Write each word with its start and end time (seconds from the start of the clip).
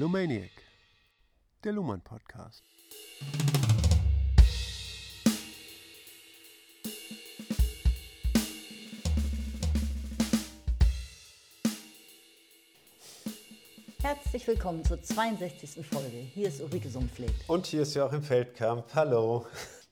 Lumaniac, 0.00 0.50
der 1.62 1.72
Luhmann 1.72 2.00
Podcast. 2.00 2.64
Herzlich 14.00 14.46
willkommen 14.46 14.82
zur 14.86 15.02
62. 15.02 15.86
Folge. 15.86 16.16
Hier 16.16 16.48
ist 16.48 16.62
Ulrike 16.62 16.88
Sumpflegt. 16.88 17.46
Und 17.46 17.66
hier 17.66 17.82
ist 17.82 17.94
Joachim 17.94 18.22
Feldkamp. 18.22 18.86
Hallo. 18.94 19.44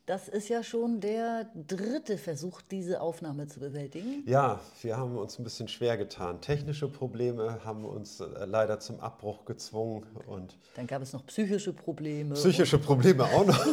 Das 0.09 0.27
ist 0.27 0.49
ja 0.49 0.63
schon 0.63 1.01
der 1.01 1.51
dritte 1.55 2.17
Versuch, 2.17 2.63
diese 2.63 3.03
Aufnahme 3.03 3.47
zu 3.47 3.61
bewältigen. 3.61 4.23
Ja, 4.25 4.59
wir 4.81 4.97
haben 4.97 5.19
uns 5.19 5.39
ein 5.39 5.45
bisschen 5.45 5.69
schwer 5.69 5.99
getan. 5.99 6.41
Technische 6.41 6.89
Probleme 6.89 7.63
haben 7.63 7.85
uns 7.85 8.19
äh, 8.21 8.25
leider 8.47 8.81
zum 8.81 9.01
Abbruch 9.01 9.45
gezwungen. 9.45 10.07
Und 10.27 10.57
Dann 10.77 10.87
gab 10.87 11.03
es 11.03 11.13
noch 11.13 11.27
psychische 11.27 11.75
Probleme. 11.75 12.37
psychische 12.37 12.79
Probleme 12.79 13.25
auch 13.25 13.45
noch. 13.45 13.67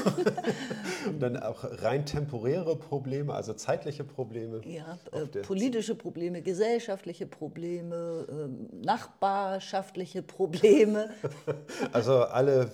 und 1.07 1.21
dann 1.21 1.37
auch 1.37 1.63
rein 1.81 2.05
temporäre 2.05 2.75
Probleme, 2.75 3.33
also 3.33 3.53
zeitliche 3.53 4.03
Probleme. 4.03 4.59
ja, 4.65 4.97
äh, 5.13 5.27
politische 5.39 5.95
Probleme, 5.95 6.41
gesellschaftliche 6.41 7.27
Probleme, 7.27 8.27
ähm, 8.29 8.67
nachbarschaftliche 8.83 10.21
Probleme. 10.21 11.11
Also 11.93 12.23
alle 12.23 12.71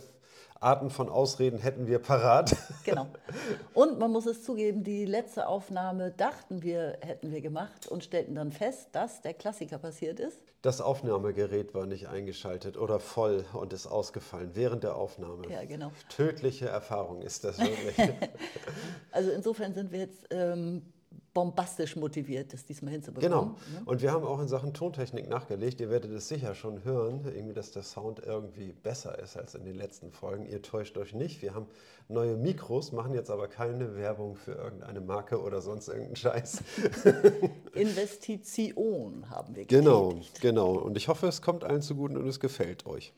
Arten 0.61 0.91
von 0.91 1.09
Ausreden 1.09 1.57
hätten 1.57 1.87
wir 1.87 1.97
parat. 1.97 2.55
genau. 2.83 3.07
Und 3.73 3.97
man 3.97 4.11
muss 4.11 4.27
es 4.27 4.43
zugeben, 4.43 4.83
die 4.83 5.05
letzte 5.05 5.47
Aufnahme 5.47 6.11
dachten 6.11 6.61
wir, 6.61 6.99
hätten 7.01 7.31
wir 7.31 7.41
gemacht 7.41 7.87
und 7.87 8.03
stellten 8.03 8.35
dann 8.35 8.51
fest, 8.51 8.89
dass 8.91 9.21
der 9.21 9.33
Klassiker 9.33 9.79
passiert 9.79 10.19
ist. 10.19 10.37
Das 10.61 10.79
Aufnahmegerät 10.79 11.73
war 11.73 11.87
nicht 11.87 12.07
eingeschaltet 12.07 12.77
oder 12.77 12.99
voll 12.99 13.45
und 13.53 13.73
ist 13.73 13.87
ausgefallen 13.87 14.51
während 14.53 14.83
der 14.83 14.95
Aufnahme. 14.95 15.49
Ja, 15.49 15.65
genau. 15.65 15.91
Tödliche 16.09 16.67
Erfahrung 16.67 17.23
ist 17.23 17.43
das 17.43 17.59
wirklich. 17.59 17.97
Also 19.11 19.31
insofern 19.31 19.73
sind 19.73 19.91
wir 19.91 19.99
jetzt 19.99 20.27
ähm, 20.29 20.83
bombastisch 21.33 21.95
motiviert, 21.95 22.51
das 22.51 22.65
diesmal 22.65 22.91
hinzubekommen. 22.91 23.31
genau. 23.31 23.45
ne? 23.79 23.81
Und 23.85 24.01
wir 24.01 24.11
haben 24.11 24.25
auch 24.25 24.41
in 24.41 24.49
Sachen 24.49 24.73
Tontechnik 24.73 25.29
nachgelegt. 25.29 25.79
Ihr 25.79 25.89
werdet 25.89 26.11
es 26.11 26.27
sicher 26.27 26.55
schon 26.55 26.83
hören, 26.83 27.21
irgendwie, 27.25 27.53
dass 27.53 27.71
der 27.71 27.83
Sound 27.83 28.19
irgendwie 28.25 28.73
besser 28.73 29.17
ist 29.19 29.37
als 29.37 29.55
in 29.55 29.63
den 29.63 29.75
letzten 29.75 30.11
Folgen. 30.11 30.45
Ihr 30.45 30.61
täuscht 30.61 30.97
euch 30.97 31.13
nicht. 31.13 31.41
Wir 31.41 31.53
haben 31.53 31.67
neue 32.09 32.35
Mikros, 32.35 32.91
machen 32.91 33.13
jetzt 33.13 33.29
aber 33.31 33.47
keine 33.47 33.95
Werbung 33.95 34.35
für 34.35 34.51
irgendeine 34.53 34.99
Marke 34.99 35.41
oder 35.41 35.61
sonst 35.61 35.87
irgendeinen 35.87 36.17
Scheiß. 36.17 36.63
Investition 37.73 39.29
haben 39.29 39.55
wir 39.55 39.65
Genau, 39.65 40.09
getätigt. 40.09 40.41
genau. 40.41 40.71
Und 40.73 40.97
ich 40.97 41.07
hoffe, 41.07 41.27
es 41.27 41.41
kommt 41.41 41.63
allen 41.63 41.81
zugute 41.81 42.19
und 42.19 42.27
es 42.27 42.39
gefällt 42.41 42.85
euch. 42.85 43.13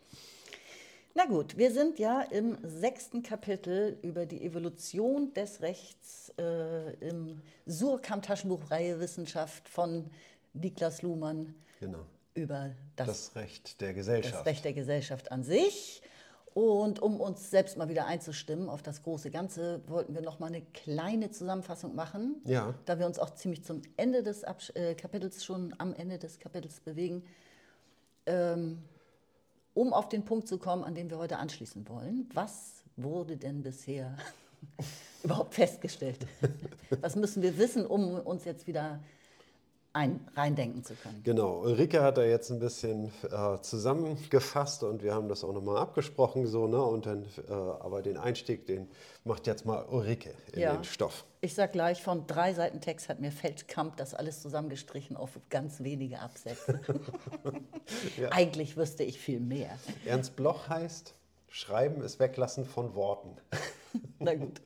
Na 1.15 1.25
gut, 1.25 1.57
wir 1.57 1.71
sind 1.71 1.99
ja 1.99 2.21
im 2.21 2.57
sechsten 2.63 3.21
Kapitel 3.21 3.99
über 4.01 4.25
die 4.25 4.43
Evolution 4.43 5.31
des 5.33 5.61
Rechts 5.61 6.33
äh, 6.39 6.93
im 7.07 7.41
Surkamp-Taschenbuchreihe 7.67 8.99
Wissenschaft 8.99 9.69
von 9.69 10.09
Niklas 10.53 11.03
Luhmann 11.03 11.53
Genau. 11.79 11.99
über 12.33 12.71
das, 12.95 13.07
Das 13.07 13.35
Recht 13.35 13.79
der 13.81 13.89
das 13.89 13.95
Gesellschaft. 13.97 14.45
Recht 14.47 14.65
der 14.65 14.73
Gesellschaft 14.73 15.31
an 15.31 15.43
sich. 15.43 16.01
Und 16.55 16.99
um 17.01 17.19
uns 17.19 17.49
selbst 17.49 17.77
mal 17.77 17.89
wieder 17.89 18.05
einzustimmen 18.07 18.69
auf 18.69 18.81
das 18.83 19.01
große 19.03 19.29
Ganze, 19.31 19.81
wollten 19.87 20.13
wir 20.15 20.21
noch 20.21 20.39
mal 20.39 20.47
eine 20.47 20.61
kleine 20.61 21.29
Zusammenfassung 21.31 21.93
machen, 21.95 22.41
Ja. 22.45 22.73
da 22.85 22.97
wir 22.99 23.05
uns 23.07 23.17
auch 23.19 23.31
ziemlich 23.31 23.63
zum 23.63 23.81
Ende 23.97 24.21
des 24.23 24.43
Absch 24.43 24.71
äh, 24.75 24.93
Kapitels 24.95 25.43
schon 25.45 25.73
am 25.79 25.93
Ende 25.93 26.17
des 26.19 26.39
Kapitels 26.39 26.79
bewegen, 26.79 27.23
ähm, 28.27 28.83
um 29.73 29.93
auf 29.93 30.09
den 30.09 30.23
Punkt 30.23 30.47
zu 30.47 30.57
kommen, 30.57 30.83
an 30.83 30.95
dem 30.95 31.09
wir 31.09 31.17
heute 31.17 31.37
anschließen 31.37 31.87
wollen. 31.87 32.29
Was 32.33 32.83
wurde 32.95 33.37
denn 33.37 33.63
bisher 33.63 34.15
überhaupt 35.23 35.55
festgestellt? 35.55 36.25
Was 37.01 37.15
müssen 37.15 37.41
wir 37.41 37.57
wissen, 37.57 37.85
um 37.85 38.19
uns 38.19 38.45
jetzt 38.45 38.67
wieder 38.67 38.99
ein 39.93 40.27
reindenken 40.35 40.83
zu 40.83 40.95
können? 40.95 41.21
Genau, 41.23 41.59
Ulrike 41.61 42.01
hat 42.01 42.17
da 42.17 42.23
jetzt 42.23 42.49
ein 42.49 42.59
bisschen 42.59 43.11
äh, 43.31 43.59
zusammengefasst 43.61 44.83
und 44.83 45.03
wir 45.03 45.13
haben 45.13 45.29
das 45.29 45.43
auch 45.43 45.53
nochmal 45.53 45.77
abgesprochen, 45.77 46.47
so, 46.47 46.67
ne? 46.67 46.81
Und 46.81 47.05
dann, 47.05 47.25
äh, 47.47 47.51
aber 47.53 48.01
den 48.01 48.17
Einstieg, 48.17 48.65
den 48.65 48.89
macht 49.23 49.45
jetzt 49.47 49.65
mal 49.65 49.85
Ulrike 49.85 50.33
in 50.53 50.61
Ja. 50.61 50.73
den 50.75 50.83
Stoff. 50.83 51.25
Ich 51.41 51.53
sag 51.53 51.73
gleich, 51.73 52.01
von 52.01 52.25
drei 52.25 52.53
Seiten 52.53 52.81
Text 52.81 53.07
hat 53.07 53.19
mir 53.19 53.31
Feldkamp 53.31 53.95
das 53.97 54.13
alles 54.13 54.41
zusammengestrichen 54.41 55.15
auf 55.15 55.39
ganz 55.49 55.83
wenige 55.83 56.19
Absätze. 56.19 56.79
Eigentlich 58.31 58.75
wüsste 58.77 59.03
ich 59.03 59.19
viel 59.19 59.39
mehr. 59.39 59.77
Ernst 60.05 60.35
Bloch 60.35 60.69
heißt, 60.69 61.13
Schreiben 61.49 62.01
ist 62.01 62.19
Weglassen 62.19 62.65
von 62.65 62.95
Worten. 62.95 63.37
Na 64.19 64.33
gut. 64.33 64.59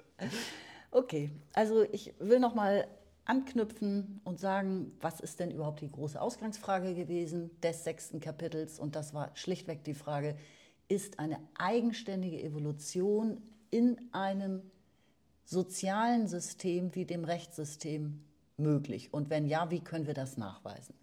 Okay, 0.92 1.30
also 1.54 1.84
ich 1.92 2.14
will 2.20 2.40
noch 2.40 2.56
mal 2.56 2.88
anknüpfen 3.28 4.22
und 4.24 4.40
sagen, 4.40 4.92
was 5.02 5.20
ist 5.20 5.40
denn 5.40 5.52
überhaupt 5.52 5.82
die 5.82 5.92
große 5.92 6.20
Ausgangsfrage 6.20 6.94
gewesen 6.94 7.52
des 7.62 7.84
sechsten 7.84 8.20
Kapitels? 8.20 8.80
Und 8.80 8.96
das 8.96 9.14
war 9.14 9.32
schlichtweg 9.36 9.84
die 9.84 9.94
Frage, 9.94 10.38
ist 10.88 11.20
eine 11.20 11.40
eigenständige 11.58 12.42
Evolution 12.42 13.42
in 13.70 14.00
einem 14.14 14.62
sozialen 15.46 16.28
System 16.28 16.96
wie 16.96 17.06
dem 17.06 17.26
Rechtssystem 17.26 18.24
möglich? 18.58 19.14
Und 19.14 19.30
wenn 19.30 19.46
ja, 19.46 19.70
wie 19.72 19.82
können 19.82 20.08
wir 20.08 20.14
das 20.14 20.38
nachweisen? 20.38 20.96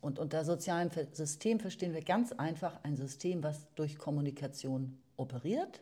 Und 0.00 0.18
unter 0.18 0.44
sozialem 0.44 0.90
System 1.12 1.58
verstehen 1.58 1.92
wir 1.92 2.02
ganz 2.02 2.32
einfach 2.32 2.78
ein 2.84 2.96
System, 2.96 3.42
was 3.42 3.66
durch 3.74 3.98
Kommunikation 3.98 4.98
operiert. 5.16 5.80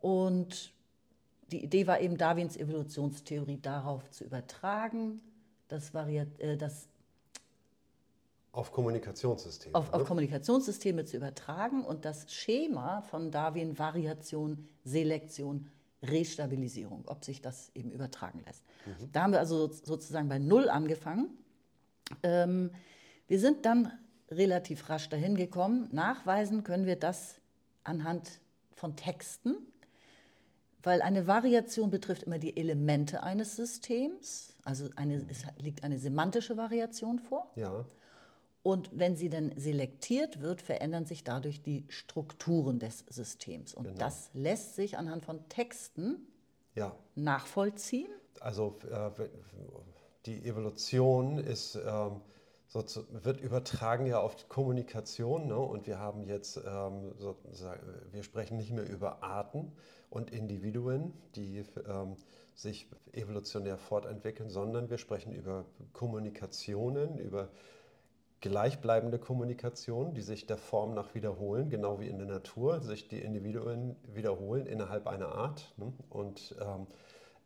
Und 0.00 0.72
die 1.54 1.62
Idee 1.62 1.86
war 1.86 2.00
eben, 2.00 2.16
Darwins 2.18 2.56
Evolutionstheorie 2.56 3.58
darauf 3.60 4.10
zu 4.10 4.24
übertragen, 4.24 5.20
das, 5.68 5.94
variiert, 5.94 6.40
äh, 6.40 6.56
das 6.56 6.88
Auf 8.50 8.72
Kommunikationssysteme. 8.72 9.72
auf, 9.76 9.92
auf 9.92 10.00
ne? 10.00 10.04
Kommunikationssysteme 10.08 11.04
zu 11.04 11.16
übertragen 11.16 11.84
und 11.84 12.04
das 12.04 12.32
Schema 12.32 13.02
von 13.02 13.30
Darwin 13.30 13.78
Variation, 13.78 14.66
Selektion, 14.84 15.70
Restabilisierung, 16.02 17.04
ob 17.06 17.24
sich 17.24 17.40
das 17.40 17.70
eben 17.76 17.92
übertragen 17.92 18.42
lässt. 18.44 18.64
Da 19.12 19.22
haben 19.22 19.32
wir 19.32 19.38
also 19.38 19.68
so- 19.68 19.84
sozusagen 19.84 20.28
bei 20.28 20.40
Null 20.40 20.68
angefangen. 20.68 21.38
Ähm, 22.24 22.72
wir 23.28 23.38
sind 23.38 23.64
dann 23.64 23.92
relativ 24.28 24.88
rasch 24.90 25.08
dahin 25.08 25.36
gekommen. 25.36 25.88
Nachweisen 25.92 26.64
können 26.64 26.84
wir 26.84 26.96
das 26.96 27.36
anhand 27.84 28.40
von 28.74 28.96
Texten, 28.96 29.54
weil 30.84 31.02
eine 31.02 31.26
Variation 31.26 31.90
betrifft 31.90 32.22
immer 32.24 32.38
die 32.38 32.56
Elemente 32.56 33.22
eines 33.22 33.56
Systems. 33.56 34.54
Also 34.64 34.88
eine, 34.96 35.26
es 35.28 35.44
liegt 35.58 35.82
eine 35.82 35.98
semantische 35.98 36.56
Variation 36.56 37.18
vor. 37.18 37.50
Ja, 37.56 37.84
Und 38.62 38.90
wenn 38.92 39.16
sie 39.16 39.28
dann 39.28 39.52
selektiert 39.56 40.40
wird, 40.40 40.62
verändern 40.62 41.04
sich 41.04 41.24
dadurch 41.24 41.62
die 41.62 41.84
Strukturen 41.88 42.78
des 42.78 43.04
Systems. 43.08 43.74
Und 43.74 43.84
Genau. 43.84 43.98
das 43.98 44.30
lässt 44.32 44.74
sich 44.76 44.96
anhand 44.96 45.24
von 45.24 45.48
Texten 45.48 46.26
ja. 46.74 46.94
nachvollziehen. 47.14 48.10
Also 48.40 48.78
äh, 48.90 49.10
die 50.26 50.44
Evolution 50.46 51.38
ist, 51.38 51.76
ähm, 51.76 52.20
sozu- 52.74 53.06
wird 53.10 53.40
übertragen 53.40 54.04
ja 54.06 54.18
auf 54.18 54.48
Kommunikation 54.48 55.46
ne? 55.46 55.56
und 55.56 55.86
wir 55.86 55.98
haben 55.98 56.24
jetzt, 56.24 56.56
ähm, 56.56 57.12
sozusagen, 57.18 57.80
wir 58.10 58.22
sprechen 58.24 58.56
nicht 58.56 58.72
mehr 58.72 58.88
über 58.88 59.22
Arten 59.22 59.72
und 60.10 60.32
Individuen, 60.32 61.12
die 61.36 61.64
ähm, 61.88 62.16
sich 62.54 62.88
evolutionär 63.12 63.78
fortentwickeln, 63.78 64.50
sondern 64.50 64.90
wir 64.90 64.98
sprechen 64.98 65.32
über 65.32 65.64
Kommunikationen, 65.92 67.18
über 67.18 67.48
gleichbleibende 68.40 69.18
Kommunikation, 69.18 70.12
die 70.12 70.20
sich 70.20 70.46
der 70.46 70.58
Form 70.58 70.94
nach 70.94 71.14
wiederholen, 71.14 71.70
genau 71.70 72.00
wie 72.00 72.08
in 72.08 72.18
der 72.18 72.26
Natur, 72.26 72.80
sich 72.80 73.08
die 73.08 73.20
Individuen 73.20 73.96
wiederholen 74.12 74.66
innerhalb 74.66 75.06
einer 75.06 75.28
Art. 75.28 75.72
Ne? 75.76 75.92
Und, 76.10 76.54
ähm, 76.60 76.82
äh, 76.82 76.86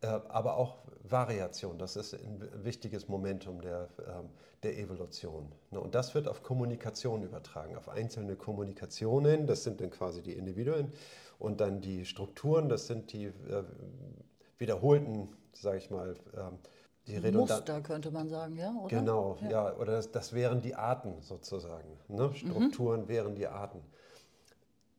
aber 0.06 0.56
auch 0.56 0.78
Variation, 1.02 1.78
das 1.78 1.96
ist 1.96 2.14
ein 2.14 2.48
wichtiges 2.64 3.08
Momentum 3.08 3.60
der, 3.60 3.88
ähm, 4.06 4.30
der 4.62 4.78
Evolution. 4.78 5.52
Ne? 5.70 5.80
Und 5.80 5.94
das 5.94 6.14
wird 6.14 6.28
auf 6.28 6.42
Kommunikation 6.42 7.22
übertragen, 7.22 7.76
auf 7.76 7.88
einzelne 7.88 8.36
Kommunikationen, 8.36 9.46
das 9.46 9.64
sind 9.64 9.80
dann 9.80 9.90
quasi 9.90 10.22
die 10.22 10.32
Individuen, 10.32 10.92
und 11.38 11.60
dann 11.60 11.80
die 11.80 12.04
Strukturen, 12.04 12.68
das 12.68 12.86
sind 12.86 13.12
die 13.12 13.26
äh, 13.26 13.64
wiederholten, 14.58 15.28
sage 15.52 15.78
ich 15.78 15.90
mal, 15.90 16.16
ähm, 16.36 16.58
die 17.06 17.16
redundanten. 17.16 17.54
Muster 17.54 17.80
könnte 17.80 18.10
man 18.10 18.28
sagen, 18.28 18.56
ja? 18.56 18.74
Oder? 18.74 18.88
Genau, 18.88 19.38
ja, 19.48 19.74
oder 19.76 19.92
das, 19.92 20.10
das 20.10 20.32
wären 20.32 20.60
die 20.60 20.74
Arten 20.74 21.22
sozusagen. 21.22 21.88
Ne? 22.08 22.32
Strukturen 22.34 23.08
wären 23.08 23.34
die 23.34 23.46
Arten. 23.46 23.80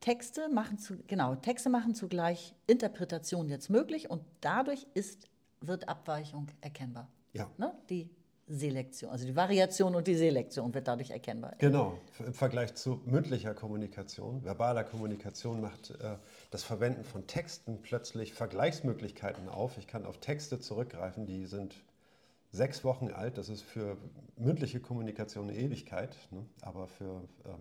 Texte 0.10 0.50
machen 0.50 0.80
zu, 0.80 0.98
genau, 1.06 1.36
Texte 1.36 1.70
machen 1.70 1.94
zugleich 1.94 2.56
Interpretation 2.66 3.48
jetzt 3.48 3.70
möglich 3.70 4.10
und 4.10 4.24
dadurch 4.42 4.88
ist, 4.96 5.28
wird 5.62 5.88
Abweichung 5.88 6.48
erkennbar. 6.62 7.12
Ja. 7.34 7.48
Ne? 7.60 7.72
Die 7.92 8.10
Selektion, 8.48 9.12
also 9.12 9.28
die 9.28 9.36
Variation 9.36 9.94
und 9.94 10.08
die 10.08 10.16
Selektion 10.16 10.74
wird 10.74 10.88
dadurch 10.88 11.12
erkennbar. 11.12 11.54
Genau, 11.60 12.00
im 12.26 12.34
Vergleich 12.34 12.74
zu 12.74 13.04
mündlicher 13.06 13.54
Kommunikation, 13.54 14.44
verbaler 14.44 14.84
Kommunikation 14.84 15.62
macht 15.62 15.92
äh, 15.92 16.16
das 16.50 16.64
Verwenden 16.64 17.04
von 17.04 17.28
Texten 17.28 17.84
plötzlich 17.84 18.34
Vergleichsmöglichkeiten 18.34 19.48
auf. 19.48 19.78
Ich 19.78 19.86
kann 19.86 20.08
auf 20.08 20.18
Texte 20.18 20.60
zurückgreifen, 20.60 21.28
die 21.28 21.46
sind 21.46 21.76
sechs 22.52 22.84
Wochen 22.84 23.10
alt. 23.12 23.38
Das 23.38 23.48
ist 23.48 23.62
für 23.62 23.96
mündliche 24.38 24.80
Kommunikation 24.80 25.50
eine 25.50 25.60
Ewigkeit, 25.60 26.18
ne? 26.32 26.44
aber 26.62 26.88
für 26.88 27.22
ähm, 27.46 27.60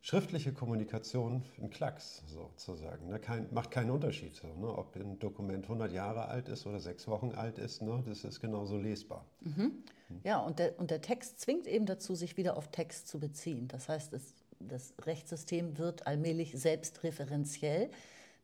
schriftliche 0.00 0.52
Kommunikation 0.52 1.44
ein 1.60 1.70
Klacks 1.70 2.22
sozusagen. 2.26 3.08
Ne? 3.08 3.18
Kein, 3.18 3.48
macht 3.52 3.70
keinen 3.70 3.90
Unterschied, 3.90 4.34
so, 4.34 4.46
ne? 4.54 4.66
ob 4.66 4.96
ein 4.96 5.18
Dokument 5.18 5.64
100 5.64 5.92
Jahre 5.92 6.26
alt 6.26 6.48
ist 6.48 6.66
oder 6.66 6.80
sechs 6.80 7.06
Wochen 7.06 7.32
alt 7.32 7.58
ist. 7.58 7.82
Ne? 7.82 8.02
Das 8.06 8.24
ist 8.24 8.40
genauso 8.40 8.78
lesbar. 8.78 9.26
Mhm. 9.40 9.84
Ja, 10.24 10.38
und 10.40 10.58
der, 10.58 10.78
und 10.78 10.90
der 10.90 11.00
Text 11.00 11.40
zwingt 11.40 11.66
eben 11.66 11.86
dazu, 11.86 12.14
sich 12.14 12.36
wieder 12.36 12.56
auf 12.56 12.68
Text 12.68 13.08
zu 13.08 13.20
beziehen. 13.20 13.68
Das 13.68 13.88
heißt, 13.88 14.12
es, 14.14 14.34
das 14.58 14.94
Rechtssystem 15.02 15.78
wird 15.78 16.06
allmählich 16.06 16.52
selbstreferenziell. 16.58 17.90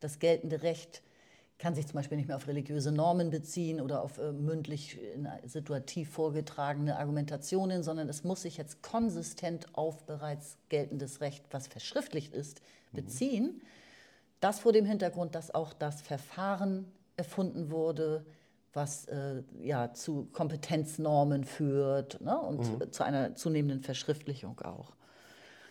Das 0.00 0.18
geltende 0.18 0.62
Recht 0.62 1.02
kann 1.58 1.74
sich 1.74 1.86
zum 1.86 1.94
Beispiel 1.94 2.18
nicht 2.18 2.28
mehr 2.28 2.36
auf 2.36 2.48
religiöse 2.48 2.92
Normen 2.92 3.30
beziehen 3.30 3.80
oder 3.80 4.02
auf 4.02 4.18
äh, 4.18 4.32
mündlich 4.32 4.98
situativ 5.44 6.10
vorgetragene 6.10 6.98
Argumentationen, 6.98 7.82
sondern 7.82 8.08
es 8.08 8.24
muss 8.24 8.42
sich 8.42 8.58
jetzt 8.58 8.82
konsistent 8.82 9.66
auf 9.74 10.04
bereits 10.04 10.58
geltendes 10.68 11.20
Recht, 11.20 11.44
was 11.50 11.66
verschriftlicht 11.66 12.34
ist, 12.34 12.60
mhm. 12.92 12.96
beziehen. 12.96 13.44
Mhm. 13.44 13.60
Das 14.40 14.60
vor 14.60 14.72
dem 14.72 14.84
Hintergrund, 14.84 15.34
dass 15.34 15.54
auch 15.54 15.72
das 15.72 16.02
Verfahren 16.02 16.92
erfunden 17.16 17.70
wurde, 17.70 18.26
was 18.74 19.06
äh, 19.06 19.42
ja, 19.62 19.94
zu 19.94 20.28
Kompetenznormen 20.32 21.44
führt 21.44 22.20
ne, 22.20 22.38
und 22.38 22.78
mhm. 22.78 22.92
zu 22.92 23.02
einer 23.02 23.34
zunehmenden 23.34 23.80
Verschriftlichung 23.80 24.60
auch. 24.60 24.94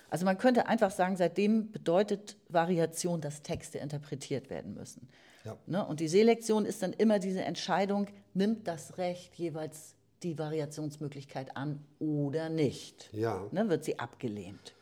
Also 0.10 0.26
man 0.26 0.38
könnte 0.38 0.68
einfach 0.68 0.92
sagen, 0.92 1.16
seitdem 1.16 1.72
bedeutet 1.72 2.38
Variation, 2.50 3.22
dass 3.22 3.44
Texte 3.44 3.78
interpretiert 3.78 4.50
werden 4.50 4.74
müssen. 4.74 5.08
Ja. 5.46 5.58
Ne? 5.68 5.86
Und 5.86 6.00
die 6.00 6.08
Selektion 6.08 6.66
ist 6.66 6.82
dann 6.82 6.94
immer 6.94 7.20
diese 7.20 7.42
Entscheidung, 7.42 8.08
nimmt 8.34 8.68
das 8.68 8.98
Recht 8.98 9.36
jeweils 9.36 9.96
die 10.24 10.38
Variationsmöglichkeit 10.38 11.56
an 11.56 11.86
oder 12.00 12.50
nicht? 12.50 13.10
Ja. 13.14 13.48
Ne? 13.52 13.70
Wird 13.70 13.84
sie 13.84 14.00
abgelehnt? 14.00 14.74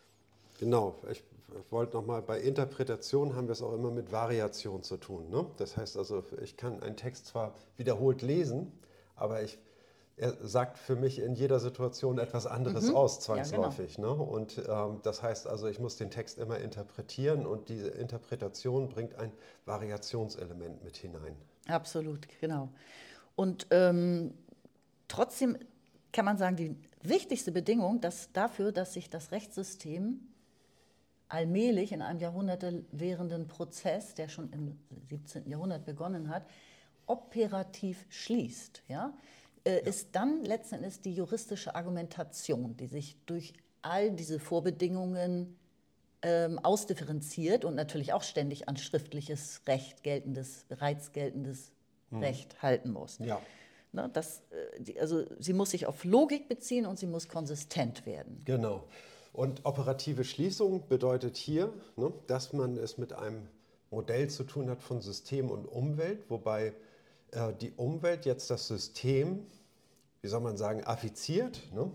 Genau. 0.60 0.96
Ich 1.12 1.24
wollte 1.70 1.98
nochmal, 1.98 2.22
bei 2.22 2.40
Interpretation 2.40 3.36
haben 3.36 3.48
wir 3.48 3.52
es 3.52 3.62
auch 3.62 3.74
immer 3.74 3.92
mit 3.92 4.12
Variation 4.12 4.82
zu 4.84 4.98
tun. 4.98 5.30
Ne? 5.30 5.46
Das 5.58 5.78
heißt 5.78 5.98
also, 5.98 6.24
ich 6.42 6.58
kann 6.58 6.82
einen 6.82 6.96
Text 6.96 7.28
zwar 7.28 7.54
wiederholt 7.78 8.22
lesen, 8.22 8.72
aber 9.16 9.44
ich 9.44 9.60
er 10.16 10.36
sagt 10.46 10.78
für 10.78 10.96
mich 10.96 11.20
in 11.20 11.34
jeder 11.34 11.60
Situation 11.60 12.20
etwas 12.20 12.46
anderes 12.46 12.90
mhm. 12.90 12.96
aus, 12.96 13.20
zwangsläufig. 13.20 13.98
Ja, 13.98 14.04
genau. 14.04 14.16
ne? 14.18 14.24
Und 14.24 14.62
ähm, 14.70 15.00
das 15.02 15.24
heißt 15.24 15.48
also, 15.48 15.68
ich 15.68 15.80
muss 15.80 15.98
den 15.98 16.12
Text 16.12 16.38
immer 16.38 16.60
interpretieren 16.60 17.46
und 17.46 17.70
diese 17.70 17.90
Interpretation 17.90 18.90
bringt 18.90 19.16
ein 19.16 19.32
Variationselement 19.66 20.84
mit 20.84 20.98
hinein. 20.98 21.36
Absolut, 21.68 22.28
genau. 22.40 22.70
Und 23.36 23.68
ähm, 23.72 24.34
trotzdem 25.08 25.58
kann 26.12 26.26
man 26.26 26.38
sagen, 26.38 26.56
die 26.56 26.76
wichtigste 27.02 27.52
Bedingung 27.52 28.00
dass 28.00 28.32
dafür, 28.32 28.72
dass 28.72 28.94
sich 28.94 29.10
das 29.10 29.32
Rechtssystem 29.32 30.20
allmählich 31.28 31.92
in 31.92 32.04
einem 32.04 32.20
Jahrhunderte 32.20 32.86
währenden 32.92 33.48
Prozess, 33.48 34.14
der 34.14 34.30
schon 34.30 34.52
im 34.54 34.78
17. 35.10 35.50
Jahrhundert 35.50 35.86
begonnen 35.86 36.30
hat, 36.30 36.46
operativ 37.08 38.06
schließt. 38.10 38.84
Ja? 38.88 39.14
Äh, 39.64 39.76
ja. 39.76 39.80
ist 39.80 40.10
dann 40.14 40.44
letzten 40.44 40.76
Endes 40.76 41.02
die 41.02 41.14
juristische 41.14 41.76
Argumentation, 41.76 42.76
die 42.78 42.88
sich 42.88 43.18
durch 43.26 43.54
all 43.82 44.12
diese 44.12 44.40
Vorbedingungen 44.40 45.58
ähm, 46.22 46.60
ausdifferenziert 46.60 47.66
und 47.66 47.76
natürlich 47.76 48.14
auch 48.14 48.24
ständig 48.24 48.70
an 48.70 48.78
schriftliches 48.78 49.62
Recht 49.68 50.04
geltendes, 50.04 50.66
bereits 50.70 51.12
geltendes 51.12 51.72
hm. 52.10 52.20
Recht 52.20 52.62
halten 52.62 52.92
muss. 52.92 53.20
Ja. 53.20 53.42
Ne, 53.92 54.10
das, 54.12 54.42
äh, 54.86 55.00
also 55.00 55.26
sie 55.40 55.54
muss 55.54 55.72
sich 55.72 55.86
auf 55.86 56.04
Logik 56.04 56.48
beziehen 56.48 56.86
und 56.86 56.98
sie 56.98 57.08
muss 57.08 57.28
konsistent 57.28 58.06
werden. 58.06 58.42
Genau. 58.46 58.86
Und 59.34 59.66
operative 59.66 60.24
Schließung 60.24 60.88
bedeutet 60.88 61.38
hier, 61.38 61.74
ne, 61.96 62.14
dass 62.28 62.54
man 62.54 62.78
es 62.78 62.98
mit 62.98 63.14
einem 63.14 63.48
Modell 63.92 64.30
zu 64.30 64.44
tun 64.44 64.70
hat 64.70 64.82
von 64.82 65.02
System 65.02 65.52
und 65.52 65.66
Umwelt, 65.66 66.30
wobei 66.30 66.74
äh, 67.34 67.54
die 67.54 67.72
Umwelt 67.72 68.26
jetzt 68.26 68.50
das 68.50 68.68
System, 68.68 69.46
wie 70.22 70.28
soll 70.28 70.42
man 70.42 70.58
sagen, 70.58 70.84
affiziert. 70.86 71.60
Ne? 71.74 71.92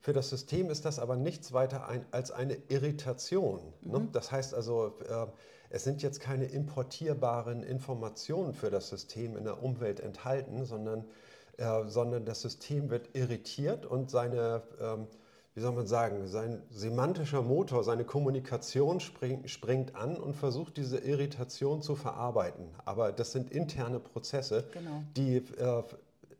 Für 0.00 0.12
das 0.12 0.30
System 0.30 0.70
ist 0.70 0.84
das 0.84 0.98
aber 0.98 1.16
nichts 1.16 1.52
weiter 1.52 1.86
ein, 1.86 2.04
als 2.10 2.30
eine 2.30 2.56
Irritation. 2.68 3.60
Ne? 3.82 3.98
Mhm. 3.98 4.04
Ne? 4.04 4.08
Das 4.12 4.32
heißt 4.32 4.54
also, 4.54 4.94
äh, 5.08 5.26
es 5.70 5.84
sind 5.84 6.02
jetzt 6.02 6.20
keine 6.20 6.44
importierbaren 6.44 7.62
Informationen 7.62 8.52
für 8.52 8.70
das 8.70 8.88
System 8.88 9.36
in 9.36 9.44
der 9.44 9.62
Umwelt 9.62 10.00
enthalten, 10.00 10.66
sondern, 10.66 11.04
äh, 11.56 11.86
sondern 11.86 12.26
das 12.26 12.42
System 12.42 12.90
wird 12.90 13.14
irritiert 13.14 13.86
und 13.86 14.10
seine 14.10 14.62
ähm, 14.80 15.06
wie 15.54 15.60
soll 15.60 15.72
man 15.72 15.86
sagen, 15.86 16.26
sein 16.28 16.62
semantischer 16.70 17.42
Motor, 17.42 17.84
seine 17.84 18.04
Kommunikation 18.04 19.00
spring, 19.00 19.46
springt 19.46 19.94
an 19.94 20.16
und 20.16 20.34
versucht 20.34 20.76
diese 20.78 20.98
Irritation 20.98 21.82
zu 21.82 21.94
verarbeiten. 21.94 22.68
Aber 22.84 23.12
das 23.12 23.32
sind 23.32 23.50
interne 23.50 24.00
Prozesse, 24.00 24.64
genau. 24.72 25.02
die 25.16 25.36
äh, 25.36 25.82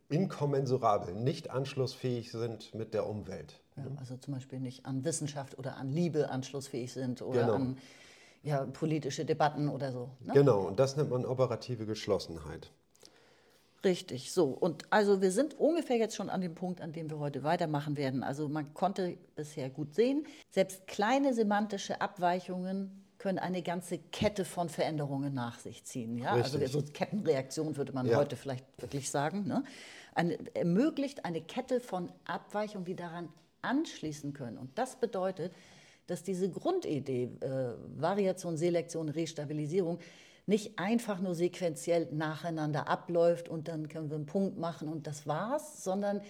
inkommensurabel, 0.08 1.14
nicht 1.14 1.50
anschlussfähig 1.50 2.32
sind 2.32 2.74
mit 2.74 2.94
der 2.94 3.06
Umwelt. 3.06 3.60
Ja, 3.76 3.84
also 3.98 4.16
zum 4.16 4.34
Beispiel 4.34 4.60
nicht 4.60 4.86
an 4.86 5.04
Wissenschaft 5.04 5.58
oder 5.58 5.76
an 5.76 5.90
Liebe 5.90 6.30
anschlussfähig 6.30 6.92
sind 6.92 7.22
oder 7.22 7.40
genau. 7.42 7.54
an 7.54 7.78
ja, 8.42 8.64
politische 8.64 9.24
Debatten 9.24 9.68
oder 9.68 9.92
so. 9.92 10.10
Ne? 10.20 10.32
Genau, 10.34 10.62
und 10.62 10.78
das 10.78 10.96
nennt 10.96 11.10
man 11.10 11.24
operative 11.24 11.86
Geschlossenheit. 11.86 12.70
Richtig, 13.84 14.32
so. 14.32 14.44
Und 14.46 14.84
also 14.90 15.20
wir 15.20 15.32
sind 15.32 15.58
ungefähr 15.58 15.96
jetzt 15.96 16.14
schon 16.14 16.30
an 16.30 16.40
dem 16.40 16.54
Punkt, 16.54 16.80
an 16.80 16.92
dem 16.92 17.10
wir 17.10 17.18
heute 17.18 17.42
weitermachen 17.42 17.96
werden. 17.96 18.22
Also 18.22 18.48
man 18.48 18.74
konnte 18.74 19.18
bisher 19.34 19.70
gut 19.70 19.94
sehen, 19.94 20.24
selbst 20.50 20.86
kleine 20.86 21.34
semantische 21.34 22.00
Abweichungen 22.00 23.02
können 23.18 23.38
eine 23.38 23.62
ganze 23.62 23.98
Kette 23.98 24.44
von 24.44 24.68
Veränderungen 24.68 25.32
nach 25.32 25.58
sich 25.58 25.84
ziehen. 25.84 26.18
Ja? 26.18 26.32
Also 26.32 26.64
so 26.66 26.82
Kettenreaktion 26.82 27.76
würde 27.76 27.92
man 27.92 28.06
ja. 28.06 28.16
heute 28.16 28.36
vielleicht 28.36 28.64
wirklich 28.78 29.10
sagen. 29.10 29.46
Ne? 29.46 29.62
Eine, 30.14 30.38
ermöglicht 30.54 31.24
eine 31.24 31.40
Kette 31.40 31.80
von 31.80 32.10
Abweichungen, 32.24 32.84
die 32.84 32.96
daran 32.96 33.28
anschließen 33.62 34.32
können. 34.32 34.58
Und 34.58 34.76
das 34.76 34.96
bedeutet, 34.96 35.52
dass 36.08 36.24
diese 36.24 36.50
Grundidee, 36.50 37.30
äh, 37.40 37.74
Variation, 37.96 38.56
Selektion, 38.56 39.08
Restabilisierung, 39.08 40.00
nicht 40.46 40.78
einfach 40.78 41.20
nur 41.20 41.34
sequenziell 41.34 42.08
nacheinander 42.10 42.88
abläuft 42.88 43.48
und 43.48 43.68
dann 43.68 43.88
können 43.88 44.10
wir 44.10 44.16
einen 44.16 44.26
Punkt 44.26 44.58
machen 44.58 44.88
und 44.88 45.06
das 45.06 45.26
war's, 45.26 45.84
sondern 45.84 46.20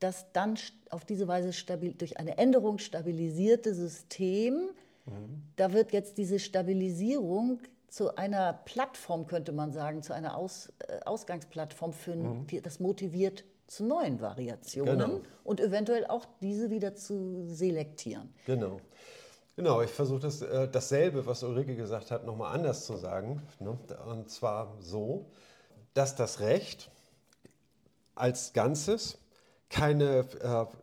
dass 0.00 0.32
dann 0.32 0.58
auf 0.90 1.04
diese 1.04 1.28
Weise 1.28 1.52
stabil, 1.52 1.94
durch 1.94 2.18
eine 2.18 2.36
Änderung 2.36 2.78
stabilisierte 2.78 3.74
System, 3.74 4.70
mhm. 5.06 5.42
da 5.56 5.72
wird 5.72 5.92
jetzt 5.92 6.18
diese 6.18 6.38
Stabilisierung 6.38 7.60
zu 7.88 8.16
einer 8.16 8.52
Plattform, 8.64 9.26
könnte 9.26 9.52
man 9.52 9.72
sagen, 9.72 10.02
zu 10.02 10.12
einer 10.12 10.36
Aus, 10.36 10.72
äh, 10.88 10.98
Ausgangsplattform, 11.04 11.92
für, 11.92 12.16
mhm. 12.16 12.46
das 12.62 12.80
motiviert 12.80 13.44
zu 13.66 13.84
neuen 13.84 14.20
Variationen 14.20 14.98
genau. 14.98 15.20
und 15.44 15.60
eventuell 15.60 16.04
auch 16.06 16.26
diese 16.42 16.70
wieder 16.70 16.94
zu 16.94 17.46
selektieren. 17.46 18.34
Genau. 18.46 18.80
Genau, 19.56 19.82
ich 19.82 19.90
versuche 19.90 20.20
das, 20.20 20.42
äh, 20.42 20.68
dasselbe, 20.68 21.26
was 21.26 21.42
Ulrike 21.42 21.76
gesagt 21.76 22.10
hat, 22.10 22.24
nochmal 22.26 22.54
anders 22.54 22.86
zu 22.86 22.96
sagen. 22.96 23.42
Ne? 23.60 23.78
Und 24.06 24.28
zwar 24.28 24.74
so, 24.80 25.26
dass 25.94 26.16
das 26.16 26.40
Recht 26.40 26.90
als 28.16 28.52
Ganzes 28.52 29.18
kein 29.70 30.00
äh, 30.00 30.24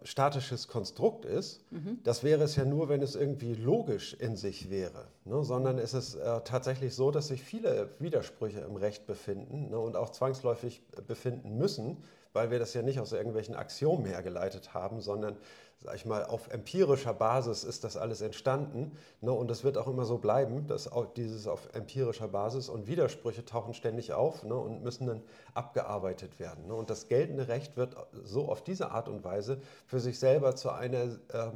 statisches 0.04 0.68
Konstrukt 0.68 1.24
ist. 1.26 1.62
Mhm. 1.72 2.00
Das 2.04 2.24
wäre 2.24 2.44
es 2.44 2.56
ja 2.56 2.66
nur, 2.66 2.90
wenn 2.90 3.02
es 3.02 3.16
irgendwie 3.16 3.54
logisch 3.54 4.14
in 4.14 4.36
sich 4.36 4.70
wäre. 4.70 5.08
Ne? 5.24 5.44
Sondern 5.44 5.78
es 5.78 5.94
ist 5.94 6.16
äh, 6.16 6.42
tatsächlich 6.42 6.94
so, 6.94 7.12
dass 7.12 7.28
sich 7.28 7.44
viele 7.44 7.90
Widersprüche 8.00 8.60
im 8.60 8.76
Recht 8.76 9.06
befinden 9.08 9.70
ne? 9.70 9.80
und 9.80 9.96
auch 9.96 10.10
zwangsläufig 10.10 10.82
befinden 11.08 11.58
müssen, 11.58 12.04
weil 12.34 12.52
wir 12.52 12.60
das 12.60 12.74
ja 12.74 12.82
nicht 12.82 13.00
aus 13.00 13.14
irgendwelchen 13.14 13.56
Axiomen 13.56 14.06
hergeleitet 14.06 14.74
haben, 14.74 15.00
sondern 15.00 15.38
sag 15.84 15.96
ich 15.96 16.06
mal, 16.06 16.24
auf 16.26 16.48
empirischer 16.50 17.14
Basis 17.14 17.64
ist 17.64 17.84
das 17.84 17.98
alles 17.98 18.22
entstanden. 18.22 18.92
Ne? 19.20 19.32
Und 19.32 19.50
das 19.50 19.64
wird 19.64 19.78
auch 19.78 19.88
immer 19.88 20.06
so 20.06 20.18
bleiben, 20.18 20.68
dass 20.68 20.92
auch 20.92 21.06
dieses 21.14 21.48
auf 21.48 21.70
empirischer 21.74 22.28
Basis 22.28 22.70
und 22.70 22.88
Widersprüche 22.88 23.46
tauchen 23.46 23.74
ständig 23.74 24.14
auf 24.14 24.44
ne? 24.44 24.56
und 24.56 24.84
müssen 24.84 25.08
dann 25.08 25.24
abgearbeitet 25.54 26.40
werden. 26.40 26.68
Ne? 26.68 26.76
Und 26.76 26.90
das 26.90 27.08
geltende 27.08 27.48
Recht 27.48 27.78
wird 27.78 27.96
so 28.24 28.48
auf 28.50 28.64
diese 28.64 28.92
Art 28.92 29.10
und 29.10 29.24
Weise 29.24 29.60
für 29.88 30.00
sich 30.00 30.20
selber 30.20 30.56
zu 30.56 30.70
einer 30.70 31.18
äh, 31.30 31.52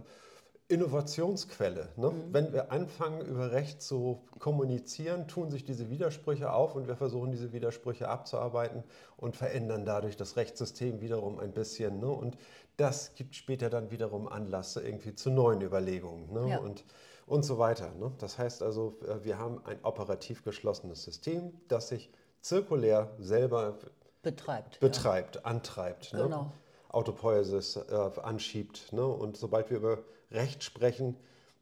Innovationsquelle. 0.68 1.90
Ne? 1.96 2.10
Mhm. 2.10 2.34
Wenn 2.34 2.54
wir 2.54 2.72
anfangen, 2.72 3.22
über 3.22 3.52
Recht 3.52 3.84
zu 3.84 4.24
kommunizieren, 4.40 5.28
tun 5.28 5.52
sich 5.52 5.64
diese 5.64 5.92
Widersprüche 5.92 6.52
auf 6.52 6.76
und 6.76 6.88
wir 6.88 6.96
versuchen, 6.96 7.32
diese 7.32 7.54
Widersprüche 7.54 8.10
abzuarbeiten 8.10 8.84
und 9.16 9.36
verändern 9.36 9.86
dadurch 9.86 10.18
das 10.18 10.38
Rechtssystem 10.38 11.02
wiederum 11.02 11.38
ein 11.38 11.54
bisschen. 11.54 12.00
Ne? 12.00 12.08
Und 12.08 12.36
das 12.78 13.16
gibt 13.16 13.36
später 13.36 13.70
dann 13.70 13.92
wiederum 13.92 14.28
Anlass 14.28 14.76
irgendwie 14.76 15.16
zu 15.16 15.30
neuen 15.30 15.62
Überlegungen 15.62 16.32
ne? 16.32 16.50
ja. 16.50 16.58
und, 16.60 16.84
und 17.26 17.44
so 17.44 17.58
weiter. 17.58 17.94
Ne? 17.96 18.12
Das 18.20 18.38
heißt 18.38 18.62
also, 18.62 18.98
äh, 19.08 19.24
wir 19.24 19.40
haben 19.40 19.62
ein 19.66 19.80
operativ 19.84 20.44
geschlossenes 20.44 21.04
System, 21.04 21.54
das 21.68 21.90
sich 21.90 22.12
zirkulär 22.42 23.12
selber 23.20 23.78
betreibt, 24.22 24.80
betreibt 24.80 25.36
ja. 25.36 25.42
antreibt. 25.44 26.14
Ne? 26.14 26.24
Genau. 26.24 26.52
Autopoiesis 26.90 27.76
äh, 27.76 28.10
anschiebt. 28.22 28.94
Ne? 28.94 29.06
Und 29.06 29.38
sobald 29.38 29.70
wir 29.70 29.78
über 29.78 30.00
Recht 30.32 30.64
sprechen, 30.64 31.18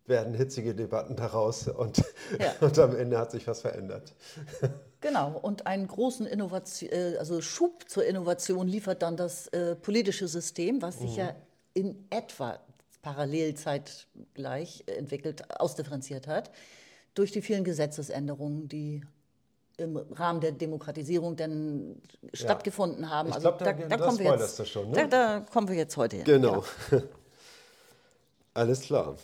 werden 0.05 0.33
hitzige 0.33 0.75
Debatten 0.75 1.15
daraus 1.15 1.67
und, 1.67 2.03
ja. 2.39 2.53
und 2.61 2.77
am 2.79 2.95
Ende 2.95 3.17
hat 3.17 3.31
sich 3.31 3.47
was 3.47 3.61
verändert. 3.61 4.13
Genau, 5.03 5.37
und 5.41 5.67
einen 5.67 5.85
großen 5.85 6.25
Innovation, 6.25 6.89
äh, 6.89 7.17
also 7.17 7.41
Schub 7.41 7.89
zur 7.89 8.05
Innovation 8.05 8.69
liefert 8.69 9.01
dann 9.01 9.17
das 9.17 9.47
äh, 9.47 9.75
politische 9.75 10.29
System, 10.29 10.81
was 10.81 10.99
sich 10.99 11.11
mhm. 11.11 11.17
ja 11.17 11.35
in 11.73 12.07
etwa 12.09 12.57
parallel 13.01 13.53
zeitgleich 13.55 14.85
entwickelt, 14.87 15.43
ausdifferenziert 15.59 16.27
hat, 16.27 16.51
durch 17.15 17.33
die 17.33 17.41
vielen 17.41 17.65
Gesetzesänderungen, 17.65 18.69
die 18.69 19.01
im 19.75 19.97
Rahmen 19.97 20.39
der 20.39 20.53
Demokratisierung 20.53 21.35
denn 21.35 22.01
ja. 22.21 22.29
stattgefunden 22.31 23.09
haben. 23.09 23.27
Ich 23.27 23.35
also 23.35 23.49
glaub, 23.49 23.59
da, 23.59 23.73
da, 23.73 23.87
da, 23.89 23.97
kommen 23.97 24.19
wir 24.19 24.37
jetzt, 24.37 24.67
schon, 24.69 24.89
ne? 24.89 24.95
da, 24.95 25.07
da, 25.07 25.45
kommen 25.51 25.67
wir 25.67 25.75
jetzt 25.75 25.97
heute 25.97 26.15
hin. 26.15 26.25
Genau. 26.25 26.63
genau. 26.89 27.03
Alles 28.53 28.79
klar. 28.79 29.17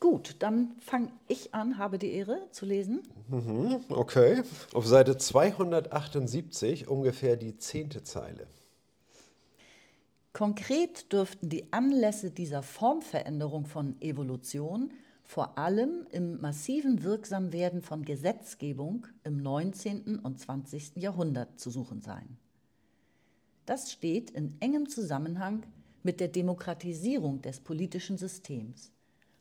Gut, 0.00 0.36
dann 0.38 0.76
fange 0.78 1.10
ich 1.26 1.54
an, 1.54 1.76
habe 1.76 1.98
die 1.98 2.12
Ehre 2.12 2.38
zu 2.52 2.64
lesen. 2.66 3.02
Mhm, 3.28 3.80
okay, 3.88 4.42
auf 4.72 4.86
Seite 4.86 5.16
278 5.18 6.86
ungefähr 6.86 7.36
die 7.36 7.56
zehnte 7.58 8.04
Zeile. 8.04 8.46
Konkret 10.32 11.12
dürften 11.12 11.48
die 11.48 11.72
Anlässe 11.72 12.30
dieser 12.30 12.62
Formveränderung 12.62 13.66
von 13.66 14.00
Evolution 14.00 14.92
vor 15.24 15.58
allem 15.58 16.06
im 16.12 16.40
massiven 16.40 17.02
Wirksamwerden 17.02 17.82
von 17.82 18.04
Gesetzgebung 18.04 19.08
im 19.24 19.42
19. 19.42 20.20
und 20.20 20.38
20. 20.38 20.92
Jahrhundert 20.94 21.58
zu 21.58 21.70
suchen 21.70 22.00
sein. 22.00 22.38
Das 23.66 23.90
steht 23.90 24.30
in 24.30 24.56
engem 24.60 24.88
Zusammenhang 24.88 25.64
mit 26.04 26.20
der 26.20 26.28
Demokratisierung 26.28 27.42
des 27.42 27.60
politischen 27.60 28.16
Systems 28.16 28.92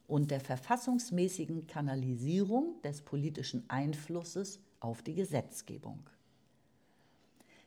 und 0.07 0.31
der 0.31 0.39
verfassungsmäßigen 0.39 1.67
Kanalisierung 1.67 2.81
des 2.81 3.01
politischen 3.01 3.69
Einflusses 3.69 4.59
auf 4.79 5.01
die 5.03 5.15
Gesetzgebung. 5.15 6.09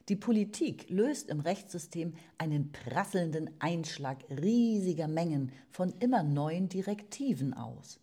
Die 0.09 0.17
Politik 0.17 0.91
löst 0.91 1.29
im 1.29 1.41
Rechtssystem 1.41 2.15
einen 2.39 2.73
prasselnden 2.73 3.51
Einschlag 3.61 4.25
riesiger 4.31 5.07
Mengen 5.07 5.53
von 5.71 5.95
immer 6.01 6.23
neuen 6.23 6.69
Direktiven 6.69 7.55
aus 7.55 8.01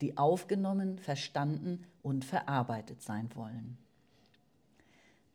die 0.00 0.16
aufgenommen, 0.16 0.98
verstanden 0.98 1.84
und 2.02 2.24
verarbeitet 2.24 3.02
sein 3.02 3.28
wollen. 3.34 3.78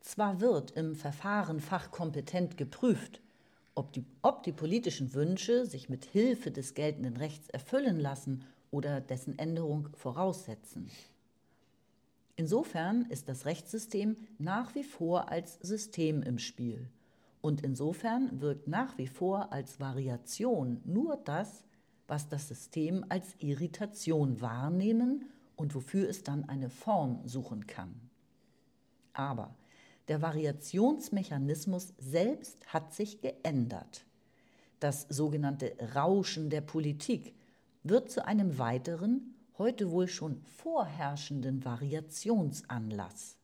Zwar 0.00 0.40
wird 0.40 0.72
im 0.72 0.96
Verfahren 0.96 1.60
fachkompetent 1.60 2.56
geprüft, 2.56 3.20
ob 3.74 3.92
die, 3.92 4.04
ob 4.22 4.42
die 4.42 4.52
politischen 4.52 5.14
Wünsche 5.14 5.66
sich 5.66 5.88
mit 5.88 6.04
Hilfe 6.04 6.50
des 6.50 6.74
geltenden 6.74 7.16
Rechts 7.16 7.48
erfüllen 7.48 7.98
lassen 7.98 8.44
oder 8.70 9.00
dessen 9.00 9.38
Änderung 9.38 9.88
voraussetzen. 9.94 10.90
Insofern 12.36 13.02
ist 13.10 13.28
das 13.28 13.46
Rechtssystem 13.46 14.16
nach 14.38 14.74
wie 14.74 14.82
vor 14.82 15.30
als 15.30 15.54
System 15.60 16.22
im 16.22 16.38
Spiel 16.38 16.88
und 17.44 17.62
insofern 17.62 18.40
wirkt 18.40 18.68
nach 18.68 18.96
wie 18.96 19.06
vor 19.06 19.52
als 19.52 19.78
Variation 19.78 20.80
nur 20.84 21.16
das, 21.16 21.62
was 22.08 22.28
das 22.28 22.48
System 22.48 23.04
als 23.10 23.36
Irritation 23.38 24.40
wahrnehmen 24.40 25.26
und 25.54 25.74
wofür 25.74 26.08
es 26.08 26.22
dann 26.22 26.48
eine 26.48 26.70
Form 26.70 27.20
suchen 27.24 27.66
kann. 27.66 27.94
Aber 29.12 29.54
der 30.08 30.22
Variationsmechanismus 30.22 31.94
selbst 31.98 32.66
hat 32.66 32.94
sich 32.94 33.20
geändert. 33.20 34.04
Das 34.80 35.06
sogenannte 35.08 35.74
Rauschen 35.94 36.50
der 36.50 36.60
Politik 36.60 37.34
wird 37.82 38.10
zu 38.10 38.26
einem 38.26 38.58
weiteren, 38.58 39.34
heute 39.56 39.90
wohl 39.90 40.08
schon 40.08 40.42
vorherrschenden 40.42 41.64
Variationsanlass. 41.64 43.36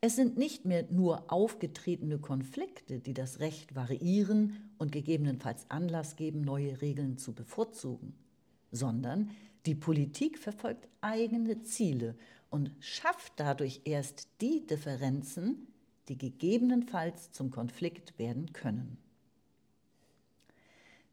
Es 0.00 0.16
sind 0.16 0.36
nicht 0.36 0.64
mehr 0.66 0.84
nur 0.90 1.32
aufgetretene 1.32 2.18
Konflikte, 2.18 3.00
die 3.00 3.14
das 3.14 3.40
Recht 3.40 3.74
variieren 3.74 4.70
und 4.76 4.92
gegebenenfalls 4.92 5.64
Anlass 5.70 6.16
geben, 6.16 6.42
neue 6.42 6.82
Regeln 6.82 7.16
zu 7.16 7.32
bevorzugen, 7.32 8.14
sondern 8.70 9.30
die 9.64 9.74
Politik 9.74 10.38
verfolgt 10.38 10.88
eigene 11.00 11.62
Ziele 11.62 12.16
und 12.54 12.70
schafft 12.78 13.32
dadurch 13.34 13.80
erst 13.82 14.28
die 14.40 14.64
Differenzen, 14.64 15.66
die 16.06 16.16
gegebenenfalls 16.16 17.32
zum 17.32 17.50
Konflikt 17.50 18.16
werden 18.16 18.52
können. 18.52 18.96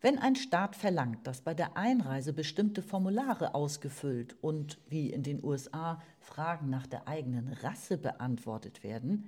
Wenn 0.02 0.20
ein 0.20 0.36
Staat 0.36 0.76
verlangt, 0.76 1.26
dass 1.26 1.42
bei 1.42 1.56
der 1.56 1.76
Einreise 1.76 2.34
bestimmte 2.34 2.84
Formulare 2.84 3.56
ausgefüllt 3.56 4.36
und, 4.42 4.78
wie 4.88 5.10
in 5.10 5.24
den 5.24 5.44
USA, 5.44 6.00
Fragen 6.20 6.70
nach 6.70 6.86
der 6.86 7.08
eigenen 7.08 7.48
Rasse 7.48 7.98
beantwortet 7.98 8.84
werden, 8.84 9.28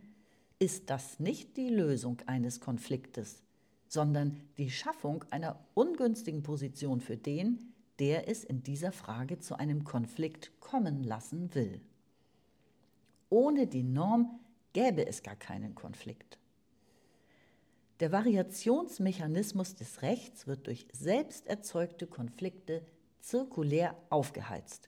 ist 0.60 0.92
das 0.92 1.20
nicht 1.20 1.58
die 1.58 1.70
Lösung 1.70 2.22
eines 2.28 2.60
Konfliktes, 2.60 3.42
sondern 3.88 4.40
die 4.60 4.70
Schaffung 4.70 5.26
einer 5.32 5.60
ungünstigen 5.74 6.44
Position 6.44 7.02
für 7.02 7.18
den, 7.18 7.74
der 7.98 8.30
es 8.30 8.44
in 8.44 8.62
dieser 8.62 8.92
Frage 8.92 9.40
zu 9.40 9.58
einem 9.58 9.84
Konflikt 9.84 10.52
kommen 10.60 11.04
lassen 11.04 11.56
will. 11.56 11.82
Ohne 13.34 13.66
die 13.66 13.82
Norm 13.82 14.40
gäbe 14.74 15.08
es 15.08 15.24
gar 15.24 15.36
keinen 15.36 15.74
Konflikt. 15.74 16.38
Der 18.00 18.12
Variationsmechanismus 18.12 19.74
des 19.74 20.04
Rechts 20.04 20.46
wird 20.46 20.68
durch 20.68 20.86
selbst 20.94 21.48
erzeugte 21.48 22.06
Konflikte 22.06 22.86
zirkulär 23.22 23.96
aufgeheizt. 24.12 24.88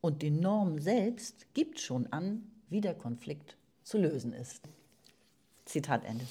Und 0.00 0.22
die 0.22 0.30
Norm 0.30 0.78
selbst 0.78 1.52
gibt 1.52 1.78
schon 1.78 2.06
an, 2.06 2.50
wie 2.70 2.80
der 2.80 2.94
Konflikt 2.94 3.58
zu 3.82 3.98
lösen 3.98 4.32
ist. 4.32 4.62
Zitat 5.66 6.06
Ende. 6.06 6.24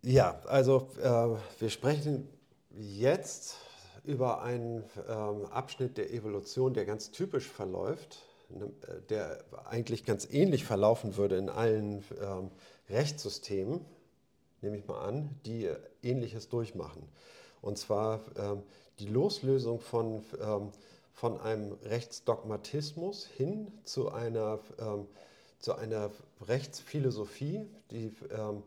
Ja, 0.00 0.40
also 0.46 0.88
äh, 1.02 1.60
wir 1.60 1.68
sprechen 1.68 2.26
jetzt 2.70 3.58
über 4.02 4.40
einen 4.40 4.82
ähm, 5.06 5.44
Abschnitt 5.50 5.98
der 5.98 6.10
Evolution, 6.10 6.72
der 6.72 6.86
ganz 6.86 7.10
typisch 7.10 7.46
verläuft, 7.46 8.22
der 9.10 9.44
eigentlich 9.64 10.04
ganz 10.04 10.28
ähnlich 10.30 10.64
verlaufen 10.64 11.16
würde 11.16 11.36
in 11.36 11.48
allen 11.48 12.04
ähm, 12.20 12.50
Rechtssystemen 12.88 13.84
nehme 14.62 14.78
ich 14.78 14.86
mal 14.86 15.00
an, 15.00 15.30
die 15.44 15.70
Ähnliches 16.02 16.48
durchmachen. 16.48 17.08
Und 17.60 17.78
zwar 17.78 18.20
ähm, 18.36 18.62
die 18.98 19.06
Loslösung 19.06 19.80
von, 19.80 20.22
ähm, 20.40 20.70
von 21.12 21.40
einem 21.40 21.72
Rechtsdogmatismus 21.84 23.26
hin 23.26 23.72
zu 23.84 24.10
einer, 24.10 24.60
ähm, 24.78 25.06
zu 25.58 25.74
einer 25.74 26.10
Rechtsphilosophie, 26.46 27.66
die, 27.90 28.12
ähm, 28.30 28.62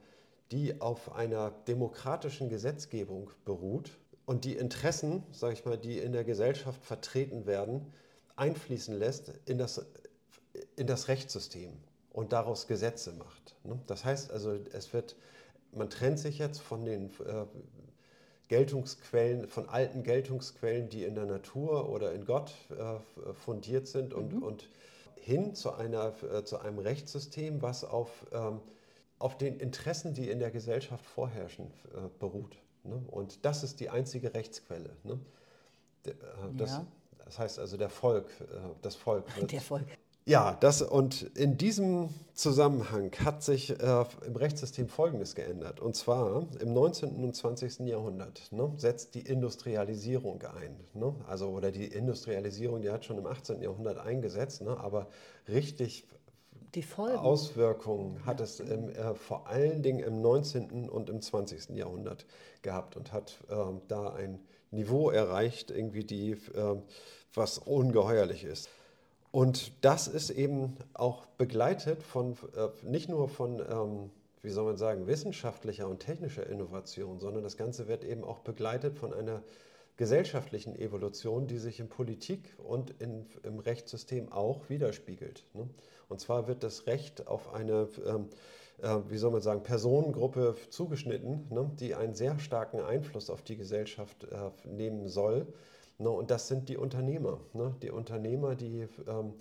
die 0.52 0.82
auf 0.82 1.14
einer 1.16 1.52
demokratischen 1.68 2.50
Gesetzgebung 2.50 3.30
beruht 3.46 3.92
und 4.26 4.46
die 4.46 4.56
Interessen, 4.56 5.24
sage 5.32 5.54
ich 5.54 5.66
mal, 5.66 5.78
die 5.78 5.98
in 6.00 6.12
der 6.12 6.24
Gesellschaft 6.24 6.84
vertreten 6.84 7.46
werden, 7.46 7.92
einfließen 8.40 8.98
lässt 8.98 9.32
in 9.46 9.58
das, 9.58 9.86
in 10.76 10.88
das 10.88 11.08
Rechtssystem 11.08 11.72
und 12.12 12.34
daraus 12.34 12.68
Gesetze 12.68 13.14
macht. 13.14 13.56
Ne? 13.64 13.80
Das 13.88 14.06
heißt 14.06 14.32
also, 14.32 14.58
es 14.74 14.94
wird 14.94 15.16
man 15.72 15.90
trennt 15.90 16.20
sich 16.20 16.40
jetzt 16.40 16.62
von 16.62 16.86
den 16.86 17.06
äh, 17.26 17.46
Geltungsquellen, 18.48 19.48
von 19.48 19.70
alten 19.70 20.04
Geltungsquellen, 20.04 20.90
die 20.90 21.04
in 21.04 21.16
der 21.16 21.26
Natur 21.26 21.90
oder 21.90 22.14
in 22.14 22.26
Gott 22.26 22.54
äh, 22.72 23.34
fundiert 23.34 23.88
sind 23.88 24.14
und, 24.14 24.34
mhm. 24.34 24.44
und 24.44 24.70
hin 25.16 25.54
zu, 25.54 25.74
einer, 25.74 26.14
äh, 26.24 26.44
zu 26.44 26.60
einem 26.60 26.80
Rechtssystem, 26.80 27.62
was 27.62 27.84
auf, 27.84 28.26
ähm, 28.32 28.60
auf 29.20 29.38
den 29.38 29.60
Interessen, 29.60 30.14
die 30.14 30.30
in 30.30 30.40
der 30.40 30.50
Gesellschaft 30.52 31.06
vorherrschen, 31.06 31.68
beruht. 32.20 32.58
Ne? 32.84 33.04
Und 33.12 33.44
das 33.46 33.64
ist 33.64 33.82
die 33.82 33.90
einzige 33.90 34.34
Rechtsquelle. 34.34 34.96
Ne? 35.04 35.20
Das, 36.56 36.72
ja. 36.72 36.88
Das 37.30 37.38
heißt 37.38 37.60
also 37.60 37.78
der 37.78 37.90
Volk, 37.90 38.26
äh, 38.42 38.58
das 38.82 38.96
Volk. 38.96 39.24
Wird, 39.38 39.52
der 39.52 39.62
Volk. 39.62 39.86
Ja, 40.26 40.58
das 40.60 40.82
und 40.82 41.24
in 41.38 41.58
diesem 41.58 42.10
Zusammenhang 42.34 43.12
hat 43.24 43.44
sich 43.44 43.70
äh, 43.70 44.06
im 44.26 44.36
Rechtssystem 44.36 44.88
Folgendes 44.88 45.36
geändert. 45.36 45.80
Und 45.80 45.96
zwar 45.96 46.48
im 46.60 46.74
19. 46.74 47.24
und 47.24 47.36
20. 47.36 47.82
Jahrhundert 47.82 48.52
ne, 48.52 48.72
setzt 48.78 49.14
die 49.14 49.22
Industrialisierung 49.22 50.42
ein. 50.42 50.76
Ne? 50.94 51.14
Also, 51.28 51.50
oder 51.50 51.72
die 51.72 51.86
Industrialisierung, 51.86 52.82
die 52.82 52.90
hat 52.90 53.06
schon 53.06 53.20
im 53.20 53.28
18. 53.28 53.62
Jahrhundert 53.62 54.00
eingesetzt, 54.00 54.62
ne? 54.62 54.78
aber 54.78 55.08
richtig. 55.48 56.08
Auswirkungen 56.98 58.24
hat 58.28 58.42
es 58.42 58.60
im, 58.60 58.90
äh, 58.90 59.16
vor 59.16 59.48
allen 59.48 59.82
Dingen 59.82 60.02
im 60.02 60.22
19. 60.22 60.88
und 60.88 61.10
im 61.10 61.20
20. 61.20 61.76
Jahrhundert 61.76 62.28
gehabt 62.62 62.96
und 62.96 63.12
hat 63.12 63.40
äh, 63.50 63.56
da 63.88 64.14
ein 64.14 64.40
Niveau 64.72 65.10
erreicht, 65.10 65.72
irgendwie 65.72 66.04
die, 66.04 66.32
äh, 66.32 66.76
was 67.34 67.58
ungeheuerlich 67.58 68.44
ist. 68.44 68.70
Und 69.32 69.72
das 69.82 70.08
ist 70.08 70.32
eben 70.32 70.78
auch 70.94 71.26
begleitet 71.38 72.02
von, 72.02 72.34
äh, 72.56 72.70
nicht 72.84 73.10
nur 73.10 73.30
von, 73.30 73.60
ähm, 73.60 74.10
wie 74.42 74.50
soll 74.50 74.66
man 74.66 74.78
sagen, 74.78 75.06
wissenschaftlicher 75.08 75.88
und 75.88 76.00
technischer 76.00 76.48
Innovation, 76.48 77.20
sondern 77.20 77.44
das 77.44 77.58
Ganze 77.58 77.88
wird 77.88 78.04
eben 78.04 78.24
auch 78.24 78.40
begleitet 78.40 78.98
von 78.98 79.14
einer 79.14 79.44
gesellschaftlichen 79.98 80.80
Evolution, 80.80 81.46
die 81.46 81.58
sich 81.58 81.80
in 81.80 81.90
Politik 81.90 82.56
und 82.58 82.92
in, 83.02 83.26
im 83.44 83.60
Rechtssystem 83.60 84.32
auch 84.32 84.70
widerspiegelt. 84.70 85.44
Ne? 85.54 85.70
Und 86.08 86.22
zwar 86.22 86.48
wird 86.48 86.64
das 86.64 86.88
Recht 86.88 87.28
auf 87.28 87.54
eine, 87.54 87.90
ähm, 88.08 88.30
äh, 88.30 88.36
wie 89.10 89.18
soll 89.18 89.32
man 89.32 89.42
sagen, 89.42 89.64
Personengruppe 89.64 90.56
zugeschnitten, 90.70 91.48
ne? 91.50 91.72
die 91.80 91.96
einen 91.96 92.14
sehr 92.14 92.40
starken 92.40 92.80
Einfluss 92.80 93.30
auf 93.30 93.42
die 93.42 93.58
Gesellschaft 93.58 94.26
äh, 94.26 94.52
nehmen 94.68 95.08
soll 95.08 95.48
Ne, 96.00 96.10
und 96.10 96.32
das 96.32 96.48
sind 96.48 96.70
die 96.70 96.78
Unternehmer. 96.78 97.42
Ne? 97.54 97.76
Die 97.82 97.92
Unternehmer, 97.92 98.56
die 98.56 98.88
ähm, 99.06 99.34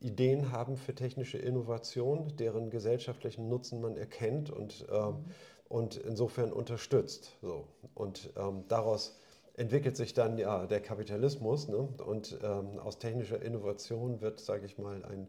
Ideen 0.00 0.50
haben 0.50 0.76
für 0.76 0.96
technische 0.96 1.38
Innovation, 1.38 2.36
deren 2.38 2.70
gesellschaftlichen 2.70 3.48
Nutzen 3.48 3.80
man 3.80 3.96
erkennt 3.96 4.50
und, 4.50 4.84
ähm, 4.90 5.06
mhm. 5.06 5.24
und 5.68 5.96
insofern 5.96 6.52
unterstützt. 6.52 7.36
So. 7.40 7.68
Und 7.94 8.30
ähm, 8.36 8.64
daraus 8.66 9.20
entwickelt 9.54 9.96
sich 9.96 10.12
dann 10.12 10.38
ja 10.38 10.66
der 10.66 10.80
Kapitalismus 10.80 11.68
ne? 11.68 11.88
und 12.04 12.36
ähm, 12.42 12.80
aus 12.80 12.98
technischer 12.98 13.40
Innovation 13.40 14.20
wird, 14.20 14.40
sage 14.40 14.66
ich 14.66 14.78
mal, 14.78 15.04
ein 15.04 15.28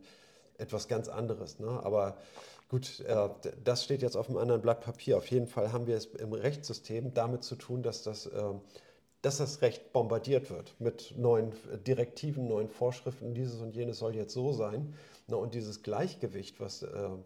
etwas 0.58 0.88
ganz 0.88 1.08
anderes. 1.08 1.60
Ne? 1.60 1.68
Aber 1.84 2.18
gut, 2.74 3.02
äh, 3.02 3.30
das 3.64 3.84
steht 3.84 4.02
jetzt 4.02 4.18
auf 4.18 4.28
einem 4.30 4.40
anderen 4.40 4.64
Blatt 4.64 4.82
Papier. 4.82 5.18
Auf 5.18 5.28
jeden 5.28 5.46
Fall 5.46 5.72
haben 5.72 5.86
wir 5.86 5.96
es 5.96 6.06
im 6.06 6.34
Rechtssystem 6.34 7.14
damit 7.14 7.44
zu 7.44 7.56
tun, 7.56 7.84
dass 7.84 8.02
das 8.02 8.26
äh, 8.26 8.54
dass 9.22 9.38
das 9.38 9.62
Recht 9.62 9.94
bombardiert 9.94 10.50
wird 10.50 10.76
mit 10.80 11.14
neuen 11.18 11.54
Direktiven, 11.88 12.46
neuen 12.46 12.68
Vorschriften, 12.68 13.34
dieses 13.34 13.62
und 13.62 13.74
jenes 13.74 14.00
soll 14.00 14.16
jetzt 14.16 14.34
so 14.34 14.52
sein. 14.52 14.94
und 15.28 15.54
dieses 15.54 15.82
Gleichgewicht, 15.82 16.60
was, 16.60 16.82
äh, 16.82 16.88
äh, 16.88 17.20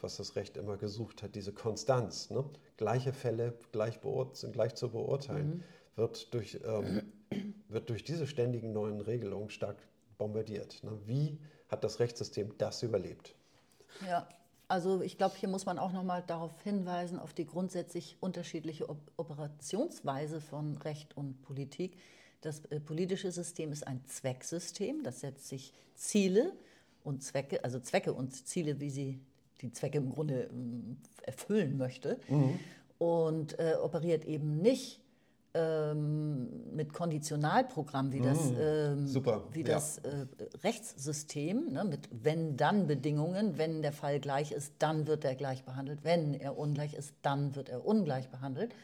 was 0.00 0.16
das 0.16 0.36
Recht 0.36 0.56
immer 0.56 0.78
gesucht 0.78 1.22
hat, 1.22 1.34
diese 1.34 1.52
Konstanz, 1.52 2.30
ne? 2.30 2.44
gleiche 2.78 3.12
Fälle 3.12 3.52
gleich, 3.72 3.98
sind 4.32 4.54
gleich 4.54 4.76
zu 4.76 4.88
beurteilen, 4.88 5.48
mhm. 5.48 5.62
wird, 5.96 6.32
durch, 6.32 6.58
ähm, 6.64 7.12
wird 7.68 7.90
durch 7.90 8.04
diese 8.04 8.26
ständigen 8.26 8.72
neuen 8.72 9.00
Regelungen 9.02 9.50
stark 9.50 9.76
bombardiert. 10.16 10.82
Ne? 10.84 10.92
Wie 11.04 11.38
hat 11.68 11.84
das 11.84 11.98
Rechtssystem 11.98 12.54
das 12.56 12.82
überlebt? 12.82 13.34
Ja, 14.08 14.26
also 14.72 15.02
ich 15.02 15.18
glaube, 15.18 15.34
hier 15.36 15.50
muss 15.50 15.66
man 15.66 15.78
auch 15.78 15.92
nochmal 15.92 16.24
darauf 16.26 16.62
hinweisen, 16.62 17.18
auf 17.18 17.34
die 17.34 17.44
grundsätzlich 17.44 18.16
unterschiedliche 18.20 18.88
Operationsweise 19.18 20.40
von 20.40 20.78
Recht 20.78 21.14
und 21.14 21.42
Politik. 21.42 21.98
Das 22.40 22.64
äh, 22.70 22.80
politische 22.80 23.30
System 23.30 23.70
ist 23.70 23.86
ein 23.86 24.00
Zwecksystem, 24.06 25.02
das 25.02 25.20
setzt 25.20 25.46
sich 25.46 25.74
Ziele 25.94 26.54
und 27.04 27.22
Zwecke, 27.22 27.62
also 27.62 27.80
Zwecke 27.80 28.14
und 28.14 28.34
Ziele, 28.46 28.80
wie 28.80 28.88
sie 28.88 29.20
die 29.60 29.72
Zwecke 29.72 29.98
im 29.98 30.10
Grunde 30.10 30.44
äh, 30.44 30.48
erfüllen 31.26 31.76
möchte. 31.76 32.18
Mhm. 32.30 32.58
Und 32.96 33.58
äh, 33.58 33.74
operiert 33.74 34.24
eben 34.24 34.62
nicht 34.62 35.01
ähm, 35.54 36.74
mit 36.74 36.92
Konditionalprogramm 36.92 38.12
wie 38.12 38.20
das, 38.20 38.38
mm, 38.50 38.56
ähm, 38.58 39.24
wie 39.52 39.60
ja. 39.60 39.66
das 39.66 39.98
äh, 39.98 40.26
Rechtssystem, 40.62 41.72
ne, 41.72 41.84
mit 41.84 42.08
Wenn-Dann-Bedingungen. 42.10 43.58
Wenn 43.58 43.82
der 43.82 43.92
Fall 43.92 44.20
gleich 44.20 44.52
ist, 44.52 44.72
dann 44.78 45.06
wird 45.06 45.24
er 45.24 45.34
gleich 45.34 45.64
behandelt. 45.64 46.00
Wenn 46.04 46.34
er 46.34 46.56
ungleich 46.56 46.94
ist, 46.94 47.14
dann 47.22 47.54
wird 47.54 47.68
er 47.68 47.84
ungleich 47.84 48.30
behandelt. 48.30 48.74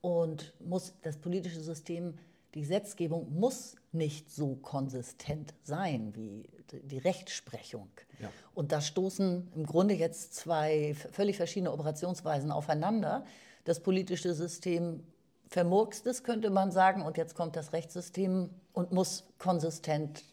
Und 0.00 0.52
muss 0.58 0.94
das 1.02 1.18
politische 1.18 1.60
System, 1.60 2.14
die 2.54 2.62
Gesetzgebung 2.62 3.32
muss 3.38 3.76
nicht 3.92 4.30
so 4.30 4.56
konsistent 4.56 5.54
sein 5.62 6.12
wie 6.16 6.48
die 6.82 6.98
Rechtsprechung. 6.98 7.88
Ja. 8.20 8.30
Und 8.54 8.72
da 8.72 8.80
stoßen 8.80 9.52
im 9.54 9.66
Grunde 9.66 9.94
jetzt 9.94 10.34
zwei 10.34 10.94
völlig 10.94 11.36
verschiedene 11.36 11.72
Operationsweisen 11.72 12.50
aufeinander. 12.50 13.24
Das 13.64 13.80
politische 13.80 14.34
System 14.34 15.04
vermurkstes, 15.52 16.24
könnte 16.24 16.50
man 16.50 16.70
sagen. 16.72 17.02
Und 17.02 17.16
jetzt 17.16 17.34
kommt 17.34 17.56
das 17.56 17.72
Rechtssystem 17.72 18.50
und 18.72 18.92
muss 18.92 19.24
konsistent 19.38 20.24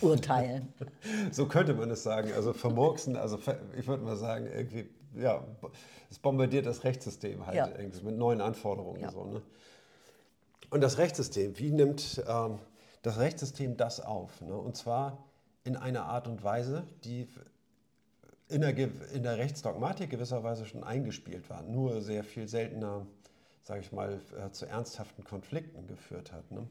urteilen. 0.00 0.72
so 1.30 1.46
könnte 1.46 1.74
man 1.74 1.90
es 1.90 2.02
sagen. 2.02 2.32
Also 2.34 2.52
vermurksen, 2.52 3.16
also 3.16 3.38
ich 3.78 3.86
würde 3.86 4.02
mal 4.02 4.16
sagen, 4.16 4.46
irgendwie, 4.46 4.88
ja, 5.14 5.44
es 6.10 6.18
bombardiert 6.18 6.66
das 6.66 6.84
Rechtssystem 6.84 7.46
halt 7.46 7.56
ja. 7.56 7.68
mit 8.02 8.16
neuen 8.16 8.40
Anforderungen. 8.40 9.00
Ja. 9.00 9.10
So, 9.10 9.24
ne? 9.24 9.42
Und 10.70 10.80
das 10.80 10.98
Rechtssystem, 10.98 11.58
wie 11.58 11.70
nimmt 11.70 12.22
ähm, 12.26 12.58
das 13.02 13.18
Rechtssystem 13.18 13.76
das 13.76 14.00
auf? 14.00 14.40
Ne? 14.40 14.54
Und 14.54 14.76
zwar 14.76 15.24
in 15.64 15.76
einer 15.76 16.06
Art 16.06 16.26
und 16.28 16.42
Weise, 16.42 16.84
die 17.04 17.28
in 18.48 18.60
der, 18.60 18.76
in 18.76 19.22
der 19.22 19.38
Rechtsdogmatik 19.38 20.10
gewisserweise 20.10 20.66
schon 20.66 20.84
eingespielt 20.84 21.48
war, 21.50 21.62
nur 21.62 22.00
sehr 22.00 22.24
viel 22.24 22.48
seltener 22.48 23.06
sage 23.66 23.80
ich 23.80 23.90
mal, 23.90 24.20
äh, 24.38 24.50
zu 24.52 24.66
ernsthaften 24.66 25.24
Konflikten 25.24 25.88
geführt 25.88 26.32
hat. 26.32 26.50
Ne? 26.52 26.68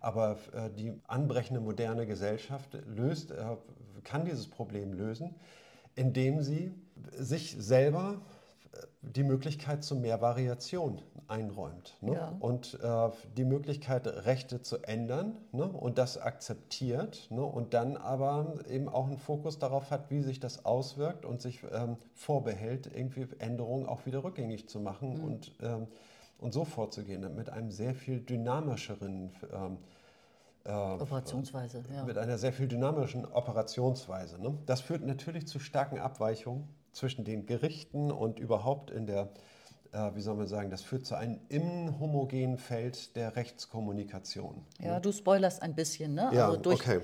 Aber 0.00 0.38
äh, 0.54 0.70
die 0.70 0.98
anbrechende 1.06 1.60
moderne 1.60 2.06
Gesellschaft 2.06 2.78
löst, 2.86 3.32
äh, 3.32 3.56
kann 4.02 4.24
dieses 4.24 4.48
Problem 4.48 4.94
lösen, 4.94 5.34
indem 5.94 6.40
sie 6.40 6.72
sich 7.12 7.54
selber 7.58 8.22
die 9.02 9.22
Möglichkeit 9.22 9.84
zu 9.84 9.96
mehr 9.96 10.20
Variation 10.20 11.00
einräumt 11.26 11.96
ne? 12.00 12.14
ja. 12.14 12.36
und 12.40 12.78
äh, 12.82 13.10
die 13.36 13.44
Möglichkeit, 13.44 14.06
Rechte 14.06 14.62
zu 14.62 14.78
ändern 14.78 15.36
ne? 15.52 15.64
und 15.64 15.98
das 15.98 16.18
akzeptiert 16.18 17.28
ne? 17.30 17.42
und 17.42 17.74
dann 17.74 17.96
aber 17.96 18.54
eben 18.68 18.88
auch 18.88 19.06
einen 19.06 19.18
Fokus 19.18 19.58
darauf 19.58 19.90
hat, 19.90 20.10
wie 20.10 20.22
sich 20.22 20.40
das 20.40 20.64
auswirkt 20.64 21.24
und 21.24 21.40
sich 21.40 21.60
ähm, 21.72 21.96
vorbehält, 22.14 22.90
irgendwie 22.94 23.26
Änderungen 23.38 23.86
auch 23.86 24.06
wieder 24.06 24.24
rückgängig 24.24 24.68
zu 24.68 24.80
machen 24.80 25.18
mhm. 25.18 25.24
und 25.24 25.52
ähm, 25.62 25.86
und 26.38 26.52
so 26.52 26.64
vorzugehen, 26.64 27.34
mit 27.34 27.50
einem 27.50 27.70
sehr 27.70 27.94
viel 27.94 28.20
dynamischeren 28.20 29.30
ähm, 29.52 29.78
äh, 30.64 30.72
Operationsweise, 30.72 31.82
ja. 31.92 32.04
Mit 32.04 32.18
einer 32.18 32.38
sehr 32.38 32.52
viel 32.52 32.68
dynamischen 32.68 33.24
Operationsweise. 33.24 34.40
Ne? 34.40 34.56
Das 34.66 34.80
führt 34.80 35.04
natürlich 35.04 35.46
zu 35.46 35.58
starken 35.58 35.98
Abweichungen 35.98 36.68
zwischen 36.92 37.24
den 37.24 37.46
Gerichten 37.46 38.10
und 38.10 38.38
überhaupt 38.38 38.90
in 38.90 39.06
der, 39.06 39.30
äh, 39.92 40.10
wie 40.14 40.20
soll 40.20 40.36
man 40.36 40.46
sagen, 40.46 40.70
das 40.70 40.82
führt 40.82 41.06
zu 41.06 41.14
einem 41.14 41.40
inhomogenen 41.48 42.58
Feld 42.58 43.16
der 43.16 43.36
Rechtskommunikation. 43.36 44.64
Ja, 44.80 44.94
ne? 44.94 45.00
du 45.00 45.12
spoilerst 45.12 45.62
ein 45.62 45.74
bisschen, 45.74 46.14
ne? 46.14 46.30
Ja, 46.32 46.46
also 46.48 46.60
durch, 46.60 46.80
okay. 46.80 47.00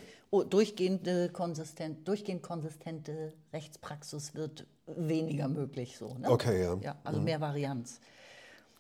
durchgehende, 0.51 1.31
konsistent, 1.31 2.07
durchgehend 2.07 2.43
konsistente 2.43 3.33
Rechtspraxis 3.53 4.35
wird 4.35 4.67
weniger 4.87 5.49
möglich. 5.49 5.97
So, 5.97 6.15
ne? 6.19 6.31
Okay, 6.31 6.63
ja. 6.63 6.77
ja 6.83 6.97
also 7.03 7.19
mhm. 7.19 7.25
mehr 7.25 7.41
Varianz. 7.41 8.01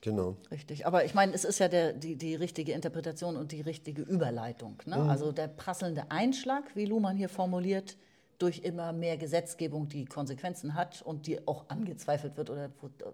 Genau. 0.04 0.36
Richtig. 0.50 0.86
Aber 0.86 1.06
ich 1.06 1.14
meine, 1.14 1.32
es 1.32 1.44
ist 1.44 1.58
ja 1.60 1.68
der, 1.68 1.94
die, 1.94 2.16
die 2.16 2.34
richtige 2.34 2.72
Interpretation 2.72 3.38
und 3.38 3.52
die 3.52 3.62
richtige 3.62 4.02
Überleitung. 4.02 4.76
Ne? 4.84 4.98
Mhm. 4.98 5.08
Also 5.08 5.32
der 5.32 5.48
prasselnde 5.48 6.10
Einschlag, 6.10 6.76
wie 6.76 6.84
Luhmann 6.84 7.16
hier 7.16 7.30
formuliert, 7.30 7.96
durch 8.36 8.58
immer 8.58 8.92
mehr 8.92 9.16
Gesetzgebung, 9.16 9.88
die 9.88 10.04
Konsequenzen 10.04 10.74
hat 10.74 11.00
und 11.00 11.26
die 11.26 11.48
auch 11.48 11.70
angezweifelt 11.70 12.36
wird 12.36 12.50
oder 12.50 12.70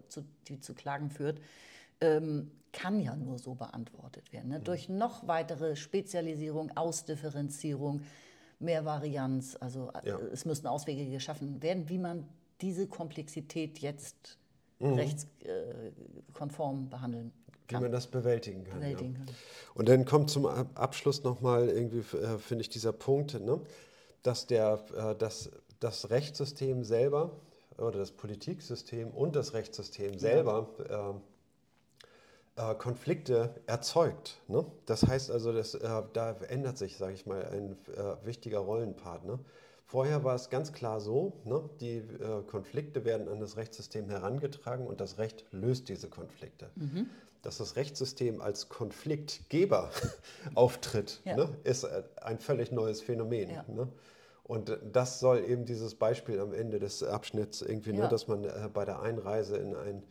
zu, 0.09 0.24
die 0.48 0.59
zu 0.59 0.74
Klagen 0.74 1.11
führt, 1.11 1.40
ähm, 2.00 2.50
kann 2.72 2.98
ja 2.98 3.14
nur 3.14 3.38
so 3.38 3.55
beantwortet 3.55 4.33
werden. 4.33 4.48
Ne? 4.48 4.59
Mhm. 4.59 4.64
Durch 4.64 4.88
noch 4.88 5.29
weitere 5.29 5.76
Spezialisierung, 5.76 6.76
Ausdifferenzierung, 6.76 8.03
mehr 8.59 8.85
Varianz. 8.85 9.57
Also 9.61 9.92
äh, 9.92 10.09
ja. 10.09 10.18
es 10.33 10.44
müssen 10.44 10.66
Auswege 10.66 11.09
geschaffen 11.09 11.62
werden, 11.62 11.88
wie 11.88 11.98
man 11.98 12.26
diese 12.61 12.88
Komplexität 12.88 13.79
jetzt 13.79 14.39
mhm. 14.81 14.95
rechtskonform 14.95 16.90
behandeln 16.90 17.33
kann. 17.69 17.81
Wie 17.81 17.85
man 17.85 17.93
das 17.93 18.09
bewältigen 18.09 18.64
kann. 18.64 18.81
Bewältigen 18.81 19.12
ja. 19.12 19.19
kann. 19.25 19.35
Und 19.75 19.88
dann 19.88 20.05
kommt 20.05 20.31
zum 20.31 20.47
Abschluss 20.47 21.23
nochmal 21.23 21.69
irgendwie, 21.69 22.16
äh, 22.16 22.38
finde 22.38 22.62
ich, 22.62 22.69
dieser 22.69 22.93
Punkt, 22.93 23.40
ne, 23.40 23.61
dass 24.23 24.47
der, 24.47 24.81
äh, 24.97 25.14
dass 25.16 25.51
das 25.79 26.11
Rechtssystem 26.11 26.85
selber 26.85 27.31
oder 27.79 27.99
das 27.99 28.12
Politiksystem 28.12 29.11
und 29.11 29.37
das 29.37 29.55
Rechtssystem 29.55 30.19
selber 30.19 30.69
ja. 30.88 31.11
äh, 31.11 31.14
äh, 32.57 32.75
Konflikte 32.75 33.55
erzeugt. 33.67 34.41
Ne? 34.49 34.65
Das 34.87 35.07
heißt 35.07 35.31
also, 35.31 35.53
dass, 35.53 35.75
äh, 35.75 36.03
da 36.13 36.33
ändert 36.49 36.79
sich, 36.79 36.97
sage 36.97 37.15
ich 37.15 37.27
mal, 37.27 37.45
ein 37.47 37.77
äh, 37.95 38.27
wichtiger 38.27 38.59
Rollenpartner 38.61 39.41
Vorher 39.91 40.23
war 40.23 40.37
es 40.37 40.51
ganz 40.51 40.73
klar 40.73 41.01
so, 41.01 41.33
ne, 41.45 41.69
die 41.81 41.97
äh, 41.97 42.43
Konflikte 42.47 43.05
werden 43.05 43.27
an 43.27 43.41
das 43.41 43.57
Rechtssystem 43.57 44.09
herangetragen 44.09 44.87
und 44.87 45.01
das 45.01 45.19
Recht 45.19 45.45
löst 45.51 45.89
diese 45.89 46.09
Konflikte. 46.09 46.71
Mhm. 46.77 47.09
Dass 47.43 47.59
das 47.59 47.75
Rechtssystem 47.75 48.41
als 48.41 48.69
Konfliktgeber 48.69 49.91
auftritt, 50.55 51.21
ja. 51.25 51.35
ne, 51.35 51.49
ist 51.65 51.83
äh, 51.83 52.05
ein 52.23 52.39
völlig 52.39 52.71
neues 52.71 53.01
Phänomen. 53.01 53.51
Ja. 53.51 53.65
Ne? 53.67 53.89
Und 54.45 54.79
das 54.93 55.19
soll 55.19 55.45
eben 55.45 55.65
dieses 55.65 55.97
Beispiel 55.97 56.39
am 56.39 56.53
Ende 56.53 56.79
des 56.79 57.03
Abschnitts 57.03 57.61
irgendwie, 57.61 57.93
ne, 57.93 58.03
ja. 58.03 58.07
dass 58.07 58.29
man 58.29 58.47
bei 58.73 58.85
der 58.85 59.01
Einreise 59.01 59.57
in 59.57 59.75
ein 59.75 60.05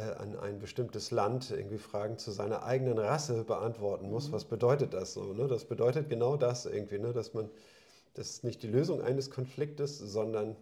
an 0.00 0.36
ein 0.38 0.58
bestimmtes 0.58 1.10
Land 1.10 1.50
irgendwie 1.50 1.78
Fragen 1.78 2.18
zu 2.18 2.32
seiner 2.32 2.64
eigenen 2.64 2.98
Rasse 2.98 3.44
beantworten 3.44 4.10
muss. 4.10 4.28
Mhm. 4.28 4.32
Was 4.32 4.44
bedeutet 4.44 4.92
das 4.92 5.14
so? 5.14 5.32
Ne? 5.32 5.46
Das 5.46 5.64
bedeutet 5.64 6.08
genau 6.08 6.36
das 6.36 6.66
irgendwie, 6.66 6.98
ne? 6.98 7.12
dass 7.12 7.32
man 7.32 7.48
das 8.14 8.30
ist 8.30 8.44
nicht 8.44 8.62
die 8.62 8.68
Lösung 8.68 9.02
eines 9.02 9.30
Konfliktes, 9.30 9.98
sondern 9.98 10.56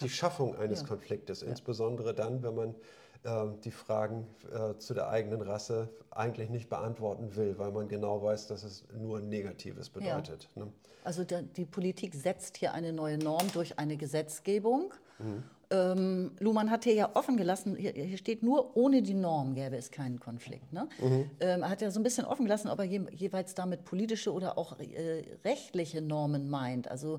die 0.00 0.08
Schaffung 0.08 0.56
eines 0.56 0.82
ja. 0.82 0.88
Konfliktes. 0.88 1.42
Insbesondere 1.42 2.14
dann, 2.14 2.42
wenn 2.42 2.54
man 2.54 2.74
äh, 3.22 3.56
die 3.62 3.70
Fragen 3.70 4.26
äh, 4.52 4.76
zu 4.78 4.92
der 4.92 5.08
eigenen 5.08 5.40
Rasse 5.40 5.88
eigentlich 6.10 6.50
nicht 6.50 6.68
beantworten 6.68 7.36
will, 7.36 7.58
weil 7.58 7.70
man 7.70 7.88
genau 7.88 8.22
weiß, 8.22 8.48
dass 8.48 8.64
es 8.64 8.84
nur 8.92 9.20
Negatives 9.20 9.88
bedeutet. 9.88 10.48
Ja. 10.56 10.64
Ne? 10.64 10.72
Also 11.04 11.22
der, 11.22 11.42
die 11.42 11.64
Politik 11.64 12.14
setzt 12.14 12.56
hier 12.56 12.74
eine 12.74 12.92
neue 12.92 13.18
Norm 13.18 13.52
durch 13.52 13.78
eine 13.78 13.96
Gesetzgebung. 13.96 14.92
Mhm. 15.20 15.44
Ähm, 15.70 16.32
Luhmann 16.38 16.70
hat 16.70 16.84
hier 16.84 16.94
ja 16.94 17.10
offen 17.14 17.36
gelassen, 17.36 17.76
hier, 17.76 17.92
hier, 17.92 18.18
steht 18.18 18.42
nur, 18.42 18.76
ohne 18.76 19.02
die 19.02 19.14
Norm 19.14 19.54
gäbe 19.54 19.76
es 19.76 19.90
keinen 19.90 20.20
Konflikt. 20.20 20.72
Ne? 20.72 20.88
Mhm. 21.00 21.30
Ähm, 21.40 21.62
er 21.62 21.70
hat 21.70 21.80
ja 21.80 21.90
so 21.90 21.98
ein 21.98 22.04
bisschen 22.04 22.24
offen 22.24 22.44
gelassen, 22.44 22.68
ob 22.68 22.78
er 22.78 22.84
je, 22.84 23.00
jeweils 23.10 23.54
damit 23.54 23.84
politische 23.84 24.32
oder 24.32 24.58
auch 24.58 24.78
äh, 24.78 25.24
rechtliche 25.44 26.00
Normen 26.00 26.48
meint. 26.48 26.88
Also 26.88 27.18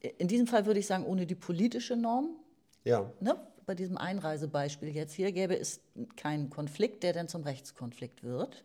äh, 0.00 0.10
in 0.18 0.28
diesem 0.28 0.46
Fall 0.46 0.66
würde 0.66 0.78
ich 0.78 0.86
sagen, 0.86 1.04
ohne 1.04 1.26
die 1.26 1.34
politische 1.34 1.96
Norm. 1.96 2.36
Ja. 2.84 3.10
Ne? 3.20 3.36
Bei 3.66 3.74
diesem 3.74 3.98
Einreisebeispiel 3.98 4.90
jetzt 4.90 5.14
hier 5.14 5.32
gäbe 5.32 5.58
es 5.58 5.80
keinen 6.16 6.48
Konflikt, 6.48 7.02
der 7.02 7.12
dann 7.12 7.28
zum 7.28 7.42
Rechtskonflikt 7.42 8.22
wird. 8.22 8.64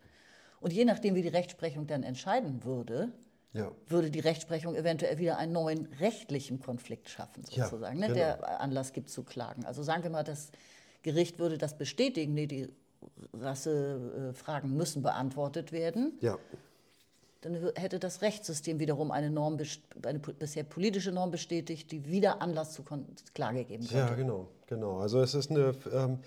Und 0.62 0.72
je 0.72 0.86
nachdem, 0.86 1.16
wie 1.16 1.22
die 1.22 1.28
Rechtsprechung 1.30 1.88
dann 1.88 2.04
entscheiden 2.04 2.64
würde, 2.64 3.12
ja. 3.56 3.72
würde 3.88 4.12
die 4.12 4.20
Rechtsprechung 4.20 4.76
eventuell 4.76 5.18
wieder 5.18 5.38
einen 5.38 5.54
neuen 5.54 5.88
rechtlichen 6.00 6.60
Konflikt 6.60 7.10
schaffen, 7.10 7.44
sozusagen, 7.46 8.00
ja, 8.00 8.08
ne, 8.08 8.14
genau. 8.14 8.14
der 8.14 8.62
Anlass 8.62 8.94
gibt 8.94 9.10
zu 9.10 9.24
klagen. 9.24 9.66
Also 9.66 9.82
sagen 9.82 10.04
wir 10.04 10.10
mal, 10.10 10.24
das 10.24 10.52
Gericht 11.04 11.40
würde 11.40 11.58
das 11.58 11.78
bestätigen, 11.78 12.34
nee, 12.34 12.48
die 12.48 12.68
Rassefragen 13.34 14.76
müssen 14.76 15.02
beantwortet 15.02 15.72
werden. 15.72 16.18
Ja. 16.22 16.38
Dann 17.42 17.72
hätte 17.76 18.00
das 18.00 18.24
Rechtssystem 18.24 18.80
wiederum 18.80 19.12
eine 19.12 19.30
Norm, 19.30 19.60
eine 20.04 20.20
bisher 20.20 20.64
politische 20.64 21.12
Norm 21.12 21.30
bestätigt, 21.30 21.92
die 21.92 22.06
wieder 22.06 22.42
Anlass 22.42 22.74
zu 22.74 22.84
Klage 23.36 23.66
geben 23.66 23.88
könnte. 23.88 23.98
Ja, 23.98 24.16
genau, 24.16 24.48
genau. 24.66 24.98
Also 24.98 25.22
es 25.22 25.36
ist 25.36 25.52
eine 25.52 25.76
ähm, 25.94 26.20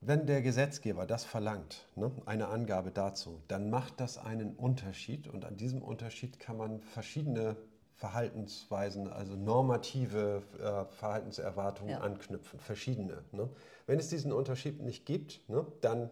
wenn 0.00 0.26
der 0.26 0.42
Gesetzgeber 0.42 1.06
das 1.06 1.24
verlangt, 1.24 1.86
ne, 1.96 2.12
eine 2.26 2.48
Angabe 2.48 2.90
dazu, 2.90 3.42
dann 3.48 3.70
macht 3.70 4.00
das 4.00 4.18
einen 4.18 4.54
Unterschied 4.54 5.28
und 5.28 5.44
an 5.44 5.56
diesem 5.56 5.82
Unterschied 5.82 6.38
kann 6.38 6.56
man 6.56 6.80
verschiedene 6.80 7.56
Verhaltensweisen, 7.96 9.08
also 9.08 9.36
normative 9.36 10.42
äh, 10.58 10.84
Verhaltenserwartungen 10.96 11.92
ja. 11.92 12.00
anknüpfen, 12.00 12.60
verschiedene. 12.60 13.24
Ne. 13.32 13.48
Wenn 13.86 13.98
es 13.98 14.08
diesen 14.10 14.32
Unterschied 14.32 14.82
nicht 14.82 15.06
gibt, 15.06 15.40
ne, 15.48 15.66
dann 15.80 16.10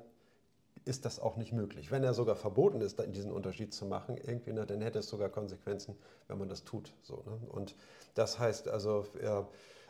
ist 0.87 1.05
das 1.05 1.21
auch 1.21 1.37
nicht 1.37 1.53
möglich. 1.53 1.91
Wenn 1.91 2.03
er 2.03 2.15
sogar 2.15 2.37
verboten 2.37 2.81
ist, 2.81 3.03
diesen 3.15 3.33
Unterschied 3.33 3.73
zu 3.73 3.87
machen, 3.87 4.17
irgendwie, 4.17 4.53
na, 4.53 4.65
dann 4.67 4.81
hätte 4.81 4.99
es 4.99 5.09
sogar 5.09 5.29
Konsequenzen, 5.29 5.97
wenn 6.29 6.39
man 6.39 6.49
das 6.49 6.65
tut. 6.65 6.95
So, 7.03 7.23
ne? 7.27 7.39
Und 7.49 7.75
das 8.15 8.39
heißt 8.39 8.69
also, 8.69 9.07
äh, 9.21 9.43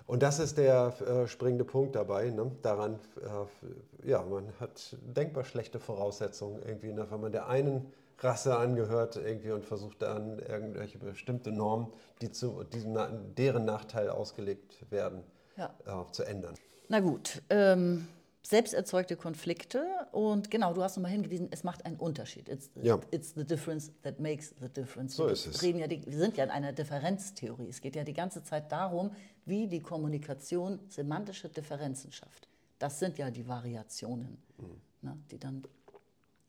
und 0.07 0.23
das 0.23 0.39
ist 0.39 0.59
der 0.59 0.93
äh, 1.01 1.27
springende 1.27 1.65
Punkt 1.65 1.97
dabei. 1.97 2.31
Ne? 2.31 2.51
Daran, 2.63 2.99
äh, 3.23 4.09
ja, 4.09 4.23
man 4.23 4.53
hat 4.61 4.97
denkbar 5.03 5.45
schlechte 5.45 5.81
Voraussetzungen 5.81 6.63
irgendwie, 6.63 6.93
ne? 6.93 7.07
wenn 7.11 7.21
man 7.21 7.33
der 7.33 7.49
einen 7.49 7.93
Rasse 8.19 8.57
angehört 8.57 9.17
irgendwie 9.17 9.51
und 9.51 9.65
versucht 9.65 10.03
dann 10.03 10.39
irgendwelche 10.39 10.99
bestimmte 10.99 11.53
Normen, 11.53 11.89
die 12.21 12.31
zu 12.31 12.65
diesem, 12.65 12.97
deren 13.37 13.65
Nachteil 13.65 14.11
ausgelegt 14.11 14.91
werden, 14.91 15.23
ja. 15.57 15.75
äh, 15.87 16.13
zu 16.13 16.23
ändern. 16.23 16.55
Na 16.89 17.01
gut, 17.01 17.43
ähm, 17.51 18.07
selbst 18.47 18.75
erzeugte 18.75 19.17
Konflikte 19.17 19.87
und 20.13 20.51
genau, 20.51 20.75
du 20.75 20.83
hast 20.83 20.97
nochmal 20.97 21.13
hingewiesen, 21.13 21.49
es 21.51 21.65
macht 21.65 21.87
einen 21.87 21.97
Unterschied. 21.97 22.49
It's 22.49 22.71
the, 22.75 22.87
ja. 22.87 23.01
it's 23.11 23.33
the 23.35 23.45
difference 23.45 23.91
that 24.03 24.21
makes 24.21 24.55
the 24.61 24.69
difference. 24.69 25.17
So 25.17 25.27
wir 25.27 25.33
ist 25.33 25.47
es. 25.47 25.63
Reden 25.63 25.79
ja 25.79 25.87
die, 25.87 26.05
wir 26.07 26.19
sind 26.19 26.37
ja 26.37 26.45
in 26.45 26.51
einer 26.51 26.73
Differenztheorie. 26.73 27.69
Es 27.69 27.81
geht 27.81 27.97
ja 27.97 28.05
die 28.05 28.13
ganze 28.13 28.43
Zeit 28.43 28.71
darum, 28.71 29.13
wie 29.47 29.67
die 29.67 29.81
Kommunikation 29.81 30.79
semantische 30.89 31.49
Differenzen 31.49 32.13
schafft. 32.13 32.49
Das 32.79 32.99
sind 32.99 33.17
ja 33.17 33.31
die 33.31 33.49
Variationen, 33.49 34.37
mhm. 34.59 34.81
ne, 35.01 35.19
die 35.31 35.39
dann 35.39 35.63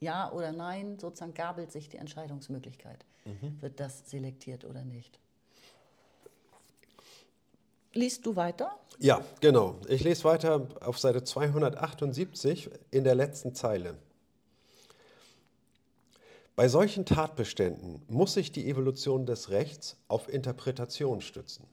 ja 0.02 0.32
oder 0.34 0.52
nein, 0.52 1.00
sozusagen 1.00 1.34
gabelt 1.34 1.72
sich 1.72 1.88
die 1.88 1.98
Entscheidungsmöglichkeit. 1.98 3.06
Mhm. 3.24 3.62
Wird 3.62 3.80
das 3.80 4.10
selektiert 4.10 4.66
oder 4.66 4.84
nicht? 4.84 5.20
Liest 7.96 8.26
du 8.26 8.36
weiter? 8.36 8.78
Ja, 9.00 9.22
genau. 9.40 9.78
Ich 9.88 10.04
lese 10.04 10.26
weiter 10.26 10.68
auf 10.82 11.00
Seite 11.00 11.24
278 11.24 12.70
in 12.92 13.06
der 13.06 13.16
letzten 13.16 13.56
Zeile. 13.56 13.96
Bei 16.58 16.68
solchen 16.68 17.06
Tatbeständen 17.06 18.02
muss 18.10 18.34
sich 18.34 18.52
die 18.52 18.70
Evolution 18.70 19.26
des 19.26 19.50
Rechts 19.50 19.96
auf 20.10 20.28
Interpretation 20.28 21.22
stützen. 21.22 21.68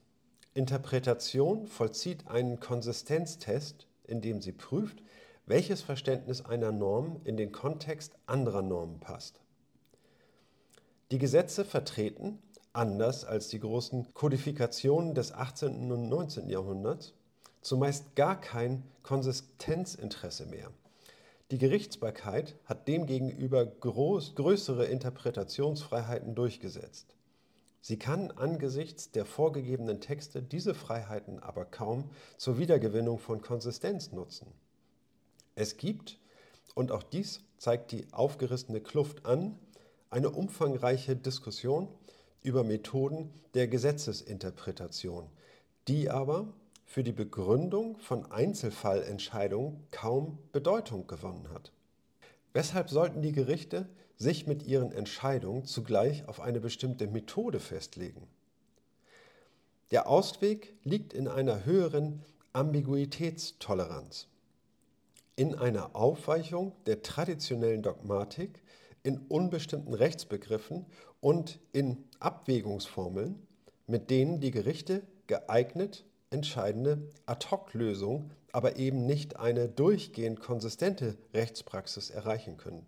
Interpretation 0.53 1.67
vollzieht 1.67 2.27
einen 2.27 2.61
Konsistenztest, 2.61 3.85
indem 4.05 4.41
sie 4.41 4.53
prüft, 4.53 5.03
welches 5.45 5.81
Verständnis 5.81 6.45
einer 6.45 6.71
Norm 6.71 7.19
in 7.25 7.35
den 7.35 7.51
Kontext 7.51 8.13
anderer 8.27 8.61
Normen 8.61 9.01
passt. 9.01 9.41
Die 11.11 11.17
Gesetze 11.17 11.65
vertreten 11.65 12.39
anders 12.73 13.23
als 13.23 13.47
die 13.47 13.59
großen 13.59 14.13
Kodifikationen 14.13 15.13
des 15.13 15.31
18. 15.31 15.91
und 15.91 16.09
19. 16.09 16.49
Jahrhunderts, 16.49 17.13
zumeist 17.61 18.15
gar 18.15 18.39
kein 18.39 18.83
Konsistenzinteresse 19.03 20.47
mehr. 20.47 20.71
Die 21.51 21.59
Gerichtsbarkeit 21.59 22.55
hat 22.65 22.87
demgegenüber 22.87 23.65
groß, 23.65 24.35
größere 24.35 24.85
Interpretationsfreiheiten 24.85 26.33
durchgesetzt. 26.35 27.15
Sie 27.79 27.99
kann 27.99 28.31
angesichts 28.31 29.11
der 29.11 29.25
vorgegebenen 29.25 29.99
Texte 29.99 30.41
diese 30.41 30.73
Freiheiten 30.73 31.39
aber 31.39 31.65
kaum 31.65 32.09
zur 32.37 32.57
Wiedergewinnung 32.57 33.19
von 33.19 33.41
Konsistenz 33.41 34.11
nutzen. 34.11 34.47
Es 35.53 35.77
gibt, 35.77 36.17
und 36.75 36.91
auch 36.91 37.03
dies 37.03 37.41
zeigt 37.57 37.91
die 37.91 38.07
aufgerissene 38.13 38.81
Kluft 38.81 39.25
an, 39.25 39.59
eine 40.09 40.29
umfangreiche 40.29 41.15
Diskussion 41.15 41.87
über 42.43 42.63
Methoden 42.63 43.33
der 43.53 43.67
Gesetzesinterpretation, 43.67 45.27
die 45.87 46.09
aber 46.09 46.53
für 46.85 47.03
die 47.03 47.11
Begründung 47.11 47.97
von 47.97 48.31
Einzelfallentscheidungen 48.31 49.87
kaum 49.91 50.37
Bedeutung 50.51 51.07
gewonnen 51.07 51.49
hat. 51.51 51.71
Weshalb 52.53 52.89
sollten 52.89 53.21
die 53.21 53.31
Gerichte 53.31 53.87
sich 54.15 54.45
mit 54.45 54.63
ihren 54.67 54.91
Entscheidungen 54.91 55.65
zugleich 55.65 56.27
auf 56.27 56.39
eine 56.39 56.59
bestimmte 56.59 57.07
Methode 57.07 57.59
festlegen? 57.59 58.27
Der 59.91 60.07
Ausweg 60.07 60.73
liegt 60.83 61.13
in 61.13 61.27
einer 61.27 61.65
höheren 61.65 62.23
Ambiguitätstoleranz, 62.51 64.27
in 65.35 65.55
einer 65.55 65.95
Aufweichung 65.95 66.73
der 66.85 67.01
traditionellen 67.01 67.81
Dogmatik, 67.81 68.61
in 69.03 69.19
unbestimmten 69.27 69.93
Rechtsbegriffen 69.93 70.85
und 71.19 71.59
in 71.71 72.03
Abwägungsformeln, 72.19 73.35
mit 73.85 74.09
denen 74.09 74.39
die 74.39 74.51
Gerichte 74.51 75.03
geeignet 75.27 76.05
entscheidende 76.29 77.11
Ad-hoc-Lösungen, 77.25 78.31
aber 78.51 78.77
eben 78.77 79.05
nicht 79.05 79.37
eine 79.37 79.67
durchgehend 79.69 80.39
konsistente 80.39 81.17
Rechtspraxis 81.33 82.09
erreichen 82.09 82.57
können. 82.57 82.85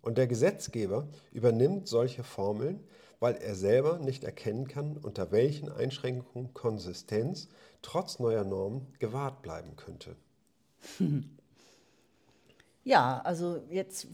Und 0.00 0.18
der 0.18 0.26
Gesetzgeber 0.26 1.08
übernimmt 1.32 1.88
solche 1.88 2.22
Formeln, 2.22 2.80
weil 3.20 3.34
er 3.36 3.54
selber 3.54 3.98
nicht 3.98 4.24
erkennen 4.24 4.68
kann, 4.68 4.96
unter 4.96 5.32
welchen 5.32 5.70
Einschränkungen 5.70 6.54
Konsistenz 6.54 7.48
trotz 7.82 8.18
neuer 8.18 8.44
Normen 8.44 8.86
gewahrt 8.98 9.42
bleiben 9.42 9.76
könnte. 9.76 10.16
Ja, 12.86 13.20
also 13.24 13.60
jetzt 13.68 14.06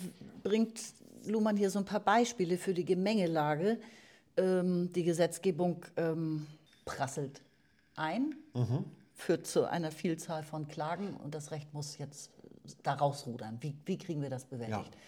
bringt 0.43 0.81
Luhmann 1.27 1.57
hier 1.57 1.71
so 1.71 1.79
ein 1.79 1.85
paar 1.85 2.01
Beispiele 2.01 2.59
für 2.59 2.75
die 2.75 2.85
Gemengelage. 2.85 3.79
Ähm, 4.37 4.93
die 4.93 5.05
Gesetzgebung 5.05 5.85
ähm, 5.97 6.47
prasselt 6.85 7.43
ein, 7.97 8.35
mhm. 8.55 8.85
führt 9.15 9.47
zu 9.47 9.69
einer 9.69 9.91
Vielzahl 9.91 10.43
von 10.43 10.69
Klagen 10.69 11.15
und 11.23 11.35
das 11.35 11.51
Recht 11.51 11.73
muss 11.75 11.99
jetzt 11.99 12.31
da 12.83 12.95
rausrudern. 12.95 13.59
Wie, 13.61 13.75
wie 13.85 13.99
kriegen 13.99 14.23
wir 14.23 14.31
das 14.31 14.45
bewältigt? 14.45 14.95
Ja. 14.95 15.01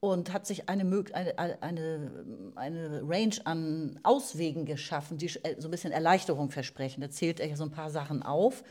und 0.00 0.32
hat 0.32 0.46
sich 0.46 0.68
eine, 0.68 0.82
eine, 1.12 1.62
eine, 1.62 2.10
eine 2.56 3.02
Range 3.04 3.36
an 3.44 4.00
Auswegen 4.02 4.64
geschaffen, 4.64 5.18
die 5.18 5.26
äh, 5.44 5.60
so 5.60 5.68
ein 5.68 5.70
bisschen 5.70 5.92
Erleichterung 5.92 6.50
versprechen. 6.50 7.00
Da 7.00 7.10
zählt 7.10 7.38
er 7.38 7.46
ja 7.46 7.56
so 7.56 7.64
ein 7.64 7.70
paar 7.70 7.90
Sachen 7.90 8.22
auf. 8.22 8.64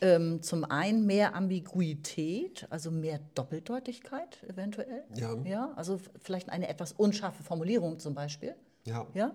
Ähm, 0.00 0.42
zum 0.42 0.64
einen 0.64 1.06
mehr 1.06 1.34
Ambiguität, 1.34 2.66
also 2.70 2.90
mehr 2.90 3.20
Doppeldeutigkeit 3.34 4.42
eventuell. 4.44 5.04
Ja. 5.14 5.36
ja. 5.44 5.72
Also 5.76 6.00
vielleicht 6.22 6.50
eine 6.50 6.68
etwas 6.68 6.92
unscharfe 6.92 7.42
Formulierung 7.42 7.98
zum 7.98 8.14
Beispiel. 8.14 8.54
Ja. 8.84 9.06
ja? 9.14 9.34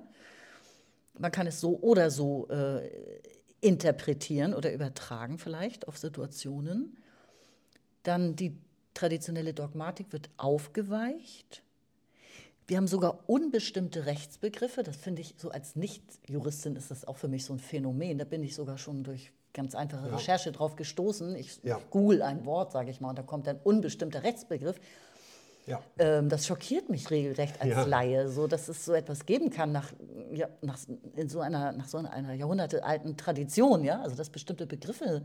Man 1.17 1.31
kann 1.31 1.47
es 1.47 1.59
so 1.59 1.79
oder 1.79 2.11
so 2.11 2.47
äh, 2.49 2.89
interpretieren 3.59 4.53
oder 4.53 4.71
übertragen 4.71 5.37
vielleicht 5.37 5.87
auf 5.87 5.97
Situationen. 5.97 6.97
Dann 8.03 8.35
die 8.35 8.57
traditionelle 8.93 9.53
Dogmatik 9.53 10.11
wird 10.11 10.29
aufgeweicht. 10.37 11.63
Wir 12.67 12.77
haben 12.77 12.87
sogar 12.87 13.29
unbestimmte 13.29 14.05
Rechtsbegriffe. 14.05 14.83
Das 14.83 14.95
finde 14.95 15.21
ich 15.21 15.35
so 15.37 15.49
als 15.49 15.75
Nicht-Juristin 15.75 16.75
ist 16.75 16.91
das 16.91 17.05
auch 17.05 17.17
für 17.17 17.27
mich 17.27 17.45
so 17.45 17.53
ein 17.53 17.59
Phänomen. 17.59 18.17
Da 18.17 18.25
bin 18.25 18.43
ich 18.43 18.55
sogar 18.55 18.77
schon 18.77 19.03
durch 19.03 19.31
ganz 19.53 19.75
einfache 19.75 20.07
ja. 20.07 20.15
Recherche 20.15 20.51
drauf 20.51 20.75
gestoßen. 20.75 21.35
Ich 21.35 21.59
ja. 21.63 21.79
google 21.89 22.21
ein 22.21 22.45
Wort, 22.45 22.71
sage 22.71 22.91
ich 22.91 23.01
mal, 23.01 23.09
und 23.09 23.17
da 23.17 23.23
kommt 23.23 23.47
ein 23.47 23.59
unbestimmter 23.63 24.23
Rechtsbegriff. 24.23 24.79
Ja. 25.67 25.81
Ähm, 25.99 26.29
das 26.29 26.47
schockiert 26.47 26.89
mich 26.89 27.09
regelrecht 27.11 27.61
als 27.61 27.71
ja. 27.71 27.83
Laie, 27.83 28.29
so 28.29 28.47
dass 28.47 28.67
es 28.67 28.83
so 28.83 28.93
etwas 28.93 29.25
geben 29.25 29.51
kann 29.51 29.71
nach, 29.71 29.91
ja, 30.33 30.47
nach, 30.61 30.79
in 31.15 31.29
so 31.29 31.39
einer, 31.39 31.71
nach 31.71 31.87
so 31.87 31.97
einer 31.97 32.33
jahrhundertealten 32.33 33.15
Tradition, 33.15 33.83
ja, 33.83 34.01
also 34.01 34.15
dass 34.15 34.29
bestimmte 34.29 34.65
Begriffe 34.65 35.23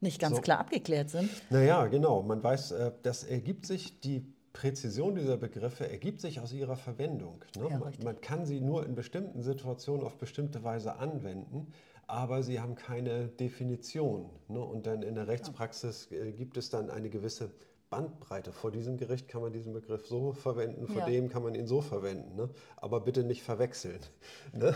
nicht 0.00 0.20
ganz 0.20 0.36
so. 0.36 0.42
klar 0.42 0.58
abgeklärt 0.58 1.10
sind. 1.10 1.30
Naja, 1.50 1.86
genau. 1.86 2.22
Man 2.22 2.42
weiß, 2.42 2.72
äh, 2.72 2.92
das 3.02 3.24
ergibt 3.24 3.66
sich, 3.66 4.00
die 4.00 4.26
Präzision 4.52 5.14
dieser 5.14 5.36
Begriffe 5.36 5.88
ergibt 5.88 6.20
sich 6.20 6.40
aus 6.40 6.52
ihrer 6.52 6.76
Verwendung. 6.76 7.44
Ne? 7.56 7.68
Ja, 7.70 7.78
man, 7.78 7.92
man, 8.04 8.20
kann 8.20 8.44
sie 8.44 8.60
nur 8.60 8.84
in 8.84 8.94
bestimmten 8.94 9.42
Situationen 9.42 10.04
auf 10.04 10.18
bestimmte 10.18 10.62
Weise 10.62 10.96
anwenden, 10.96 11.72
aber 12.12 12.42
sie 12.42 12.60
haben 12.60 12.74
keine 12.74 13.28
Definition. 13.28 14.28
Ne? 14.48 14.60
Und 14.60 14.86
dann 14.86 15.02
in 15.02 15.14
der 15.14 15.28
Rechtspraxis 15.28 16.12
äh, 16.12 16.32
gibt 16.32 16.58
es 16.58 16.68
dann 16.68 16.90
eine 16.90 17.08
gewisse 17.08 17.50
Bandbreite. 17.88 18.52
Vor 18.52 18.70
diesem 18.70 18.98
Gericht 18.98 19.28
kann 19.28 19.40
man 19.40 19.54
diesen 19.54 19.72
Begriff 19.72 20.06
so 20.06 20.32
verwenden, 20.32 20.86
vor 20.88 21.00
ja. 21.00 21.06
dem 21.06 21.30
kann 21.30 21.42
man 21.42 21.54
ihn 21.54 21.66
so 21.66 21.80
verwenden. 21.80 22.36
Ne? 22.36 22.50
Aber 22.76 23.00
bitte 23.00 23.24
nicht 23.24 23.42
verwechseln. 23.42 23.98
Ne? 24.52 24.74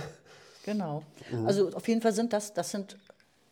Genau. 0.65 1.03
Mhm. 1.31 1.47
Also 1.47 1.71
auf 1.75 1.87
jeden 1.87 2.01
Fall 2.01 2.13
sind 2.13 2.33
das, 2.33 2.55
das 2.55 2.71
sind 2.71 2.97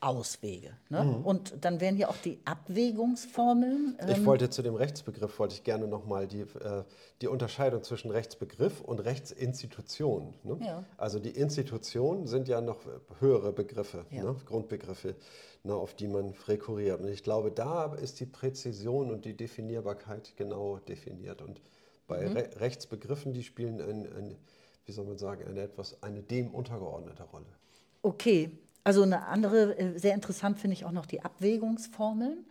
Auswege. 0.05 0.77
Ne? 0.91 1.03
Mhm. 1.03 1.25
Und 1.25 1.65
dann 1.65 1.81
wären 1.81 1.97
hier 1.97 2.11
auch 2.11 2.17
die 2.17 2.39
Abwägungsformeln. 2.45 3.97
Ähm 3.99 4.09
ich 4.11 4.25
wollte 4.25 4.51
zu 4.51 4.63
dem 4.63 4.75
Rechtsbegriff, 4.75 5.39
wollte 5.39 5.55
ich 5.55 5.65
gerne 5.65 5.87
nochmal 5.87 6.27
die, 6.27 6.43
äh, 6.43 6.85
die 7.23 7.29
Unterscheidung 7.29 7.83
zwischen 7.83 8.11
Rechtsbegriff 8.11 8.81
und 8.81 9.01
Rechtsinstitution. 9.01 10.35
Ne? 10.43 10.59
Ja. 10.61 10.85
Also 10.99 11.19
die 11.19 11.31
Institutionen 11.31 12.27
sind 12.27 12.49
ja 12.49 12.61
noch 12.61 12.81
höhere 13.21 13.53
Begriffe, 13.53 14.05
ja. 14.11 14.25
ne? 14.25 14.37
Grundbegriffe, 14.45 15.15
ne, 15.63 15.75
auf 15.75 15.95
die 15.95 16.09
man 16.09 16.35
rekurriert. 16.47 17.01
Und 17.01 17.09
ich 17.09 17.23
glaube, 17.23 17.51
da 17.51 17.95
ist 17.95 18.21
die 18.21 18.27
Präzision 18.27 19.11
und 19.11 19.25
die 19.25 19.35
Definierbarkeit 19.37 20.35
genau 20.37 20.79
definiert. 20.79 21.41
Und 21.41 21.61
bei 22.07 22.29
mhm. 22.29 22.37
Re 22.37 22.51
Rechtsbegriffen, 22.61 23.33
die 23.33 23.43
spielen 23.43 23.81
ein, 23.81 24.07
ein, 24.13 24.37
wie 24.85 24.93
soll 24.93 25.07
man 25.07 25.17
sagen, 25.17 25.45
eine 25.49 25.63
etwas, 25.63 26.03
eine 26.03 26.23
dem 26.23 26.55
untergeordnete 26.55 27.23
Rolle. 27.23 27.47
Okay, 28.03 28.51
also 28.85 29.03
eine 29.03 29.27
andere, 29.27 29.79
äh, 29.79 29.99
sehr 29.99 30.15
interessant 30.15 30.59
finde 30.59 30.75
ich 30.75 30.85
auch 30.85 30.93
noch 30.93 31.07
die 31.07 31.23
Abwägungsformeln 31.23 32.45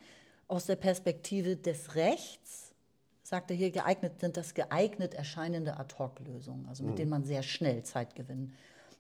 aus 0.48 0.66
der 0.66 0.76
Perspektive 0.76 1.56
des 1.56 1.96
Rechts. 1.96 2.74
Sagt 3.22 3.52
er 3.52 3.56
hier, 3.56 3.72
geeignet 3.72 4.20
sind 4.20 4.36
das 4.36 4.54
geeignet 4.54 5.14
erscheinende 5.14 5.78
Ad-Hoc-Lösungen, 5.78 6.68
also 6.68 6.84
mit 6.84 6.94
mhm. 6.94 6.98
denen 6.98 7.10
man 7.12 7.24
sehr 7.24 7.44
schnell 7.44 7.84
Zeitgewinn 7.84 8.54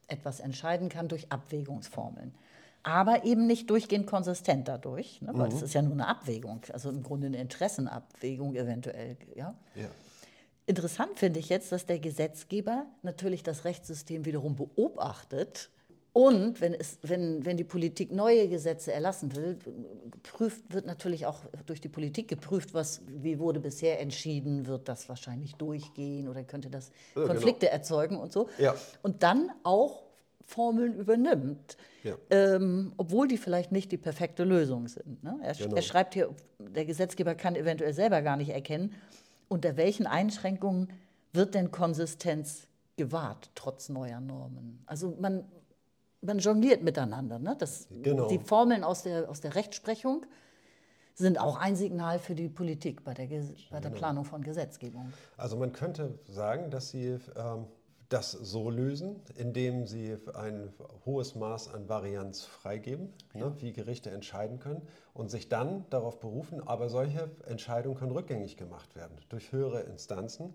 etwas 0.08 0.39
entscheiden 0.39 0.89
kann 0.89 1.08
durch 1.08 1.32
Abwägungsformeln. 1.32 2.34
Aber 2.84 3.24
eben 3.24 3.48
nicht 3.48 3.69
durchgehend 3.69 4.08
konsistent 4.08 4.67
dadurch, 4.67 5.22
ne, 5.22 5.32
weil 5.34 5.48
mhm. 5.48 5.52
das 5.52 5.62
ist 5.62 5.74
ja 5.74 5.82
nur 5.82 5.93
eine 5.93 6.08
Abwägung, 6.08 6.62
also 6.72 6.89
im 6.89 7.02
Grunde 7.02 7.28
eine 7.28 7.38
Interessenabwägung 7.38 8.56
eventuell. 8.56 9.17
Ja? 9.36 9.56
ja. 9.76 9.88
Interessant 10.65 11.17
finde 11.17 11.39
ich 11.39 11.50
jetzt, 11.50 11.72
dass 11.72 11.86
der 11.86 12.00
Gesetzgeber 12.00 12.86
natürlich 13.02 13.41
das 13.41 13.65
Rechtssystem 13.65 14.26
wiederum 14.26 14.56
beobachtet 14.56 15.69
und 16.13 16.62
wenn, 16.62 16.76
es, 16.76 16.99
wenn, 17.02 17.43
wenn 17.43 17.58
die 17.58 17.63
Politik 17.63 18.12
neue 18.12 18.47
Gesetze 18.47 18.93
erlassen 18.93 19.36
will, 19.36 19.58
prüft, 20.21 20.71
wird 20.71 20.86
natürlich 20.86 21.26
auch 21.26 21.39
durch 21.65 21.82
die 21.82 21.89
Politik 21.89 22.28
geprüft, 22.28 22.76
was, 22.76 23.02
wie 23.08 23.39
wurde 23.39 23.60
bisher 23.60 23.99
entschieden, 23.99 24.67
wird 24.67 24.88
das 24.88 25.10
wahrscheinlich 25.10 25.56
durchgehen 25.56 26.30
oder 26.30 26.43
könnte 26.43 26.69
das 26.69 26.89
ja, 26.89 27.21
genau. 27.23 27.28
Konflikte 27.34 27.65
genau. 27.65 27.78
erzeugen 27.78 28.17
und 28.17 28.32
so. 28.32 28.47
Ja. 28.60 28.76
Und 29.02 29.23
dann 29.23 29.49
auch 29.63 30.04
Formeln 30.45 30.93
übernimmt, 30.93 31.78
ja. 32.04 32.15
ähm, 32.30 32.93
obwohl 32.97 33.28
die 33.28 33.38
vielleicht 33.38 33.71
nicht 33.71 33.91
die 33.91 33.97
perfekte 33.97 34.43
Lösung 34.43 34.88
sind. 34.88 35.23
Ne? 35.23 35.39
Er, 35.41 35.56
genau. 35.56 35.76
er 35.76 35.82
schreibt 35.82 36.13
hier, 36.13 36.30
der 36.60 36.86
Gesetzgeber 36.86 37.34
kann 37.34 37.56
eventuell 37.56 37.93
selber 37.93 38.21
gar 38.21 38.38
nicht 38.38 38.49
erkennen, 38.49 38.93
unter 39.47 39.78
welchen 39.78 40.06
Einschränkungen 40.06 40.89
wird 41.32 41.56
denn 41.56 41.71
Konsistenz 41.71 42.67
gewahrt, 42.97 43.49
trotz 43.56 43.89
neuer 43.89 44.19
Normen. 44.19 44.84
Also 44.86 45.17
man 45.19 45.45
man 46.24 46.40
jongliert 46.40 46.84
miteinander. 46.84 47.40
Ne? 47.40 47.56
Das, 47.58 47.88
genau. 48.02 48.28
Die 48.28 48.40
Formeln 48.40 48.84
aus 48.84 49.04
der, 49.04 49.30
aus 49.30 49.42
der 49.42 49.56
Rechtsprechung 49.56 50.26
sind 51.16 51.40
auch 51.40 51.58
ein 51.58 51.76
Signal 51.76 52.20
für 52.20 52.36
die 52.36 52.50
Politik 52.50 53.04
bei 53.04 53.14
der, 53.14 53.28
bei 53.28 53.80
der 53.80 53.92
genau. 53.92 53.96
Planung 53.96 54.26
von 54.26 54.42
Gesetzgebung. 54.42 55.14
Also 55.38 55.58
man 55.58 55.72
könnte 55.72 56.18
sagen, 56.26 56.72
dass 56.72 56.90
Sie 56.90 57.20
ähm, 57.36 57.68
das 58.10 58.32
so 58.32 58.70
lösen, 58.70 59.22
indem 59.38 59.86
Sie 59.86 60.18
ein 60.34 60.74
hohes 61.06 61.36
Maß 61.36 61.74
an 61.74 61.88
Varianz 61.88 62.44
freigeben, 62.44 63.14
ne, 63.34 63.40
ja. 63.40 63.50
ne, 63.50 63.62
wie 63.62 63.74
Gerichte 63.74 64.10
entscheiden 64.10 64.60
können 64.60 64.82
und 65.14 65.30
sich 65.30 65.50
dann 65.50 65.86
darauf 65.90 66.20
berufen, 66.20 66.66
aber 66.68 66.90
solche 66.90 67.30
Entscheidungen 67.48 67.98
können 67.98 68.12
rückgängig 68.12 68.58
gemacht 68.58 68.96
werden 68.96 69.18
durch 69.30 69.52
höhere 69.52 69.82
Instanzen. 69.82 70.54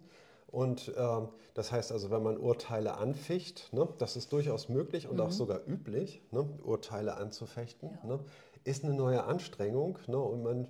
Und 0.50 0.92
ähm, 0.96 1.28
das 1.54 1.72
heißt 1.72 1.92
also, 1.92 2.10
wenn 2.10 2.22
man 2.22 2.38
Urteile 2.38 2.96
anficht, 2.96 3.72
ne, 3.72 3.86
das 3.98 4.16
ist 4.16 4.32
durchaus 4.32 4.68
möglich 4.68 5.06
und 5.06 5.16
mhm. 5.16 5.22
auch 5.22 5.30
sogar 5.30 5.60
üblich, 5.66 6.22
ne, 6.30 6.48
Urteile 6.62 7.16
anzufechten, 7.16 7.90
ja. 8.02 8.08
ne, 8.08 8.20
ist 8.64 8.84
eine 8.84 8.94
neue 8.94 9.24
Anstrengung. 9.24 9.98
Ne, 10.06 10.16
und 10.16 10.42
man, 10.42 10.68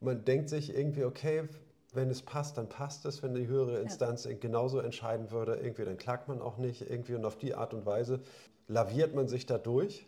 man 0.00 0.24
denkt 0.24 0.48
sich 0.48 0.74
irgendwie, 0.74 1.04
okay, 1.04 1.48
wenn 1.92 2.08
es 2.08 2.22
passt, 2.22 2.56
dann 2.56 2.68
passt 2.68 3.04
es. 3.04 3.22
Wenn 3.22 3.34
die 3.34 3.48
höhere 3.48 3.80
Instanz 3.80 4.24
ja. 4.24 4.32
genauso 4.34 4.78
entscheiden 4.78 5.30
würde, 5.32 5.56
irgendwie, 5.56 5.84
dann 5.84 5.96
klagt 5.96 6.28
man 6.28 6.40
auch 6.40 6.58
nicht 6.58 6.88
irgendwie. 6.88 7.14
Und 7.14 7.24
auf 7.24 7.36
die 7.36 7.54
Art 7.54 7.74
und 7.74 7.84
Weise 7.84 8.20
laviert 8.68 9.14
man 9.14 9.26
sich 9.26 9.46
da 9.46 9.58
durch. 9.58 10.06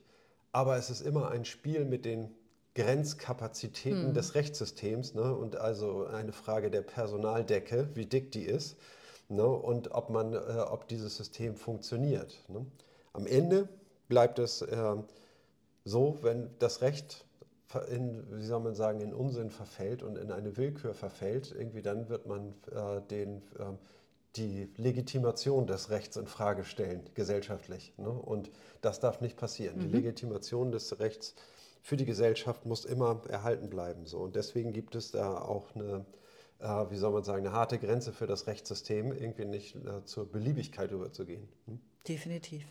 Aber 0.53 0.77
es 0.77 0.91
ist 0.91 1.01
immer 1.01 1.31
ein 1.31 1.45
Spiel 1.45 1.85
mit 1.85 2.05
den 2.05 2.35
Grenzkapazitäten 2.75 4.09
mhm. 4.09 4.15
des 4.15 4.37
Rechtssystems 4.37 5.15
ne? 5.15 5.35
und 5.35 5.57
also 5.57 6.07
eine 6.07 6.33
Frage 6.33 6.71
der 6.71 6.83
Personaldecke, 6.83 7.89
wie 7.95 8.07
dick 8.07 8.31
die 8.31 8.45
ist 8.45 8.77
ne, 9.29 9.47
und 9.47 9.93
ob, 9.93 10.11
man, 10.11 10.33
äh, 10.33 10.37
ob 10.37 10.89
dieses 10.89 11.17
System 11.17 11.57
funktioniert. 11.57 12.45
Ne. 12.49 12.67
Am 13.13 13.27
Ende 13.27 13.69
bleibt 14.09 14.39
es 14.39 14.63
äh, 14.63 14.97
so, 15.85 16.19
wenn 16.23 16.51
das 16.59 16.83
Recht 16.83 17.25
in, 17.91 18.25
wie 18.31 18.47
soll 18.47 18.61
man 18.61 18.75
sagen, 18.75 19.01
in 19.01 19.13
Unsinn 19.13 19.51
verfällt 19.51 20.03
und 20.03 20.17
in 20.17 20.33
eine 20.33 20.57
Willkür 20.57 20.95
verfällt, 20.95 21.55
irgendwie 21.57 21.83
dann 21.83 22.09
wird 22.09 22.27
man 22.27 22.55
äh, 22.73 23.03
den, 23.11 23.43
äh, 23.59 23.77
die 24.37 24.71
Legitimation 24.77 25.67
des 25.67 25.91
Rechts 25.91 26.17
in 26.17 26.27
Frage 26.27 26.65
stellen, 26.65 27.03
gesellschaftlich. 27.15 27.93
Ne? 27.99 28.09
Und 28.09 28.51
das 28.81 29.01
darf 29.01 29.21
nicht 29.21 29.37
passieren. 29.37 29.77
Mhm. 29.77 29.81
Die 29.83 29.89
Legitimation 29.89 30.73
des 30.73 30.99
Rechts 30.99 31.35
für 31.83 31.97
die 31.97 32.07
Gesellschaft 32.07 32.65
muss 32.65 32.85
immer 32.85 33.23
erhalten 33.29 33.69
bleiben. 33.69 34.07
So. 34.07 34.19
Und 34.19 34.37
deswegen 34.37 34.73
gibt 34.73 34.95
es 34.95 35.11
da 35.11 35.39
auch 35.39 35.75
eine 35.75 36.05
wie 36.61 36.97
soll 36.97 37.13
man 37.13 37.23
sagen, 37.23 37.47
eine 37.47 37.55
harte 37.55 37.79
Grenze 37.79 38.13
für 38.13 38.27
das 38.27 38.47
Rechtssystem, 38.47 39.13
irgendwie 39.13 39.45
nicht 39.45 39.77
äh, 39.77 40.05
zur 40.05 40.31
Beliebigkeit 40.31 40.91
überzugehen. 40.91 41.49
Hm? 41.67 41.81
Definitiv. 42.07 42.67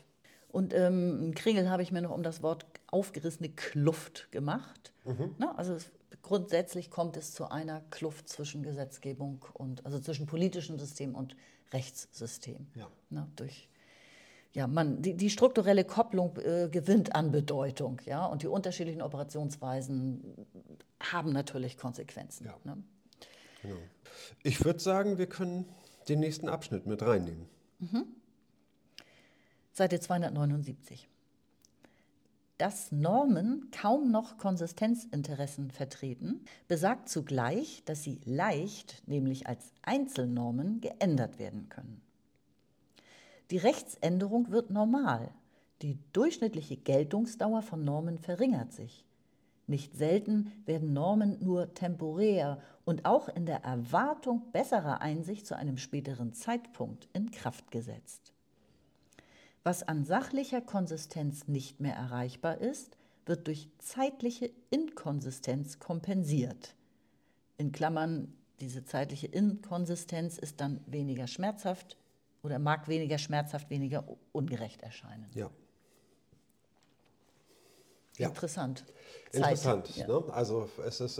Und 0.49 0.73
ähm, 0.73 1.17
einen 1.21 1.35
Kringel 1.35 1.69
habe 1.69 1.83
ich 1.83 1.91
mir 1.91 2.01
noch 2.01 2.11
um 2.11 2.23
das 2.23 2.41
Wort 2.41 2.65
aufgerissene 2.87 3.49
Kluft 3.49 4.31
gemacht. 4.31 4.93
Mhm. 5.05 5.35
Na, 5.37 5.55
also 5.55 5.73
es, 5.73 5.91
grundsätzlich 6.21 6.89
kommt 6.89 7.17
es 7.17 7.33
zu 7.33 7.49
einer 7.49 7.81
Kluft 7.91 8.29
zwischen 8.29 8.63
Gesetzgebung 8.63 9.45
und, 9.53 9.85
also 9.85 9.99
zwischen 9.99 10.25
politischem 10.25 10.79
System 10.79 11.15
und 11.15 11.35
Rechtssystem. 11.73 12.67
Ja. 12.75 12.87
Na, 13.09 13.27
durch, 13.35 13.69
ja, 14.53 14.67
man, 14.67 15.01
die, 15.01 15.15
die 15.15 15.29
strukturelle 15.29 15.83
Kopplung 15.83 16.37
äh, 16.37 16.69
gewinnt 16.69 17.13
an 17.13 17.31
Bedeutung, 17.31 18.01
ja, 18.05 18.25
und 18.25 18.41
die 18.41 18.47
unterschiedlichen 18.47 19.01
Operationsweisen 19.01 20.47
haben 20.99 21.31
natürlich 21.31 21.77
Konsequenzen. 21.77 22.45
Ja. 22.45 22.57
Ne? 22.63 22.83
Genau. 23.61 23.77
Ich 24.43 24.63
würde 24.63 24.79
sagen, 24.79 25.17
wir 25.17 25.27
können 25.27 25.65
den 26.09 26.19
nächsten 26.19 26.49
Abschnitt 26.49 26.85
mit 26.85 27.01
reinnehmen. 27.01 27.47
Mhm. 27.79 28.05
Seite 29.73 29.99
279. 29.99 31.07
dass 32.57 32.91
Normen 32.91 33.69
kaum 33.69 34.09
noch 34.09 34.37
Konsistenzinteressen 34.37 35.69
vertreten, 35.69 36.43
besagt 36.67 37.07
zugleich, 37.07 37.83
dass 37.85 38.03
sie 38.03 38.19
leicht, 38.25 39.03
nämlich 39.05 39.45
als 39.45 39.71
Einzelnormen, 39.83 40.81
geändert 40.81 41.37
werden 41.37 41.69
können. 41.69 42.01
Die 43.51 43.57
Rechtsänderung 43.57 44.51
wird 44.51 44.71
normal. 44.71 45.29
Die 45.83 45.99
durchschnittliche 46.13 46.77
Geltungsdauer 46.77 47.61
von 47.61 47.85
Normen 47.85 48.17
verringert 48.17 48.73
sich. 48.73 49.05
Nicht 49.67 49.95
selten 49.95 50.51
werden 50.65 50.93
Normen 50.93 51.37
nur 51.43 51.73
temporär 51.75 52.59
und 52.87 53.03
auch 53.03 53.27
in 53.27 53.45
der 53.45 53.65
Erwartung 53.65 54.49
besserer 54.53 55.01
Einsicht 55.01 55.45
zu 55.45 55.57
einem 55.57 55.77
späteren 55.77 56.31
Zeitpunkt 56.31 57.09
in 57.11 57.31
Kraft 57.31 57.69
gesetzt. 57.69 58.31
Was 59.65 59.83
an 59.83 60.05
sachlicher 60.05 60.61
Konsistenz 60.61 61.49
nicht 61.49 61.81
mehr 61.81 61.95
erreichbar 61.95 62.59
ist, 62.59 62.95
wird 63.25 63.47
durch 63.47 63.67
zeitliche 63.79 64.51
Inkonsistenz 64.69 65.79
kompensiert. 65.79 66.75
In 67.57 67.73
Klammern, 67.73 68.33
diese 68.61 68.85
zeitliche 68.85 69.27
Inkonsistenz 69.27 70.37
ist 70.37 70.61
dann 70.61 70.79
weniger 70.87 71.27
schmerzhaft 71.27 71.97
oder 72.41 72.57
mag 72.57 72.87
weniger 72.87 73.17
schmerzhaft, 73.17 73.69
weniger 73.69 74.05
ungerecht 74.31 74.81
erscheinen. 74.81 75.29
Ja. 75.33 75.49
ja. 78.15 78.29
Interessant. 78.29 78.85
Interessant. 79.33 79.93
Ja. 79.97 80.07
Ne? 80.07 80.23
Also 80.31 80.69
es 80.85 81.01
ist 81.01 81.17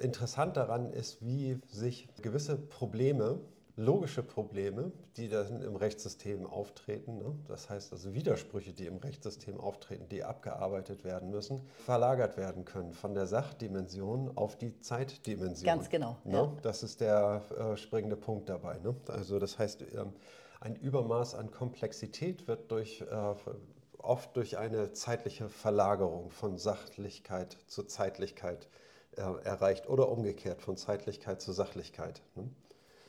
interessant 0.00 0.56
daran 0.56 0.92
ist, 0.92 1.24
wie 1.24 1.60
sich 1.68 2.08
gewisse 2.22 2.56
Probleme 2.56 3.40
logische 3.76 4.22
Probleme, 4.22 4.92
die 5.16 5.28
dann 5.28 5.62
im 5.62 5.76
Rechtssystem 5.76 6.46
auftreten, 6.46 7.18
ne? 7.18 7.34
das 7.48 7.70
heißt 7.70 7.92
also 7.92 8.12
Widersprüche, 8.12 8.72
die 8.72 8.86
im 8.86 8.98
Rechtssystem 8.98 9.58
auftreten, 9.58 10.08
die 10.10 10.24
abgearbeitet 10.24 11.04
werden 11.04 11.30
müssen, 11.30 11.62
verlagert 11.84 12.36
werden 12.36 12.64
können 12.64 12.92
von 12.92 13.14
der 13.14 13.26
Sachdimension 13.26 14.36
auf 14.36 14.56
die 14.56 14.78
Zeitdimension. 14.80 15.64
Ganz 15.64 15.88
genau. 15.88 16.18
Ne? 16.24 16.36
Ja. 16.36 16.52
Das 16.62 16.82
ist 16.82 17.00
der 17.00 17.42
äh, 17.58 17.76
springende 17.76 18.16
Punkt 18.16 18.48
dabei. 18.48 18.78
Ne? 18.78 18.94
Also 19.08 19.38
das 19.38 19.58
heißt, 19.58 19.82
ähm, 19.94 20.12
ein 20.60 20.76
Übermaß 20.76 21.34
an 21.34 21.50
Komplexität 21.50 22.46
wird 22.46 22.70
durch, 22.70 23.00
äh, 23.00 23.34
oft 23.98 24.36
durch 24.36 24.58
eine 24.58 24.92
zeitliche 24.92 25.48
Verlagerung 25.48 26.30
von 26.30 26.58
Sachlichkeit 26.58 27.56
zu 27.66 27.84
Zeitlichkeit 27.84 28.66
äh, 28.66 28.81
erreicht 29.16 29.88
oder 29.88 30.08
umgekehrt 30.08 30.62
von 30.62 30.76
Zeitlichkeit 30.76 31.40
zu 31.40 31.52
Sachlichkeit. 31.52 32.22
Ne? 32.34 32.48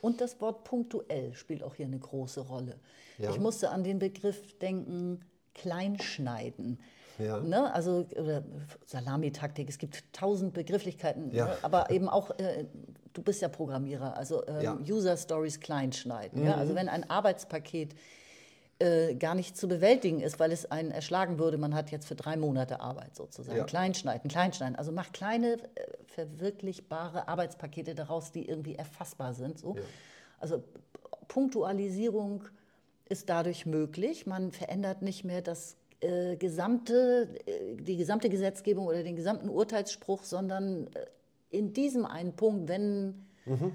Und 0.00 0.20
das 0.20 0.40
Wort 0.40 0.64
punktuell 0.64 1.32
spielt 1.32 1.62
auch 1.62 1.74
hier 1.74 1.86
eine 1.86 1.98
große 1.98 2.42
Rolle. 2.42 2.78
Ja. 3.18 3.30
Ich 3.30 3.40
musste 3.40 3.70
an 3.70 3.84
den 3.84 3.98
Begriff 3.98 4.58
denken, 4.58 5.24
Kleinschneiden. 5.54 6.78
Ja. 7.18 7.40
Ne? 7.40 7.72
Also 7.72 8.06
oder 8.20 8.44
Salamitaktik, 8.86 9.68
es 9.70 9.78
gibt 9.78 10.12
tausend 10.12 10.52
Begrifflichkeiten, 10.52 11.30
ja. 11.32 11.46
ne? 11.46 11.56
aber 11.62 11.90
eben 11.90 12.08
auch, 12.08 12.30
äh, 12.38 12.66
du 13.12 13.22
bist 13.22 13.40
ja 13.40 13.48
Programmierer, 13.48 14.16
also 14.16 14.44
ja. 14.60 14.76
User 14.86 15.16
Stories 15.16 15.60
kleinschneiden. 15.60 16.40
Mhm. 16.40 16.46
Ja? 16.46 16.56
Also 16.56 16.74
wenn 16.74 16.88
ein 16.88 17.08
Arbeitspaket 17.08 17.94
äh, 18.80 19.14
gar 19.14 19.34
nicht 19.34 19.56
zu 19.56 19.68
bewältigen 19.68 20.20
ist, 20.20 20.40
weil 20.40 20.50
es 20.50 20.70
einen 20.70 20.90
erschlagen 20.90 21.38
würde, 21.38 21.58
man 21.58 21.74
hat 21.74 21.90
jetzt 21.90 22.06
für 22.06 22.16
drei 22.16 22.36
Monate 22.36 22.80
Arbeit 22.80 23.14
sozusagen. 23.14 23.56
Ja. 23.56 23.64
Kleinschneiden, 23.64 24.28
kleinschneiden. 24.28 24.76
Also 24.76 24.90
mach 24.90 25.12
kleine, 25.12 25.54
äh, 25.54 25.86
verwirklichbare 26.06 27.28
Arbeitspakete 27.28 27.94
daraus, 27.94 28.32
die 28.32 28.48
irgendwie 28.48 28.74
erfassbar 28.74 29.34
sind. 29.34 29.58
So. 29.58 29.76
Ja. 29.76 29.82
Also 30.40 30.64
Punktualisierung 31.28 32.44
ist 33.08 33.28
dadurch 33.28 33.64
möglich. 33.64 34.26
Man 34.26 34.50
verändert 34.50 35.02
nicht 35.02 35.24
mehr 35.24 35.40
das 35.40 35.76
äh, 36.00 36.36
gesamte, 36.36 37.28
äh, 37.46 37.76
die 37.76 37.96
gesamte 37.96 38.28
Gesetzgebung 38.28 38.86
oder 38.86 39.02
den 39.02 39.16
gesamten 39.16 39.48
Urteilsspruch, 39.48 40.24
sondern 40.24 40.88
äh, 40.88 41.06
in 41.50 41.72
diesem 41.72 42.04
einen 42.06 42.34
Punkt, 42.34 42.68
wenn 42.68 43.26
mhm 43.44 43.72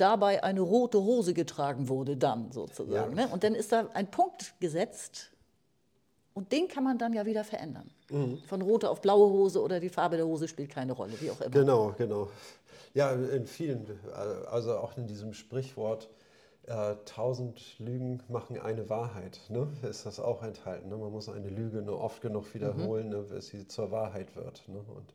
dabei 0.00 0.42
eine 0.42 0.60
rote 0.60 0.98
Hose 0.98 1.34
getragen 1.34 1.88
wurde, 1.88 2.16
dann 2.16 2.52
sozusagen. 2.52 3.16
Ja. 3.16 3.26
Ne? 3.26 3.32
Und 3.32 3.44
dann 3.44 3.54
ist 3.54 3.72
da 3.72 3.88
ein 3.94 4.10
Punkt 4.10 4.54
gesetzt 4.60 5.30
und 6.34 6.52
den 6.52 6.68
kann 6.68 6.84
man 6.84 6.98
dann 6.98 7.12
ja 7.12 7.26
wieder 7.26 7.44
verändern. 7.44 7.90
Mhm. 8.10 8.38
Von 8.46 8.62
rote 8.62 8.88
auf 8.88 9.00
blaue 9.00 9.30
Hose 9.30 9.60
oder 9.60 9.80
die 9.80 9.88
Farbe 9.88 10.16
der 10.16 10.26
Hose 10.26 10.48
spielt 10.48 10.70
keine 10.70 10.92
Rolle, 10.92 11.12
wie 11.20 11.30
auch 11.30 11.40
immer. 11.40 11.50
Genau, 11.50 11.94
genau. 11.96 12.30
Ja, 12.94 13.12
in 13.12 13.46
vielen, 13.46 13.86
also 14.50 14.76
auch 14.76 14.96
in 14.96 15.06
diesem 15.06 15.32
Sprichwort, 15.32 16.08
äh, 16.66 16.94
tausend 17.04 17.78
Lügen 17.78 18.22
machen 18.28 18.58
eine 18.58 18.88
Wahrheit, 18.88 19.40
ne? 19.48 19.68
ist 19.88 20.06
das 20.06 20.20
auch 20.20 20.42
enthalten. 20.42 20.88
Ne? 20.88 20.96
Man 20.96 21.10
muss 21.10 21.28
eine 21.28 21.48
Lüge 21.48 21.82
nur 21.82 22.00
oft 22.00 22.20
genug 22.20 22.52
wiederholen, 22.54 23.06
mhm. 23.06 23.12
ne? 23.12 23.22
bis 23.22 23.48
sie 23.48 23.66
zur 23.66 23.90
Wahrheit 23.90 24.36
wird. 24.36 24.62
Ne? 24.68 24.78
Und 24.78 25.12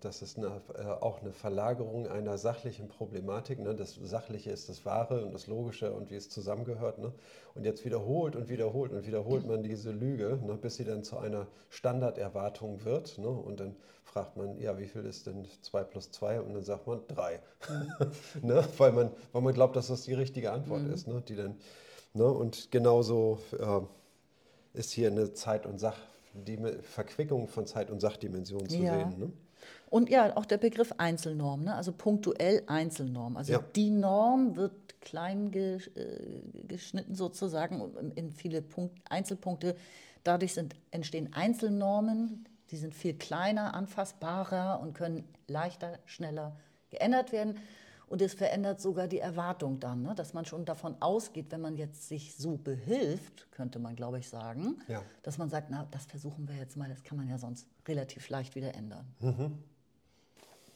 das 0.00 0.22
ist 0.22 0.36
eine, 0.36 0.60
äh, 0.74 0.82
auch 0.82 1.20
eine 1.20 1.32
Verlagerung 1.32 2.06
einer 2.06 2.38
sachlichen 2.38 2.88
Problematik. 2.88 3.58
Ne? 3.58 3.74
Das 3.74 3.94
Sachliche 3.94 4.50
ist 4.50 4.68
das 4.68 4.84
Wahre 4.84 5.24
und 5.24 5.32
das 5.32 5.46
Logische 5.46 5.92
und 5.92 6.10
wie 6.10 6.16
es 6.16 6.28
zusammengehört. 6.28 6.98
Ne? 6.98 7.12
Und 7.54 7.64
jetzt 7.64 7.84
wiederholt 7.84 8.36
und 8.36 8.48
wiederholt 8.48 8.92
und 8.92 9.06
wiederholt 9.06 9.46
man 9.46 9.62
diese 9.62 9.90
Lüge, 9.90 10.38
ne? 10.44 10.54
bis 10.54 10.76
sie 10.76 10.84
dann 10.84 11.02
zu 11.02 11.18
einer 11.18 11.46
Standarderwartung 11.68 12.84
wird. 12.84 13.18
Ne? 13.18 13.28
Und 13.28 13.60
dann 13.60 13.76
fragt 14.04 14.36
man, 14.36 14.58
ja, 14.58 14.78
wie 14.78 14.86
viel 14.86 15.04
ist 15.04 15.26
denn 15.26 15.46
2 15.62 15.84
plus 15.84 16.10
2? 16.10 16.40
Und 16.40 16.54
dann 16.54 16.64
sagt 16.64 16.86
man 16.86 17.00
3. 17.08 17.40
Mhm. 17.68 18.08
ne? 18.48 18.64
weil, 18.76 18.92
man, 18.92 19.10
weil 19.32 19.42
man 19.42 19.54
glaubt, 19.54 19.76
dass 19.76 19.88
das 19.88 20.02
die 20.02 20.14
richtige 20.14 20.52
Antwort 20.52 20.82
mhm. 20.82 20.92
ist. 20.92 21.06
Ne? 21.06 21.22
Die 21.26 21.36
dann, 21.36 21.56
ne? 22.14 22.26
Und 22.26 22.70
genauso 22.70 23.38
äh, 23.58 23.80
ist 24.78 24.92
hier 24.92 25.10
eine 25.10 25.32
Zeit- 25.32 25.66
und 25.66 25.78
Sach- 25.78 25.96
die 26.32 26.58
Verquickung 26.82 27.48
von 27.48 27.66
Zeit- 27.66 27.90
und 27.90 28.00
Sachdimensionen 28.00 28.68
zu 28.68 28.78
ja. 28.78 28.98
sehen. 28.98 29.18
Ne? 29.18 29.32
Und 29.90 30.08
ja, 30.08 30.36
auch 30.36 30.46
der 30.46 30.58
Begriff 30.58 30.94
Einzelnorm, 30.98 31.64
ne? 31.64 31.74
also 31.74 31.92
punktuell 31.92 32.62
Einzelnorm. 32.68 33.36
Also 33.36 33.54
ja. 33.54 33.64
die 33.74 33.90
Norm 33.90 34.54
wird 34.54 35.00
klein 35.00 35.52
äh, 35.52 35.78
geschnitten 36.68 37.16
sozusagen 37.16 38.12
in 38.14 38.30
viele 38.30 38.62
Punkt, 38.62 38.98
Einzelpunkte. 39.10 39.74
Dadurch 40.22 40.54
sind, 40.54 40.76
entstehen 40.92 41.32
Einzelnormen, 41.32 42.46
die 42.70 42.76
sind 42.76 42.94
viel 42.94 43.14
kleiner, 43.14 43.74
anfassbarer 43.74 44.80
und 44.80 44.94
können 44.94 45.24
leichter, 45.48 45.98
schneller 46.04 46.56
geändert 46.90 47.32
werden. 47.32 47.58
Und 48.06 48.22
es 48.22 48.34
verändert 48.34 48.80
sogar 48.80 49.08
die 49.08 49.20
Erwartung 49.20 49.80
dann, 49.80 50.02
ne? 50.02 50.14
dass 50.16 50.34
man 50.34 50.44
schon 50.44 50.64
davon 50.64 50.96
ausgeht, 51.00 51.46
wenn 51.50 51.60
man 51.60 51.76
jetzt 51.76 52.08
sich 52.08 52.34
so 52.34 52.56
behilft, 52.56 53.50
könnte 53.52 53.78
man, 53.78 53.94
glaube 53.94 54.18
ich, 54.18 54.28
sagen, 54.28 54.82
ja. 54.88 55.02
dass 55.22 55.38
man 55.38 55.48
sagt, 55.48 55.70
na, 55.70 55.86
das 55.92 56.06
versuchen 56.06 56.48
wir 56.48 56.56
jetzt 56.56 56.76
mal, 56.76 56.88
das 56.88 57.04
kann 57.04 57.16
man 57.16 57.28
ja 57.28 57.38
sonst 57.38 57.68
relativ 57.86 58.28
leicht 58.28 58.56
wieder 58.56 58.74
ändern. 58.74 59.06
Mhm. 59.20 59.58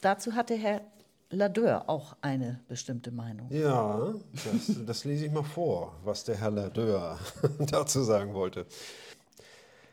Dazu 0.05 0.35
hatte 0.35 0.55
Herr 0.55 0.83
Ladeur 1.31 1.89
auch 1.89 2.15
eine 2.21 2.61
bestimmte 2.69 3.11
Meinung. 3.11 3.51
Ja, 3.51 4.13
das, 4.33 4.85
das 4.85 5.05
lese 5.07 5.25
ich 5.25 5.33
mal 5.33 5.43
vor, 5.43 5.99
was 6.05 6.25
der 6.25 6.37
Herr 6.37 6.51
Ladeur 6.51 7.19
dazu 7.59 8.03
sagen 8.03 8.35
wollte. 8.35 8.67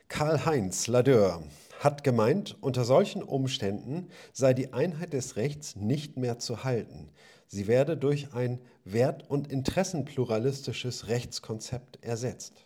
Karl-Heinz 0.09 0.87
Ladeur 0.87 1.41
hat 1.79 2.03
gemeint, 2.03 2.57
unter 2.59 2.83
solchen 2.83 3.23
Umständen 3.23 4.09
sei 4.33 4.53
die 4.53 4.73
Einheit 4.73 5.13
des 5.13 5.37
Rechts 5.37 5.77
nicht 5.77 6.17
mehr 6.17 6.39
zu 6.39 6.65
halten. 6.65 7.07
Sie 7.47 7.67
werde 7.67 7.95
durch 7.95 8.33
ein 8.33 8.59
wert- 8.83 9.29
und 9.29 9.49
interessenpluralistisches 9.49 11.07
Rechtskonzept 11.07 12.03
ersetzt. 12.03 12.65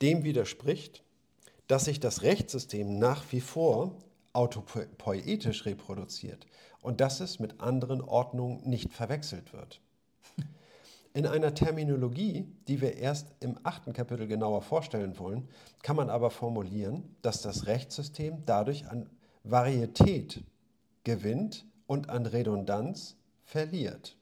Dem 0.00 0.22
widerspricht, 0.22 1.02
dass 1.66 1.86
sich 1.86 1.98
das 1.98 2.22
Rechtssystem 2.22 3.00
nach 3.00 3.24
wie 3.32 3.40
vor 3.40 3.96
autopoetisch 4.32 5.66
reproduziert 5.66 6.46
und 6.82 7.00
dass 7.00 7.20
es 7.20 7.38
mit 7.38 7.60
anderen 7.60 8.02
Ordnungen 8.02 8.68
nicht 8.68 8.92
verwechselt 8.92 9.52
wird. 9.52 9.80
In 11.14 11.26
einer 11.26 11.54
Terminologie, 11.54 12.46
die 12.68 12.80
wir 12.80 12.96
erst 12.96 13.34
im 13.40 13.58
achten 13.62 13.92
Kapitel 13.92 14.26
genauer 14.26 14.62
vorstellen 14.62 15.18
wollen, 15.18 15.48
kann 15.82 15.96
man 15.96 16.10
aber 16.10 16.30
formulieren, 16.30 17.16
dass 17.22 17.42
das 17.42 17.66
Rechtssystem 17.66 18.44
dadurch 18.46 18.88
an 18.88 19.08
Varietät 19.44 20.42
gewinnt 21.04 21.66
und 21.86 22.08
an 22.08 22.26
Redundanz 22.26 23.16
verliert. 23.44 24.16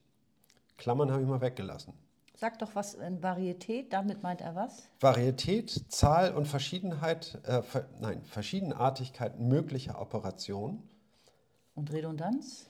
Klammern 0.79 1.13
habe 1.13 1.23
ich 1.23 1.29
mal 1.29 1.41
weggelassen. 1.41 1.93
Sag 2.35 2.59
doch 2.59 2.75
was 2.75 2.95
in 2.95 3.23
Varietät, 3.23 3.93
damit 3.93 4.23
meint 4.23 4.41
er 4.41 4.55
was? 4.55 4.89
Varietät, 4.99 5.85
Zahl 5.93 6.33
und 6.35 6.49
Verschiedenheit, 6.49 7.39
äh, 7.45 7.63
ver, 7.63 7.85
nein, 8.01 8.25
Verschiedenartigkeit 8.25 9.39
möglicher 9.39 10.01
Operationen. 10.01 10.83
Und 11.81 11.95
Redundanz? 11.95 12.67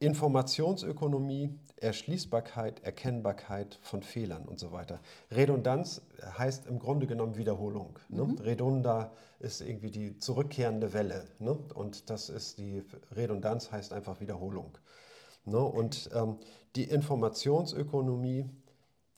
Informationsökonomie, 0.00 1.56
Erschließbarkeit, 1.76 2.82
Erkennbarkeit 2.82 3.78
von 3.80 4.02
Fehlern 4.02 4.44
und 4.44 4.58
so 4.58 4.72
weiter. 4.72 4.98
Redundanz 5.30 6.02
heißt 6.36 6.66
im 6.66 6.80
Grunde 6.80 7.06
genommen 7.06 7.36
Wiederholung. 7.36 8.00
Ne? 8.08 8.24
Mhm. 8.24 8.38
Redunda 8.38 9.12
ist 9.38 9.60
irgendwie 9.60 9.92
die 9.92 10.18
zurückkehrende 10.18 10.92
Welle. 10.92 11.28
Ne? 11.38 11.52
Und 11.52 12.10
das 12.10 12.28
ist 12.28 12.58
die 12.58 12.82
Redundanz 13.14 13.70
heißt 13.70 13.92
einfach 13.92 14.20
Wiederholung. 14.20 14.76
Ne? 15.44 15.60
Und 15.60 16.10
ähm, 16.12 16.38
die 16.74 16.90
Informationsökonomie 16.90 18.50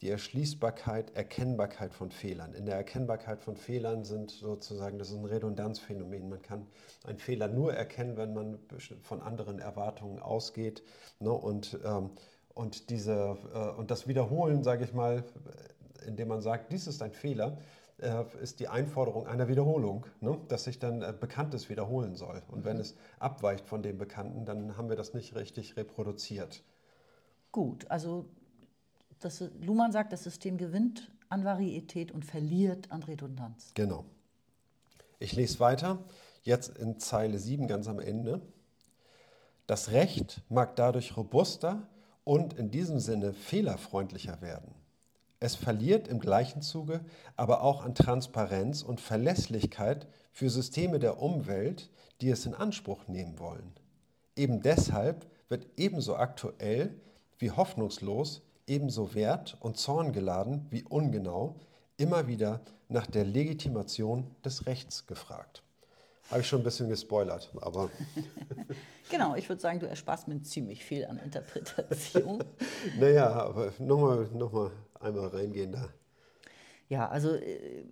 die 0.03 0.09
Erschließbarkeit, 0.09 1.15
Erkennbarkeit 1.15 1.93
von 1.93 2.11
Fehlern. 2.11 2.53
In 2.53 2.65
der 2.65 2.75
Erkennbarkeit 2.75 3.39
von 3.39 3.55
Fehlern 3.55 4.03
sind 4.03 4.31
sozusagen, 4.31 4.99
das 4.99 5.09
ist 5.09 5.15
ein 5.15 5.23
Redundanzphänomen. 5.23 6.27
Man 6.27 6.41
kann 6.41 6.67
einen 7.05 7.19
Fehler 7.19 7.47
nur 7.47 7.73
erkennen, 7.73 8.17
wenn 8.17 8.33
man 8.33 8.59
von 9.01 9.21
anderen 9.21 9.59
Erwartungen 9.59 10.19
ausgeht. 10.19 10.83
Ne? 11.19 11.31
Und, 11.31 11.79
ähm, 11.85 12.09
und, 12.53 12.89
diese, 12.89 13.37
äh, 13.53 13.79
und 13.79 13.91
das 13.91 14.05
Wiederholen, 14.05 14.61
sage 14.61 14.83
ich 14.83 14.93
mal, 14.93 15.23
indem 16.05 16.27
man 16.27 16.41
sagt, 16.41 16.73
dies 16.73 16.85
ist 16.85 17.01
ein 17.01 17.13
Fehler, 17.13 17.57
äh, 17.99 18.25
ist 18.41 18.59
die 18.59 18.67
Einforderung 18.67 19.25
einer 19.25 19.47
Wiederholung, 19.47 20.05
ne? 20.19 20.37
dass 20.49 20.65
sich 20.65 20.79
dann 20.79 21.01
äh, 21.01 21.13
Bekanntes 21.17 21.69
wiederholen 21.69 22.17
soll. 22.17 22.43
Und 22.49 22.59
mhm. 22.59 22.65
wenn 22.65 22.77
es 22.77 22.97
abweicht 23.19 23.65
von 23.65 23.81
dem 23.81 23.97
Bekannten, 23.97 24.43
dann 24.43 24.75
haben 24.75 24.89
wir 24.89 24.97
das 24.97 25.13
nicht 25.13 25.33
richtig 25.33 25.77
reproduziert. 25.77 26.61
Gut, 27.53 27.89
also 27.89 28.25
das, 29.25 29.43
Luhmann 29.61 29.91
sagt, 29.91 30.13
das 30.13 30.23
System 30.23 30.57
gewinnt 30.57 31.11
an 31.29 31.43
Varietät 31.45 32.11
und 32.11 32.25
verliert 32.25 32.91
an 32.91 33.03
Redundanz. 33.03 33.71
Genau. 33.73 34.05
Ich 35.19 35.33
lese 35.33 35.59
weiter, 35.59 36.03
jetzt 36.43 36.77
in 36.77 36.99
Zeile 36.99 37.39
7 37.39 37.67
ganz 37.67 37.87
am 37.87 37.99
Ende. 37.99 38.41
Das 39.67 39.91
Recht 39.91 40.41
mag 40.49 40.75
dadurch 40.75 41.15
robuster 41.15 41.87
und 42.23 42.53
in 42.53 42.71
diesem 42.71 42.99
Sinne 42.99 43.33
fehlerfreundlicher 43.33 44.41
werden. 44.41 44.75
Es 45.39 45.55
verliert 45.55 46.07
im 46.07 46.19
gleichen 46.19 46.61
Zuge 46.61 47.03
aber 47.35 47.63
auch 47.63 47.83
an 47.83 47.95
Transparenz 47.95 48.81
und 48.81 49.01
Verlässlichkeit 49.01 50.07
für 50.31 50.49
Systeme 50.49 50.99
der 50.99 51.21
Umwelt, 51.21 51.89
die 52.21 52.29
es 52.29 52.45
in 52.45 52.53
Anspruch 52.53 53.07
nehmen 53.07 53.39
wollen. 53.39 53.73
Eben 54.35 54.61
deshalb 54.61 55.25
wird 55.49 55.67
ebenso 55.77 56.15
aktuell 56.15 56.99
wie 57.39 57.51
hoffnungslos, 57.51 58.41
ebenso 58.67 59.13
wert- 59.13 59.57
und 59.59 59.77
zorngeladen 59.77 60.67
wie 60.69 60.83
ungenau 60.83 61.55
immer 61.97 62.27
wieder 62.27 62.61
nach 62.89 63.07
der 63.07 63.23
Legitimation 63.23 64.35
des 64.43 64.65
Rechts 64.65 65.07
gefragt. 65.07 65.63
Habe 66.29 66.41
ich 66.41 66.47
schon 66.47 66.61
ein 66.61 66.63
bisschen 66.63 66.89
gespoilert, 66.89 67.51
aber. 67.61 67.89
genau, 69.09 69.35
ich 69.35 69.49
würde 69.49 69.61
sagen, 69.61 69.79
du 69.79 69.87
ersparst 69.87 70.27
mir 70.27 70.41
ziemlich 70.41 70.83
viel 70.83 71.05
an 71.05 71.17
Interpretation. 71.17 72.43
naja, 72.99 73.29
aber 73.29 73.73
nochmal 73.79 74.29
noch 74.33 74.51
mal 74.51 74.71
einmal 74.99 75.27
reingehen 75.27 75.73
da. 75.73 75.89
Ja, 76.87 77.09
also 77.09 77.35
äh, 77.35 77.85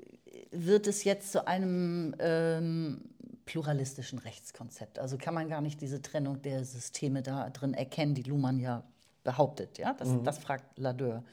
wird 0.51 0.87
es 0.87 1.03
jetzt 1.03 1.31
zu 1.31 1.45
einem 1.45 2.15
ähm, 2.19 3.01
pluralistischen 3.45 4.19
Rechtskonzept. 4.19 4.97
Also 4.99 5.17
kann 5.17 5.33
man 5.33 5.49
gar 5.49 5.61
nicht 5.61 5.81
diese 5.81 6.01
Trennung 6.01 6.41
der 6.41 6.63
Systeme 6.63 7.21
da 7.21 7.49
drin 7.49 7.73
erkennen, 7.73 8.15
die 8.15 8.23
Luhmann 8.23 8.59
ja 8.59 8.83
behauptet. 9.23 9.77
Ja? 9.77 9.93
Das, 9.93 10.09
mhm. 10.09 10.23
das 10.23 10.39
fragt 10.39 10.77
Ladeur. 10.77 11.23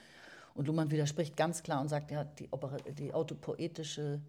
Und 0.54 0.66
Luhmann 0.66 0.90
widerspricht 0.90 1.36
ganz 1.36 1.62
klar 1.62 1.80
und 1.80 1.88
sagt, 1.88 2.10
ja, 2.10 2.24
die, 2.24 2.48
die 2.98 3.14
autopoetische, 3.14 4.20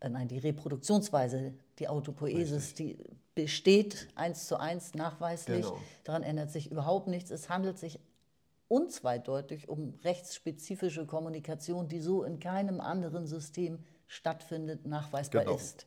äh, 0.00 0.08
nein, 0.08 0.28
die 0.28 0.38
Reproduktionsweise, 0.38 1.54
die 1.78 1.88
Autopoesis, 1.88 2.74
die 2.74 2.98
besteht 3.34 4.08
eins 4.14 4.46
zu 4.46 4.60
eins 4.60 4.94
nachweislich. 4.94 5.64
Genau. 5.64 5.78
Daran 6.04 6.22
ändert 6.22 6.50
sich 6.50 6.70
überhaupt 6.70 7.08
nichts. 7.08 7.30
Es 7.30 7.48
handelt 7.48 7.78
sich 7.78 7.98
unzweideutig 8.68 9.68
um 9.68 9.94
rechtsspezifische 10.04 11.06
Kommunikation, 11.06 11.88
die 11.88 12.00
so 12.00 12.24
in 12.24 12.38
keinem 12.38 12.80
anderen 12.80 13.26
System 13.26 13.78
stattfindet, 14.06 14.86
nachweisbar 14.86 15.44
genau. 15.44 15.56
ist. 15.56 15.86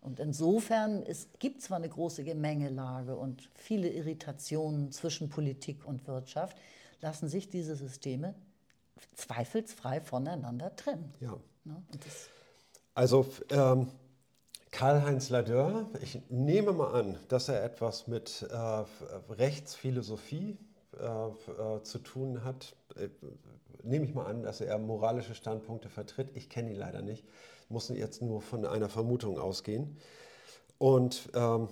Und 0.00 0.20
insofern 0.20 1.02
es 1.02 1.28
gibt 1.38 1.62
zwar 1.62 1.78
eine 1.78 1.88
große 1.88 2.24
Gemengelage 2.24 3.16
und 3.16 3.48
viele 3.54 3.88
Irritationen 3.88 4.92
zwischen 4.92 5.28
Politik 5.28 5.84
und 5.84 6.06
Wirtschaft, 6.06 6.56
lassen 7.00 7.28
sich 7.28 7.48
diese 7.48 7.76
Systeme 7.76 8.34
zweifelsfrei 9.14 10.00
voneinander 10.00 10.74
trennen. 10.76 11.12
Ja. 11.20 11.36
Ne? 11.64 11.82
also 12.94 13.26
ähm, 13.50 13.88
Karl-Heinz 14.70 15.30
Ladeur, 15.30 15.86
ich 16.02 16.20
nehme 16.28 16.72
mal 16.72 16.92
an, 16.92 17.18
dass 17.28 17.48
er 17.48 17.64
etwas 17.64 18.06
mit 18.06 18.46
äh, 18.50 18.84
Rechtsphilosophie 19.32 20.58
äh, 20.98 21.04
äh, 21.04 21.82
zu 21.82 21.98
tun 21.98 22.44
hat. 22.44 22.74
Äh, 22.96 23.08
nehme 23.82 24.04
ich 24.04 24.14
mal 24.14 24.26
an, 24.26 24.42
dass 24.42 24.60
er 24.60 24.78
moralische 24.78 25.34
Standpunkte 25.34 25.88
vertritt. 25.88 26.30
Ich 26.34 26.48
kenne 26.48 26.70
ihn 26.70 26.76
leider 26.76 27.02
nicht 27.02 27.24
muss 27.68 27.88
jetzt 27.88 28.22
nur 28.22 28.40
von 28.40 28.64
einer 28.64 28.88
Vermutung 28.88 29.38
ausgehen. 29.38 29.96
Und, 30.78 31.28
ähm, 31.34 31.68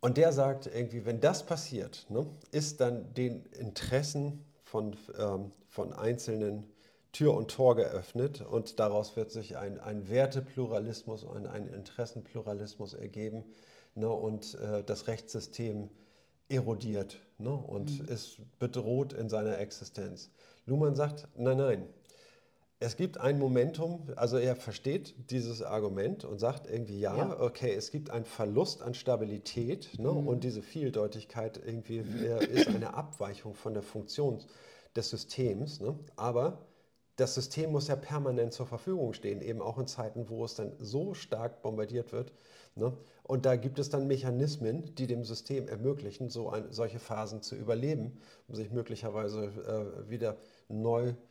und 0.00 0.16
der 0.16 0.32
sagt 0.32 0.66
irgendwie, 0.66 1.04
wenn 1.04 1.20
das 1.20 1.44
passiert, 1.44 2.06
ne, 2.08 2.26
ist 2.50 2.80
dann 2.80 3.12
den 3.14 3.44
Interessen 3.46 4.44
von, 4.64 4.96
ähm, 5.18 5.52
von 5.68 5.92
Einzelnen 5.92 6.64
Tür 7.12 7.34
und 7.34 7.50
Tor 7.50 7.74
geöffnet 7.74 8.40
und 8.40 8.78
daraus 8.78 9.16
wird 9.16 9.32
sich 9.32 9.56
ein, 9.56 9.80
ein 9.80 10.08
Wertepluralismus 10.08 11.24
und 11.24 11.46
ein 11.46 11.66
Interessenpluralismus 11.66 12.94
ergeben 12.94 13.44
ne, 13.94 14.08
und 14.08 14.54
äh, 14.54 14.84
das 14.84 15.08
Rechtssystem 15.08 15.90
erodiert 16.48 17.18
ne, 17.38 17.50
und 17.50 18.00
mhm. 18.00 18.08
ist 18.08 18.38
bedroht 18.58 19.12
in 19.12 19.28
seiner 19.28 19.58
Existenz. 19.58 20.30
Luhmann 20.66 20.94
sagt, 20.94 21.26
nein, 21.36 21.56
nein, 21.56 21.88
es 22.82 22.96
gibt 22.96 23.18
ein 23.18 23.38
Momentum, 23.38 24.08
also 24.16 24.38
er 24.38 24.56
versteht 24.56 25.14
dieses 25.30 25.62
Argument 25.62 26.24
und 26.24 26.38
sagt 26.38 26.66
irgendwie, 26.66 26.98
ja, 26.98 27.14
ja. 27.14 27.40
okay, 27.40 27.74
es 27.74 27.90
gibt 27.90 28.08
einen 28.08 28.24
Verlust 28.24 28.80
an 28.80 28.94
Stabilität 28.94 29.98
ne, 29.98 30.10
mhm. 30.10 30.26
und 30.26 30.44
diese 30.44 30.62
Vieldeutigkeit 30.62 31.60
irgendwie 31.62 31.98
ist 31.98 32.68
eine 32.68 32.94
Abweichung 32.94 33.54
von 33.54 33.74
der 33.74 33.82
Funktion 33.82 34.38
des 34.96 35.10
Systems, 35.10 35.80
ne, 35.80 35.94
aber 36.16 36.64
das 37.16 37.34
System 37.34 37.70
muss 37.70 37.88
ja 37.88 37.96
permanent 37.96 38.54
zur 38.54 38.64
Verfügung 38.64 39.12
stehen, 39.12 39.42
eben 39.42 39.60
auch 39.60 39.76
in 39.76 39.86
Zeiten, 39.86 40.30
wo 40.30 40.42
es 40.42 40.54
dann 40.54 40.72
so 40.78 41.12
stark 41.12 41.60
bombardiert 41.60 42.12
wird. 42.12 42.32
Ne, 42.76 42.96
und 43.24 43.44
da 43.44 43.56
gibt 43.56 43.78
es 43.78 43.90
dann 43.90 44.06
Mechanismen, 44.06 44.94
die 44.94 45.06
dem 45.06 45.24
System 45.24 45.68
ermöglichen, 45.68 46.30
so 46.30 46.48
ein, 46.48 46.72
solche 46.72 46.98
Phasen 46.98 47.42
zu 47.42 47.56
überleben, 47.56 48.18
um 48.48 48.54
sich 48.54 48.70
möglicherweise 48.70 49.44
äh, 49.44 50.08
wieder 50.08 50.38
neu 50.68 51.12
zu 51.12 51.29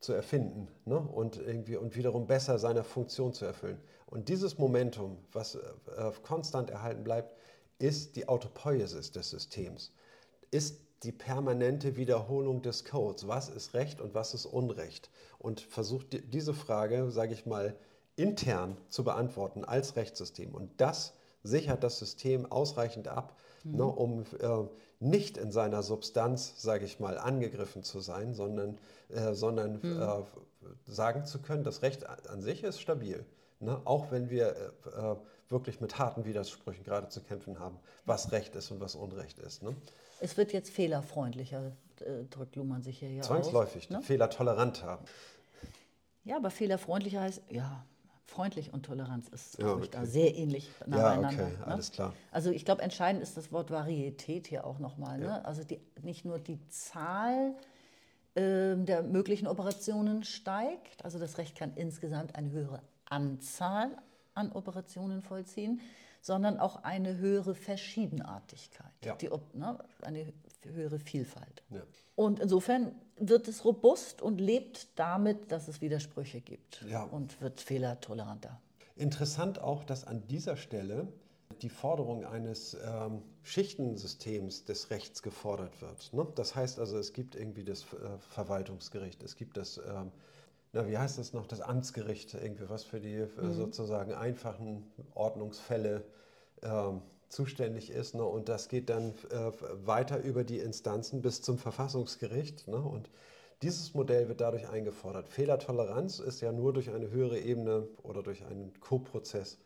zu 0.00 0.12
erfinden 0.12 0.68
ne? 0.84 0.98
und, 0.98 1.36
irgendwie, 1.36 1.76
und 1.76 1.96
wiederum 1.96 2.26
besser 2.26 2.58
seine 2.58 2.84
Funktion 2.84 3.32
zu 3.32 3.44
erfüllen. 3.44 3.80
Und 4.06 4.28
dieses 4.28 4.58
Momentum, 4.58 5.18
was 5.32 5.56
äh, 5.56 5.60
konstant 6.22 6.70
erhalten 6.70 7.04
bleibt, 7.04 7.34
ist 7.78 8.16
die 8.16 8.28
Autopoiesis 8.28 9.12
des 9.12 9.30
Systems, 9.30 9.92
ist 10.50 10.80
die 11.02 11.12
permanente 11.12 11.96
Wiederholung 11.96 12.62
des 12.62 12.84
Codes. 12.84 13.28
Was 13.28 13.48
ist 13.48 13.74
Recht 13.74 14.00
und 14.00 14.14
was 14.14 14.34
ist 14.34 14.46
Unrecht? 14.46 15.10
Und 15.38 15.60
versucht 15.60 16.12
die, 16.12 16.22
diese 16.22 16.54
Frage, 16.54 17.10
sage 17.10 17.34
ich 17.34 17.46
mal, 17.46 17.76
intern 18.16 18.76
zu 18.88 19.04
beantworten 19.04 19.64
als 19.64 19.94
Rechtssystem. 19.94 20.54
Und 20.54 20.80
das 20.80 21.14
sichert 21.44 21.84
das 21.84 21.98
System 21.98 22.50
ausreichend 22.50 23.06
ab, 23.06 23.36
mhm. 23.64 23.76
ne, 23.76 23.84
um 23.84 24.22
äh, 24.40 24.68
nicht 25.00 25.36
in 25.36 25.52
seiner 25.52 25.82
Substanz, 25.82 26.54
sage 26.60 26.84
ich 26.84 27.00
mal, 27.00 27.18
angegriffen 27.18 27.82
zu 27.82 28.00
sein, 28.00 28.34
sondern, 28.34 28.78
äh, 29.10 29.34
sondern 29.34 29.80
mhm. 29.82 30.02
äh, 30.02 30.90
sagen 30.90 31.24
zu 31.24 31.40
können, 31.40 31.64
das 31.64 31.82
Recht 31.82 32.06
an 32.06 32.42
sich 32.42 32.64
ist 32.64 32.80
stabil. 32.80 33.24
Ne? 33.60 33.80
Auch 33.84 34.10
wenn 34.10 34.30
wir 34.30 34.48
äh, 34.86 35.12
äh, 35.12 35.16
wirklich 35.48 35.80
mit 35.80 35.98
harten 35.98 36.24
Widersprüchen 36.24 36.84
gerade 36.84 37.08
zu 37.08 37.20
kämpfen 37.20 37.58
haben, 37.58 37.78
was 38.04 38.32
Recht 38.32 38.54
ist 38.56 38.70
und 38.70 38.80
was 38.80 38.94
Unrecht 38.94 39.38
ist. 39.38 39.62
Ne? 39.62 39.74
Es 40.20 40.36
wird 40.36 40.52
jetzt 40.52 40.70
fehlerfreundlicher, 40.70 41.72
äh, 42.00 42.24
drückt 42.30 42.56
Luhmann 42.56 42.82
sich 42.82 42.98
hier 42.98 43.10
ja 43.10 43.22
Zwangsläufig, 43.22 43.84
aus, 43.84 43.90
ne? 43.90 44.02
fehlertoleranter. 44.02 44.98
Ja, 46.24 46.36
aber 46.36 46.50
fehlerfreundlicher 46.50 47.22
heißt, 47.22 47.42
ja, 47.50 47.84
freundlich 48.28 48.72
und 48.72 48.84
Toleranz 48.84 49.28
ist 49.28 49.58
ja, 49.58 49.72
okay. 49.72 49.88
da 49.90 50.04
sehr 50.04 50.36
ähnlich 50.36 50.70
nacheinander. 50.86 51.30
Ja, 51.30 51.46
okay, 51.46 51.58
ne? 51.58 51.66
alles 51.66 51.92
klar. 51.92 52.14
Also 52.30 52.50
ich 52.50 52.64
glaube, 52.64 52.82
entscheidend 52.82 53.22
ist 53.22 53.36
das 53.36 53.52
Wort 53.52 53.70
Varietät 53.70 54.46
hier 54.46 54.66
auch 54.66 54.78
nochmal. 54.78 55.18
Ne? 55.18 55.26
Ja. 55.26 55.40
Also 55.42 55.64
die, 55.64 55.80
nicht 56.02 56.24
nur 56.24 56.38
die 56.38 56.60
Zahl 56.68 57.54
äh, 58.34 58.76
der 58.76 59.02
möglichen 59.02 59.46
Operationen 59.46 60.24
steigt, 60.24 61.04
also 61.04 61.18
das 61.18 61.38
Recht 61.38 61.56
kann 61.56 61.72
insgesamt 61.74 62.36
eine 62.36 62.50
höhere 62.50 62.82
Anzahl 63.06 63.90
an 64.34 64.52
Operationen 64.52 65.22
vollziehen, 65.22 65.80
sondern 66.20 66.58
auch 66.58 66.84
eine 66.84 67.16
höhere 67.16 67.54
Verschiedenartigkeit, 67.54 68.92
ja. 69.04 69.16
die, 69.16 69.30
ne, 69.54 69.78
eine 70.02 70.32
höhere 70.64 70.98
Vielfalt. 70.98 71.62
Ja. 71.70 71.80
Und 72.14 72.40
insofern 72.40 72.94
wird 73.20 73.48
es 73.48 73.64
robust 73.64 74.22
und 74.22 74.40
lebt 74.40 74.88
damit, 74.98 75.50
dass 75.52 75.68
es 75.68 75.80
Widersprüche 75.80 76.40
gibt 76.40 76.84
ja. 76.88 77.02
und 77.04 77.40
wird 77.40 77.60
fehlertoleranter. 77.60 78.60
Interessant 78.96 79.60
auch, 79.60 79.84
dass 79.84 80.04
an 80.04 80.26
dieser 80.26 80.56
Stelle 80.56 81.08
die 81.62 81.68
Forderung 81.68 82.24
eines 82.24 82.76
ähm, 82.84 83.22
Schichtensystems 83.42 84.64
des 84.64 84.90
Rechts 84.90 85.22
gefordert 85.22 85.80
wird. 85.80 86.12
Ne? 86.12 86.26
Das 86.34 86.54
heißt 86.54 86.78
also, 86.78 86.98
es 86.98 87.12
gibt 87.12 87.34
irgendwie 87.34 87.64
das 87.64 87.82
äh, 87.82 88.18
Verwaltungsgericht, 88.30 89.22
es 89.22 89.36
gibt 89.36 89.56
das, 89.56 89.78
ähm, 89.78 90.12
na, 90.72 90.86
wie 90.86 90.98
heißt 90.98 91.18
das 91.18 91.32
noch, 91.32 91.46
das 91.46 91.60
Amtsgericht, 91.60 92.34
irgendwie 92.34 92.68
was 92.68 92.84
für 92.84 93.00
die 93.00 93.14
äh, 93.14 93.28
mhm. 93.40 93.54
sozusagen 93.54 94.12
einfachen 94.12 94.84
Ordnungsfälle 95.14 96.04
ähm, 96.62 97.02
zuständig 97.28 97.90
ist. 97.90 98.14
Ne? 98.14 98.24
Und 98.24 98.48
das 98.48 98.68
geht 98.68 98.90
dann 98.90 99.12
äh, 99.30 99.50
weiter 99.84 100.22
über 100.22 100.44
die 100.44 100.58
Instanzen 100.58 101.22
bis 101.22 101.42
zum 101.42 101.58
Verfassungsgericht. 101.58 102.68
Ne? 102.68 102.78
Und 102.78 103.10
Dieses 103.62 103.92
Modell 103.92 104.28
wird 104.28 104.40
dadurch 104.40 104.68
eingefordert. 104.68 105.28
Fehlertoleranz 105.28 106.20
ist 106.20 106.40
ja 106.40 106.52
nur 106.52 106.72
durch 106.72 106.90
eine 106.90 107.10
höhere 107.10 107.38
Ebene 107.40 107.88
oder 108.02 108.22
durch 108.22 108.44
einen 108.44 108.72
Co-Prozess 108.80 109.58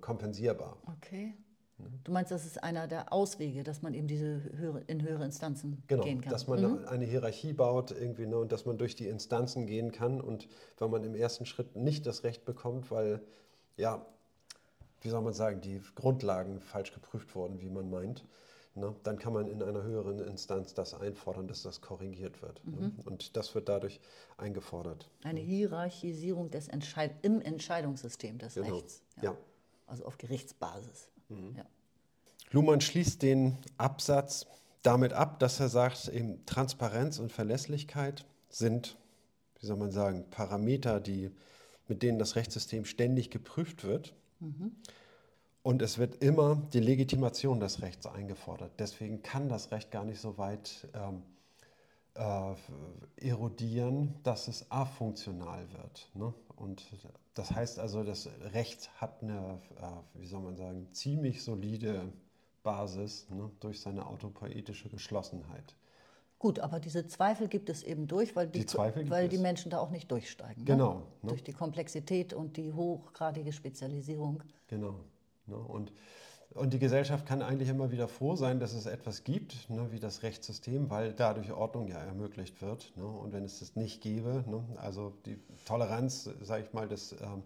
kompensierbar. 0.00 0.76
Okay. 0.98 1.34
Du 2.04 2.12
meinst, 2.12 2.30
das 2.30 2.44
ist 2.44 2.62
einer 2.62 2.88
der 2.88 3.12
Auswege, 3.12 3.62
dass 3.62 3.80
man 3.82 3.94
eben 3.94 4.06
diese 4.06 4.42
höhere, 4.54 4.80
in 4.86 5.02
höhere 5.02 5.24
Instanzen 5.24 5.82
genau, 5.86 6.02
gehen 6.02 6.20
kann. 6.20 6.30
Dass 6.30 6.46
man 6.46 6.60
mhm. 6.60 6.84
eine 6.86 7.04
Hierarchie 7.04 7.52
baut 7.52 7.90
irgendwie 7.90 8.26
ne, 8.26 8.36
und 8.38 8.52
dass 8.52 8.66
man 8.66 8.76
durch 8.78 8.96
die 8.96 9.06
Instanzen 9.06 9.66
gehen 9.66 9.92
kann 9.92 10.20
und 10.20 10.48
wenn 10.78 10.90
man 10.90 11.04
im 11.04 11.14
ersten 11.14 11.46
Schritt 11.46 11.76
nicht 11.76 12.06
das 12.06 12.24
Recht 12.24 12.44
bekommt, 12.44 12.90
weil 12.90 13.22
ja, 13.76 14.04
wie 15.00 15.08
soll 15.08 15.22
man 15.22 15.32
sagen, 15.32 15.60
die 15.60 15.80
Grundlagen 15.94 16.60
falsch 16.60 16.92
geprüft 16.92 17.34
wurden, 17.34 17.60
wie 17.60 17.70
man 17.70 17.90
meint, 17.90 18.24
ne, 18.74 18.94
dann 19.02 19.18
kann 19.18 19.32
man 19.32 19.48
in 19.48 19.62
einer 19.62 19.82
höheren 19.82 20.18
Instanz 20.20 20.74
das 20.74 20.94
einfordern, 20.94 21.48
dass 21.48 21.62
das 21.62 21.80
korrigiert 21.80 22.42
wird. 22.42 22.60
Ne. 22.64 22.76
Mhm. 22.76 22.82
Ne? 22.82 22.92
Und 23.04 23.36
das 23.36 23.54
wird 23.54 23.68
dadurch 23.68 24.00
eingefordert. 24.36 25.10
Eine 25.22 25.40
Hierarchisierung 25.40 26.50
des 26.50 26.68
Entscheid 26.68 27.12
im 27.22 27.40
Entscheidungssystem 27.40 28.38
des 28.38 28.54
genau. 28.54 28.74
Rechts. 28.74 29.02
Ja. 29.16 29.30
ja. 29.30 29.36
Also 29.86 30.04
auf 30.04 30.18
Gerichtsbasis. 30.18 31.10
Mhm. 31.28 31.56
Ja. 31.56 31.64
Luhmann 32.52 32.80
schließt 32.80 33.22
den 33.22 33.56
Absatz 33.78 34.46
damit 34.82 35.12
ab, 35.12 35.38
dass 35.38 35.60
er 35.60 35.68
sagt, 35.68 36.08
eben 36.08 36.44
Transparenz 36.46 37.18
und 37.18 37.30
Verlässlichkeit 37.30 38.24
sind, 38.48 38.96
wie 39.60 39.66
soll 39.66 39.76
man 39.76 39.92
sagen, 39.92 40.24
Parameter, 40.30 41.00
die, 41.00 41.30
mit 41.86 42.02
denen 42.02 42.18
das 42.18 42.36
Rechtssystem 42.36 42.84
ständig 42.84 43.30
geprüft 43.30 43.84
wird. 43.84 44.14
Und 45.62 45.82
es 45.82 45.98
wird 45.98 46.22
immer 46.22 46.56
die 46.72 46.80
Legitimation 46.80 47.60
des 47.60 47.82
Rechts 47.82 48.06
eingefordert. 48.06 48.72
Deswegen 48.78 49.22
kann 49.22 49.48
das 49.48 49.70
Recht 49.70 49.90
gar 49.90 50.04
nicht 50.04 50.20
so 50.20 50.38
weit 50.38 50.88
ähm, 50.94 51.22
äh, 52.14 52.54
erodieren, 53.16 54.14
dass 54.22 54.48
es 54.48 54.70
afunktional 54.70 55.70
wird. 55.72 56.08
Ne? 56.14 56.32
Und 56.56 56.84
das 57.34 57.50
heißt 57.50 57.78
also, 57.78 58.02
das 58.02 58.28
Recht 58.52 58.90
hat 59.00 59.22
eine, 59.22 59.60
äh, 59.78 60.20
wie 60.20 60.26
soll 60.26 60.40
man 60.40 60.56
sagen, 60.56 60.88
ziemlich 60.92 61.42
solide 61.42 62.12
Basis 62.62 63.28
ne, 63.30 63.50
durch 63.60 63.80
seine 63.80 64.06
autopoetische 64.06 64.88
Geschlossenheit. 64.88 65.74
Gut, 66.40 66.58
aber 66.58 66.80
diese 66.80 67.06
Zweifel 67.06 67.48
gibt 67.48 67.68
es 67.68 67.82
eben 67.82 68.06
durch, 68.06 68.34
weil 68.34 68.48
die, 68.48 68.64
die 68.64 69.10
weil 69.10 69.28
die 69.28 69.36
Menschen 69.36 69.70
da 69.70 69.78
auch 69.78 69.90
nicht 69.90 70.10
durchsteigen. 70.10 70.64
Ne? 70.64 70.64
Genau. 70.64 70.94
Ne? 71.20 71.28
Durch 71.28 71.44
die 71.44 71.52
Komplexität 71.52 72.32
und 72.32 72.56
die 72.56 72.72
hochgradige 72.72 73.52
Spezialisierung. 73.52 74.42
Genau. 74.66 75.00
Ne? 75.46 75.56
Und, 75.56 75.92
und 76.54 76.72
die 76.72 76.78
Gesellschaft 76.78 77.26
kann 77.26 77.42
eigentlich 77.42 77.68
immer 77.68 77.92
wieder 77.92 78.08
froh 78.08 78.36
sein, 78.36 78.58
dass 78.58 78.72
es 78.72 78.86
etwas 78.86 79.22
gibt, 79.22 79.68
ne, 79.68 79.92
wie 79.92 80.00
das 80.00 80.22
Rechtssystem, 80.22 80.88
weil 80.88 81.12
dadurch 81.12 81.52
Ordnung 81.52 81.88
ja 81.88 81.98
ermöglicht 81.98 82.62
wird. 82.62 82.90
Ne? 82.96 83.04
Und 83.04 83.34
wenn 83.34 83.44
es 83.44 83.58
das 83.58 83.76
nicht 83.76 84.00
gäbe, 84.00 84.42
ne, 84.46 84.64
also 84.76 85.12
die 85.26 85.38
Toleranz, 85.66 86.30
sage 86.40 86.64
ich 86.64 86.72
mal, 86.72 86.88
des, 86.88 87.12
ähm, 87.20 87.42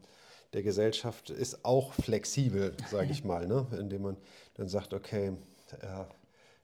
der 0.53 0.63
Gesellschaft 0.63 1.31
ist 1.31 1.65
auch 1.65 1.95
flexibel, 1.95 2.77
sage 2.89 3.09
ich 3.11 3.25
mal, 3.25 3.49
ne? 3.49 3.67
indem 3.77 4.03
man 4.03 4.17
dann 4.55 4.69
sagt, 4.69 4.95
okay, 4.95 5.33
äh, 5.81 6.05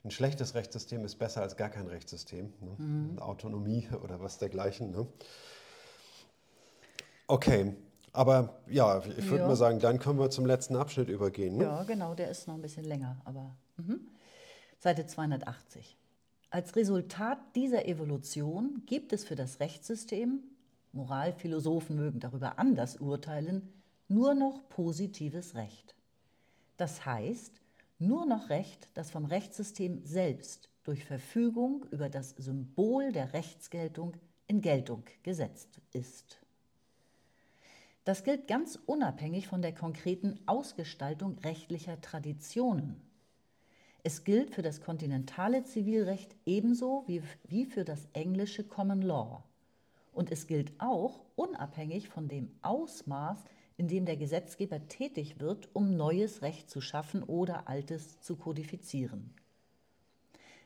ein 0.03 0.11
schlechtes 0.11 0.55
Rechtssystem 0.55 1.05
ist 1.05 1.15
besser 1.15 1.41
als 1.41 1.55
gar 1.55 1.69
kein 1.69 1.87
Rechtssystem. 1.87 2.53
Ne? 2.59 2.75
Mhm. 2.77 3.19
Autonomie 3.19 3.87
oder 4.03 4.19
was 4.19 4.37
dergleichen. 4.37 4.91
Ne? 4.91 5.07
Okay, 7.27 7.75
aber 8.13 8.61
ja, 8.67 8.99
ich 8.99 9.29
würde 9.29 9.43
ja. 9.43 9.47
mal 9.47 9.55
sagen, 9.55 9.79
dann 9.79 9.99
können 9.99 10.19
wir 10.19 10.29
zum 10.29 10.45
letzten 10.45 10.75
Abschnitt 10.75 11.07
übergehen. 11.07 11.57
Ne? 11.57 11.63
Ja, 11.63 11.83
genau, 11.83 12.13
der 12.13 12.29
ist 12.29 12.47
noch 12.47 12.55
ein 12.55 12.61
bisschen 12.61 12.83
länger, 12.83 13.21
aber 13.25 13.55
mh. 13.77 13.95
Seite 14.79 15.05
280. 15.05 15.97
Als 16.49 16.75
Resultat 16.75 17.37
dieser 17.55 17.87
Evolution 17.87 18.81
gibt 18.85 19.13
es 19.13 19.23
für 19.23 19.35
das 19.35 19.59
Rechtssystem, 19.61 20.43
Moralphilosophen 20.91 21.95
mögen 21.95 22.19
darüber 22.19 22.59
anders 22.59 22.97
urteilen, 22.97 23.71
nur 24.09 24.33
noch 24.33 24.67
positives 24.67 25.55
Recht. 25.55 25.95
Das 26.75 27.05
heißt, 27.05 27.60
nur 28.01 28.25
noch 28.25 28.49
Recht, 28.49 28.89
das 28.95 29.11
vom 29.11 29.25
Rechtssystem 29.25 30.03
selbst 30.03 30.69
durch 30.83 31.05
Verfügung 31.05 31.85
über 31.91 32.09
das 32.09 32.31
Symbol 32.31 33.11
der 33.11 33.33
Rechtsgeltung 33.33 34.13
in 34.47 34.61
Geltung 34.61 35.03
gesetzt 35.23 35.79
ist. 35.93 36.41
Das 38.03 38.23
gilt 38.23 38.47
ganz 38.47 38.79
unabhängig 38.87 39.47
von 39.47 39.61
der 39.61 39.73
konkreten 39.73 40.39
Ausgestaltung 40.47 41.37
rechtlicher 41.39 42.01
Traditionen. 42.01 42.99
Es 44.03 44.23
gilt 44.23 44.49
für 44.49 44.63
das 44.63 44.81
kontinentale 44.81 45.63
Zivilrecht 45.63 46.35
ebenso 46.45 47.05
wie, 47.07 47.65
für 47.65 47.85
das 47.85 48.07
englische 48.13 48.63
Common 48.63 49.03
Law. 49.03 49.43
Und 50.11 50.31
es 50.31 50.47
gilt 50.47 50.73
auch 50.79 51.21
unabhängig 51.35 52.09
von 52.09 52.27
dem 52.27 52.51
Ausmaß 52.63 53.43
in 53.81 53.87
dem 53.87 54.05
der 54.05 54.15
Gesetzgeber 54.15 54.87
tätig 54.89 55.39
wird, 55.39 55.67
um 55.73 55.97
neues 55.97 56.43
Recht 56.43 56.69
zu 56.69 56.81
schaffen 56.81 57.23
oder 57.23 57.67
altes 57.67 58.21
zu 58.21 58.35
kodifizieren. 58.35 59.33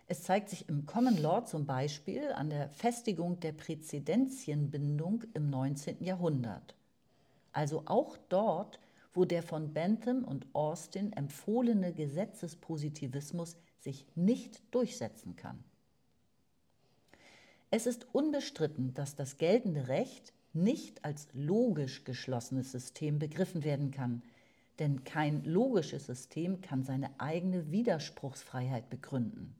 Es 0.08 0.24
zeigt 0.24 0.50
sich 0.50 0.68
im 0.68 0.86
Common 0.86 1.16
Law 1.16 1.46
zum 1.46 1.66
Beispiel 1.66 2.34
an 2.34 2.50
der 2.50 2.68
Festigung 2.72 3.40
der 3.40 3.54
Präzedentienbindung 3.54 5.24
im 5.34 5.50
19. 5.50 6.04
Jahrhundert. 6.04 6.76
Also 7.54 7.84
auch 7.86 8.18
dort, 8.28 8.82
wo 9.14 9.24
der 9.24 9.44
von 9.44 9.72
Bentham 9.72 10.26
und 10.26 10.48
Austin 10.52 11.14
empfohlene 11.14 11.94
Gesetzespositivismus 11.94 13.56
sich 13.80 14.06
nicht 14.16 14.62
durchsetzen 14.72 15.38
kann. 15.38 15.64
Es 17.72 17.86
ist 17.88 18.14
unbestritten, 18.14 18.94
dass 18.94 19.16
das 19.16 19.38
geltende 19.38 19.88
Recht 19.88 20.34
nicht 20.56 21.04
als 21.06 21.28
logisch 21.34 22.04
geschlossenes 22.04 22.72
System 22.72 23.20
begriffen 23.20 23.64
werden 23.64 23.92
kann. 23.92 24.24
Denn 24.80 25.04
kein 25.04 25.44
logisches 25.44 26.06
System 26.06 26.62
kann 26.62 26.84
seine 26.84 27.20
eigene 27.20 27.72
Widerspruchsfreiheit 27.72 28.90
begründen. 28.90 29.56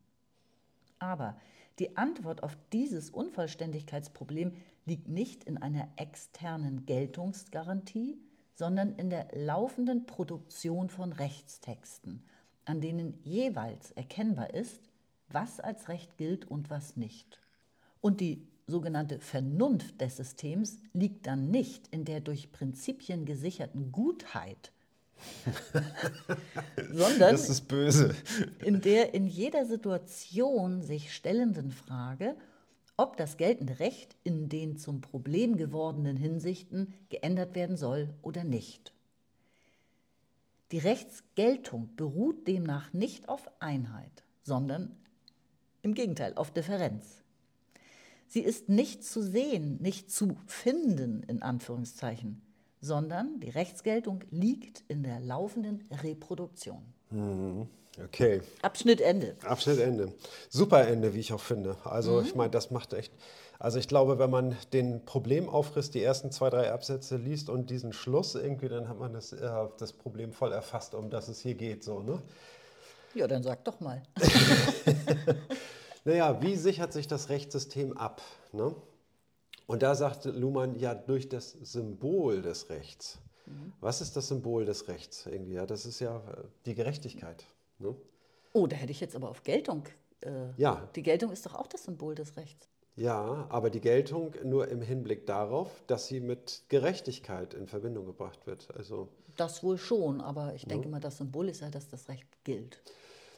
Aber 1.00 1.40
die 1.80 1.98
Antwort 1.98 2.44
auf 2.44 2.58
dieses 2.72 3.10
Unvollständigkeitsproblem 3.10 4.54
liegt 4.86 5.08
nicht 5.08 5.44
in 5.44 5.58
einer 5.58 5.88
externen 5.98 6.86
Geltungsgarantie, 6.86 8.18
sondern 8.54 8.96
in 8.96 9.10
der 9.10 9.28
laufenden 9.34 10.06
Produktion 10.06 10.90
von 10.90 11.12
Rechtstexten, 11.12 12.24
an 12.64 12.82
denen 12.82 13.20
jeweils 13.24 13.92
erkennbar 13.92 14.54
ist, 14.54 14.90
was 15.28 15.60
als 15.60 15.90
Recht 15.90 16.18
gilt 16.18 16.46
und 16.46 16.70
was 16.70 16.96
nicht. 16.96 17.42
Und 18.00 18.22
die 18.22 18.48
sogenannte 18.68 19.20
Vernunft 19.20 20.02
des 20.02 20.18
Systems 20.18 20.80
liegt 20.94 21.28
dann 21.28 21.52
nicht 21.52 21.88
in 21.90 22.06
der 22.06 22.20
durch 22.20 22.52
Prinzipien 22.52 23.26
gesicherten 23.26 23.92
Gutheit, 23.92 24.72
sondern 26.92 27.32
das 27.32 27.50
ist 27.50 27.68
böse. 27.68 28.16
in 28.64 28.82
der 28.82 29.14
in 29.14 29.28
jeder 29.28 29.66
Situation 29.66 30.82
sich 30.82 31.14
stellenden 31.14 31.72
Frage, 31.72 32.36
ob 32.98 33.18
das 33.18 33.38
geltende 33.38 33.80
Recht 33.80 34.16
in 34.24 34.50
den 34.50 34.78
zum 34.78 35.02
Problem 35.02 35.58
gewordenen 35.58 36.18
Hinsichten 36.18 36.94
geändert 37.10 37.56
werden 37.56 37.78
soll 37.78 38.14
oder 38.22 38.44
nicht. 38.44 38.94
Die 40.72 40.80
Rechtsgeltung 40.80 41.96
beruht 41.96 42.48
demnach 42.48 42.94
nicht 42.94 43.30
auf 43.30 43.50
Einheit, 43.60 44.24
sondern 44.44 44.96
im 45.82 45.94
Gegenteil 45.94 46.34
auf 46.36 46.52
Differenz. 46.52 47.25
Sie 48.28 48.42
ist 48.42 48.70
nicht 48.70 49.04
zu 49.04 49.22
sehen, 49.22 49.82
nicht 49.82 50.12
zu 50.12 50.36
finden, 50.48 51.24
in 51.24 51.42
Anführungszeichen, 51.42 52.42
sondern 52.82 53.40
die 53.40 53.50
Rechtsgeltung 53.50 54.24
liegt 54.30 54.84
in 54.88 55.04
der 55.04 55.20
laufenden 55.20 55.84
Reproduktion. 56.04 56.82
Mhm. 57.12 57.68
Okay. 58.04 58.42
Abschnitt 58.62 59.00
Ende. 59.00 59.38
Abschnitt 59.46 59.80
Ende. 59.80 60.12
Super 60.50 60.86
Ende, 60.88 61.14
wie 61.14 61.20
ich 61.20 61.32
auch 61.32 61.40
finde. 61.40 61.78
Also 61.86 62.20
mhm. 62.20 62.26
ich 62.26 62.36
meine, 62.36 62.52
das 62.52 62.72
macht 62.72 62.94
echt. 62.94 63.14
Also 63.58 63.80
ich 63.80 63.88
glaube, 63.88 64.20
wenn 64.20 64.30
man 64.30 64.58
den 64.74 65.06
Problemaufriss, 65.06 65.92
die 65.92 66.04
ersten 66.04 66.32
zwei, 66.32 66.50
drei 66.50 66.74
Absätze 66.74 67.16
liest 67.16 67.50
und 67.50 67.70
diesen 67.70 67.94
Schluss 67.94 68.36
irgendwie, 68.36 68.68
dann 68.68 68.90
hat 68.90 69.00
man 69.00 69.14
das, 69.14 69.32
äh, 69.32 69.50
das 69.78 69.94
Problem 69.94 70.34
voll 70.34 70.52
erfasst, 70.52 70.94
um 70.94 71.10
das 71.10 71.30
es 71.30 71.40
hier 71.40 71.56
geht. 71.56 71.84
So, 71.84 72.02
ne? 72.02 72.22
Ja, 73.14 73.28
dann 73.28 73.44
sag 73.44 73.64
doch 73.64 73.80
mal. 73.80 74.04
Naja, 76.06 76.42
wie 76.42 76.56
sichert 76.56 76.94
sich 76.94 77.08
das 77.08 77.30
Rechtssystem 77.30 77.98
ab? 77.98 78.22
Ne? 78.54 78.76
Und 79.68 79.82
da 79.82 79.96
sagte 79.96 80.30
Luhmann, 80.30 80.78
ja, 80.78 80.94
durch 80.94 81.28
das 81.28 81.52
Symbol 81.52 82.44
des 82.44 82.70
Rechts. 82.70 83.18
Mhm. 83.48 83.74
Was 83.82 84.02
ist 84.02 84.16
das 84.16 84.28
Symbol 84.28 84.66
des 84.66 84.88
Rechts? 84.88 85.26
Irgendwie? 85.26 85.56
Ja, 85.56 85.66
das 85.66 85.86
ist 85.86 86.00
ja 86.00 86.18
äh, 86.18 86.44
die 86.68 86.76
Gerechtigkeit. 86.76 87.46
Ne? 87.80 87.96
Oh, 88.54 88.68
da 88.68 88.76
hätte 88.76 88.92
ich 88.92 89.00
jetzt 89.00 89.16
aber 89.16 89.30
auf 89.30 89.44
Geltung. 89.44 89.84
Äh, 90.22 90.30
ja. 90.58 90.88
Die 90.96 91.02
Geltung 91.02 91.32
ist 91.32 91.46
doch 91.46 91.56
auch 91.56 91.68
das 91.68 91.84
Symbol 91.84 92.14
des 92.14 92.38
Rechts. 92.38 92.70
Ja, 92.96 93.48
aber 93.50 93.70
die 93.72 93.82
Geltung 93.82 94.34
nur 94.44 94.70
im 94.70 94.82
Hinblick 94.82 95.26
darauf, 95.26 95.84
dass 95.88 96.08
sie 96.08 96.22
mit 96.22 96.64
Gerechtigkeit 96.70 97.54
in 97.54 97.68
Verbindung 97.68 98.06
gebracht 98.06 98.48
wird. 98.48 98.74
Also, 98.78 99.10
das 99.36 99.64
wohl 99.64 99.78
schon, 99.78 100.22
aber 100.22 100.54
ich 100.54 100.66
denke 100.66 100.86
ja. 100.86 100.92
mal, 100.92 101.00
das 101.02 101.18
Symbol 101.18 101.50
ist 101.50 101.62
ja, 101.62 101.70
dass 101.70 101.90
das 101.90 102.08
Recht 102.08 102.26
gilt. 102.46 102.82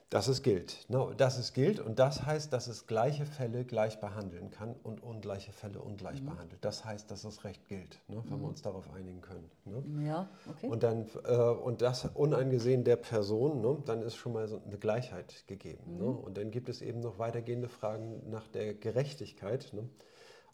Dass 0.10 0.30
es 0.30 0.41
gilt. 0.41 0.86
No, 0.88 1.14
dass 1.14 1.38
es 1.38 1.51
gilt 1.51 1.82
und 1.82 1.99
das 1.99 2.26
heißt, 2.26 2.53
dass 2.53 2.68
es 2.68 2.88
gleiche 2.88 3.26
Fälle 3.26 3.66
gleich 3.66 3.99
behandeln 3.99 4.51
kann 4.51 4.74
und 4.84 5.03
ungleiche 5.03 5.51
Fälle 5.51 5.82
ungleich 5.82 6.22
mhm. 6.22 6.28
behandelt. 6.28 6.64
Das 6.64 6.86
heißt, 6.86 7.12
dass 7.12 7.24
das 7.24 7.43
Recht 7.43 7.68
gilt, 7.68 7.99
ne, 8.08 8.24
wenn 8.26 8.38
mhm. 8.38 8.43
wir 8.43 8.47
uns 8.47 8.62
darauf 8.62 8.89
einigen 8.93 9.20
können. 9.20 9.49
Ne? 9.66 10.05
Ja, 10.05 10.30
okay. 10.49 10.68
Und, 10.68 10.84
dann, 10.84 11.08
äh, 11.26 11.36
und 11.36 11.82
das 11.82 12.05
uneingesehen 12.14 12.86
der 12.86 12.95
Person, 12.95 13.60
ne, 13.62 13.78
dann 13.86 14.01
ist 14.01 14.16
schon 14.16 14.32
mal 14.32 14.47
so 14.47 14.62
eine 14.66 14.78
Gleichheit 14.78 15.43
gegeben. 15.47 15.97
Ne? 15.97 16.05
Mhm. 16.05 16.18
Und 16.20 16.38
dann 16.38 16.51
gibt 16.51 16.70
es 16.70 16.82
eben 16.82 17.01
noch 17.01 17.20
weitergehende 17.20 17.68
Fragen 17.68 18.30
nach 18.30 18.47
der 18.47 18.76
Gerechtigkeit. 18.76 19.74
Ne? 19.74 19.89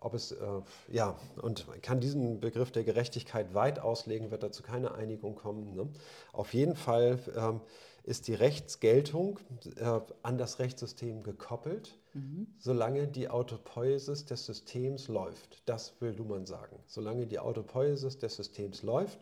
ob 0.04 0.14
es, 0.14 0.34
äh, 0.34 0.36
ja, 0.90 1.16
und 1.42 1.68
man 1.68 1.82
kann 1.82 2.02
diesen 2.02 2.40
Begriff 2.42 2.72
der 2.72 2.84
Gerechtigkeit 2.84 3.54
weit 3.54 3.80
auslegen, 3.80 4.32
wird 4.32 4.44
dazu 4.44 4.62
keine 4.62 4.94
Einigung 4.96 5.36
kommen. 5.36 5.74
Ne? 5.74 5.88
Auf 6.34 6.54
jeden 6.54 6.76
Fall 6.76 7.20
ähm, 7.38 7.62
ist 8.04 8.28
die 8.28 8.34
Rechtsgeltung 8.34 9.40
äh, 9.78 10.00
an 10.22 10.38
das 10.38 10.60
Rechtssystem 10.60 11.24
gekoppelt, 11.24 11.98
mhm. 12.14 12.48
solange 12.60 13.08
die 13.08 13.30
Autopoiesis 13.30 14.26
des 14.26 14.46
Systems 14.46 15.08
läuft. 15.08 15.64
Das 15.66 16.00
will 16.02 16.12
Luhmann 16.12 16.46
sagen. 16.46 16.78
Solange 16.86 17.26
die 17.26 17.40
Autopoiesis 17.40 18.18
des 18.18 18.36
Systems 18.36 18.84
läuft, 18.84 19.20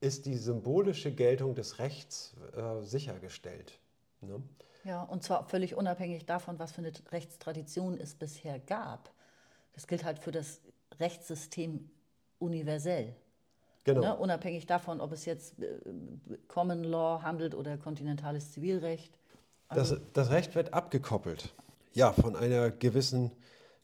ist 0.00 0.26
die 0.26 0.36
symbolische 0.36 1.12
Geltung 1.12 1.54
des 1.54 1.78
Rechts 1.78 2.34
äh, 2.56 2.82
sichergestellt. 2.82 3.78
Ne? 4.20 4.42
Ja, 4.84 5.02
und 5.04 5.22
zwar 5.22 5.48
völlig 5.48 5.76
unabhängig 5.76 6.26
davon, 6.26 6.58
was 6.58 6.72
für 6.72 6.78
eine 6.78 6.92
Rechtstradition 7.12 7.98
es 7.98 8.16
bisher 8.16 8.58
gab. 8.58 9.12
Das 9.74 9.86
gilt 9.86 10.04
halt 10.04 10.18
für 10.18 10.32
das 10.32 10.60
Rechtssystem 10.98 11.88
universell. 12.40 13.14
Genau. 13.84 14.00
Ne? 14.00 14.16
Unabhängig 14.16 14.66
davon, 14.66 15.00
ob 15.00 15.12
es 15.12 15.24
jetzt 15.24 15.58
äh, 15.60 15.78
Common 16.48 16.84
Law 16.84 17.22
handelt 17.22 17.54
oder 17.54 17.76
kontinentales 17.76 18.52
Zivilrecht. 18.52 19.18
Also 19.68 19.96
das, 19.96 20.04
das, 20.12 20.30
Recht 20.30 20.54
wird 20.54 20.74
abgekoppelt, 20.74 21.54
ja, 21.94 22.12
von 22.12 22.36
einer 22.36 22.70
gewissen 22.70 23.32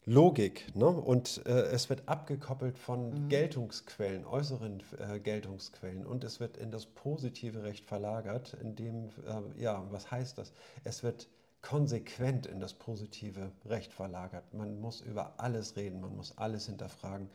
Logik. 0.04 0.74
Ne? 0.74 0.86
Und 0.86 1.44
äh, 1.46 1.50
es 1.50 1.90
wird 1.90 2.08
abgekoppelt 2.08 2.78
von 2.78 3.24
mhm. 3.24 3.28
Geltungsquellen, 3.28 4.24
äußeren 4.24 4.82
äh, 4.98 5.18
Geltungsquellen. 5.18 6.06
Und 6.06 6.24
es 6.24 6.40
wird 6.40 6.56
in 6.56 6.70
das 6.70 6.86
positive 6.86 7.62
Recht 7.62 7.84
verlagert, 7.84 8.56
in 8.60 8.76
dem, 8.76 9.08
äh, 9.26 9.62
ja, 9.62 9.84
was 9.90 10.10
heißt 10.10 10.38
das? 10.38 10.52
Es 10.84 11.02
wird 11.02 11.28
konsequent 11.60 12.46
in 12.46 12.60
das 12.60 12.72
positive 12.72 13.50
Recht 13.66 13.92
verlagert. 13.92 14.54
Man 14.54 14.80
muss 14.80 15.00
über 15.00 15.34
alles 15.38 15.76
reden, 15.76 16.00
man 16.00 16.16
muss 16.16 16.36
alles 16.38 16.66
hinterfragen. 16.66 17.28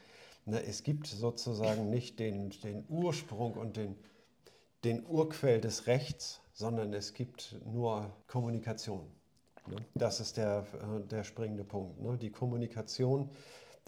Ne, 0.45 0.61
es 0.63 0.83
gibt 0.83 1.07
sozusagen 1.07 1.89
nicht 1.89 2.19
den, 2.19 2.49
den 2.63 2.85
Ursprung 2.89 3.53
und 3.53 3.77
den, 3.77 3.95
den 4.83 5.05
Urquell 5.05 5.61
des 5.61 5.87
Rechts, 5.87 6.41
sondern 6.51 6.93
es 6.93 7.13
gibt 7.13 7.55
nur 7.65 8.11
Kommunikation. 8.27 9.07
Ne? 9.67 9.77
Das 9.95 10.19
ist 10.19 10.37
der, 10.37 10.65
äh, 10.73 11.07
der 11.07 11.23
springende 11.23 11.63
Punkt. 11.63 12.01
Ne? 12.01 12.17
Die 12.17 12.31
Kommunikation 12.31 13.29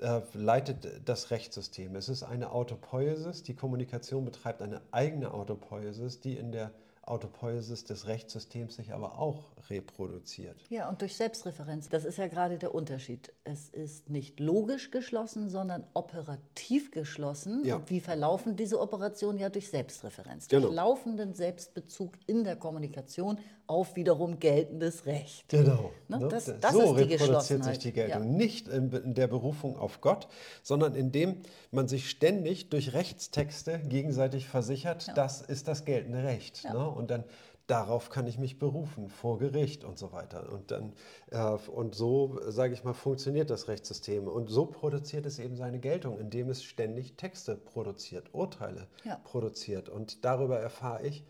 äh, 0.01 0.22
leitet 0.34 1.08
das 1.08 1.32
Rechtssystem. 1.32 1.95
Es 1.95 2.08
ist 2.08 2.24
eine 2.24 2.51
Autopoiesis. 2.51 3.43
Die 3.43 3.56
Kommunikation 3.56 4.24
betreibt 4.24 4.62
eine 4.62 4.82
eigene 4.91 5.34
Autopoiesis, 5.34 6.22
die 6.22 6.38
in 6.38 6.51
der 6.51 6.72
Autopoiesis 7.06 7.84
des 7.84 8.08
Rechtssystems 8.08 8.76
sich 8.76 8.93
aber 8.93 9.20
auch 9.20 9.51
reproduziert. 9.70 10.56
Ja, 10.70 10.89
und 10.89 11.01
durch 11.01 11.16
Selbstreferenz. 11.16 11.88
Das 11.89 12.03
ist 12.03 12.18
ja 12.18 12.28
gerade 12.28 12.58
der 12.58 12.74
Unterschied. 12.74 13.32
Es 13.43 13.70
ist 13.70 14.10
nicht 14.10 14.39
logisch 14.39 14.89
geschlossen, 14.91 15.49
sondern 15.49 15.84
operativ 15.93 16.91
geschlossen. 16.91 17.64
Ja. 17.64 17.76
Und 17.76 17.89
wie 17.89 17.99
verlaufen 17.99 18.56
diese 18.56 18.80
Operationen? 18.80 19.38
Ja, 19.38 19.49
durch 19.49 19.70
Selbstreferenz. 19.70 20.47
Genau. 20.47 20.68
Durch 20.68 20.76
laufenden 20.76 21.34
Selbstbezug 21.34 22.14
in 22.26 22.43
der 22.43 22.56
Kommunikation 22.56 23.38
auf 23.68 23.95
wiederum 23.95 24.39
geltendes 24.39 25.06
Recht. 25.06 25.49
Genau. 25.49 25.91
Ne? 26.08 26.20
ne? 26.20 26.28
Das, 26.28 26.53
das 26.60 26.74
so 26.74 26.95
ist 26.95 27.10
die 27.10 27.16
reproduziert 27.16 27.64
sich 27.64 27.80
die 27.80 27.91
Geltung. 27.91 28.24
Ja. 28.24 28.30
Nicht 28.30 28.68
in, 28.68 28.91
in, 28.91 29.14
der 29.16 29.28
Berufung 29.28 29.78
auf 29.78 30.01
Gott, 30.01 30.28
sondern 30.62 30.93
indem 30.95 31.41
man 31.72 31.88
sich 31.88 32.10
ständig 32.10 32.70
durch 32.70 32.93
Rechtstexte 32.93 33.80
gegenseitig 33.80 34.47
versichert, 34.47 35.08
ja. 35.08 35.14
das 35.14 35.41
ist 35.41 35.68
das 35.68 35.86
geltende 35.86 36.24
Recht. 36.24 36.64
Ja. 36.64 36.74
Ne? 36.74 36.95
Und 36.96 37.12
dann 37.12 37.24
darauf 37.68 38.10
kann 38.10 38.28
ich 38.28 38.38
mich 38.38 38.60
berufen 38.60 39.10
vor 39.10 39.39
Gericht 39.39 39.84
und 39.84 39.98
so 39.98 40.12
weiter. 40.12 40.52
Und, 40.52 40.72
dann, 40.72 40.93
äh, 41.32 41.70
und 41.70 41.96
so, 41.96 42.39
sage 42.48 42.74
ich 42.74 42.84
mal, 42.84 42.93
funktioniert 42.93 43.50
das 43.50 43.68
Rechtssystem. 43.68 44.28
Und 44.28 44.50
so 44.50 44.66
produziert 44.66 45.26
es 45.26 45.39
eben 45.39 45.56
seine 45.56 45.80
Geltung, 45.80 46.20
indem 46.20 46.50
es 46.50 46.64
ständig 46.64 47.16
Texte 47.16 47.56
produziert, 47.56 48.34
Urteile 48.34 48.88
ja. 49.04 49.20
produziert. 49.24 49.89
Und 49.89 50.26
darüber 50.26 50.60
erfahre 50.60 51.06
ich, 51.06 51.26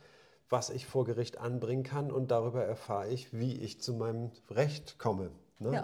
was 0.49 0.69
ich 0.69 0.85
vor 0.85 1.05
Gericht 1.05 1.39
anbringen 1.39 1.83
kann 1.83 2.11
und 2.11 2.31
darüber 2.31 2.63
erfahre 2.63 3.09
ich, 3.09 3.33
wie 3.33 3.57
ich 3.57 3.81
zu 3.81 3.93
meinem 3.93 4.31
Recht 4.49 4.99
komme. 4.99 5.31
Ne, 5.57 5.71
ja. 5.73 5.83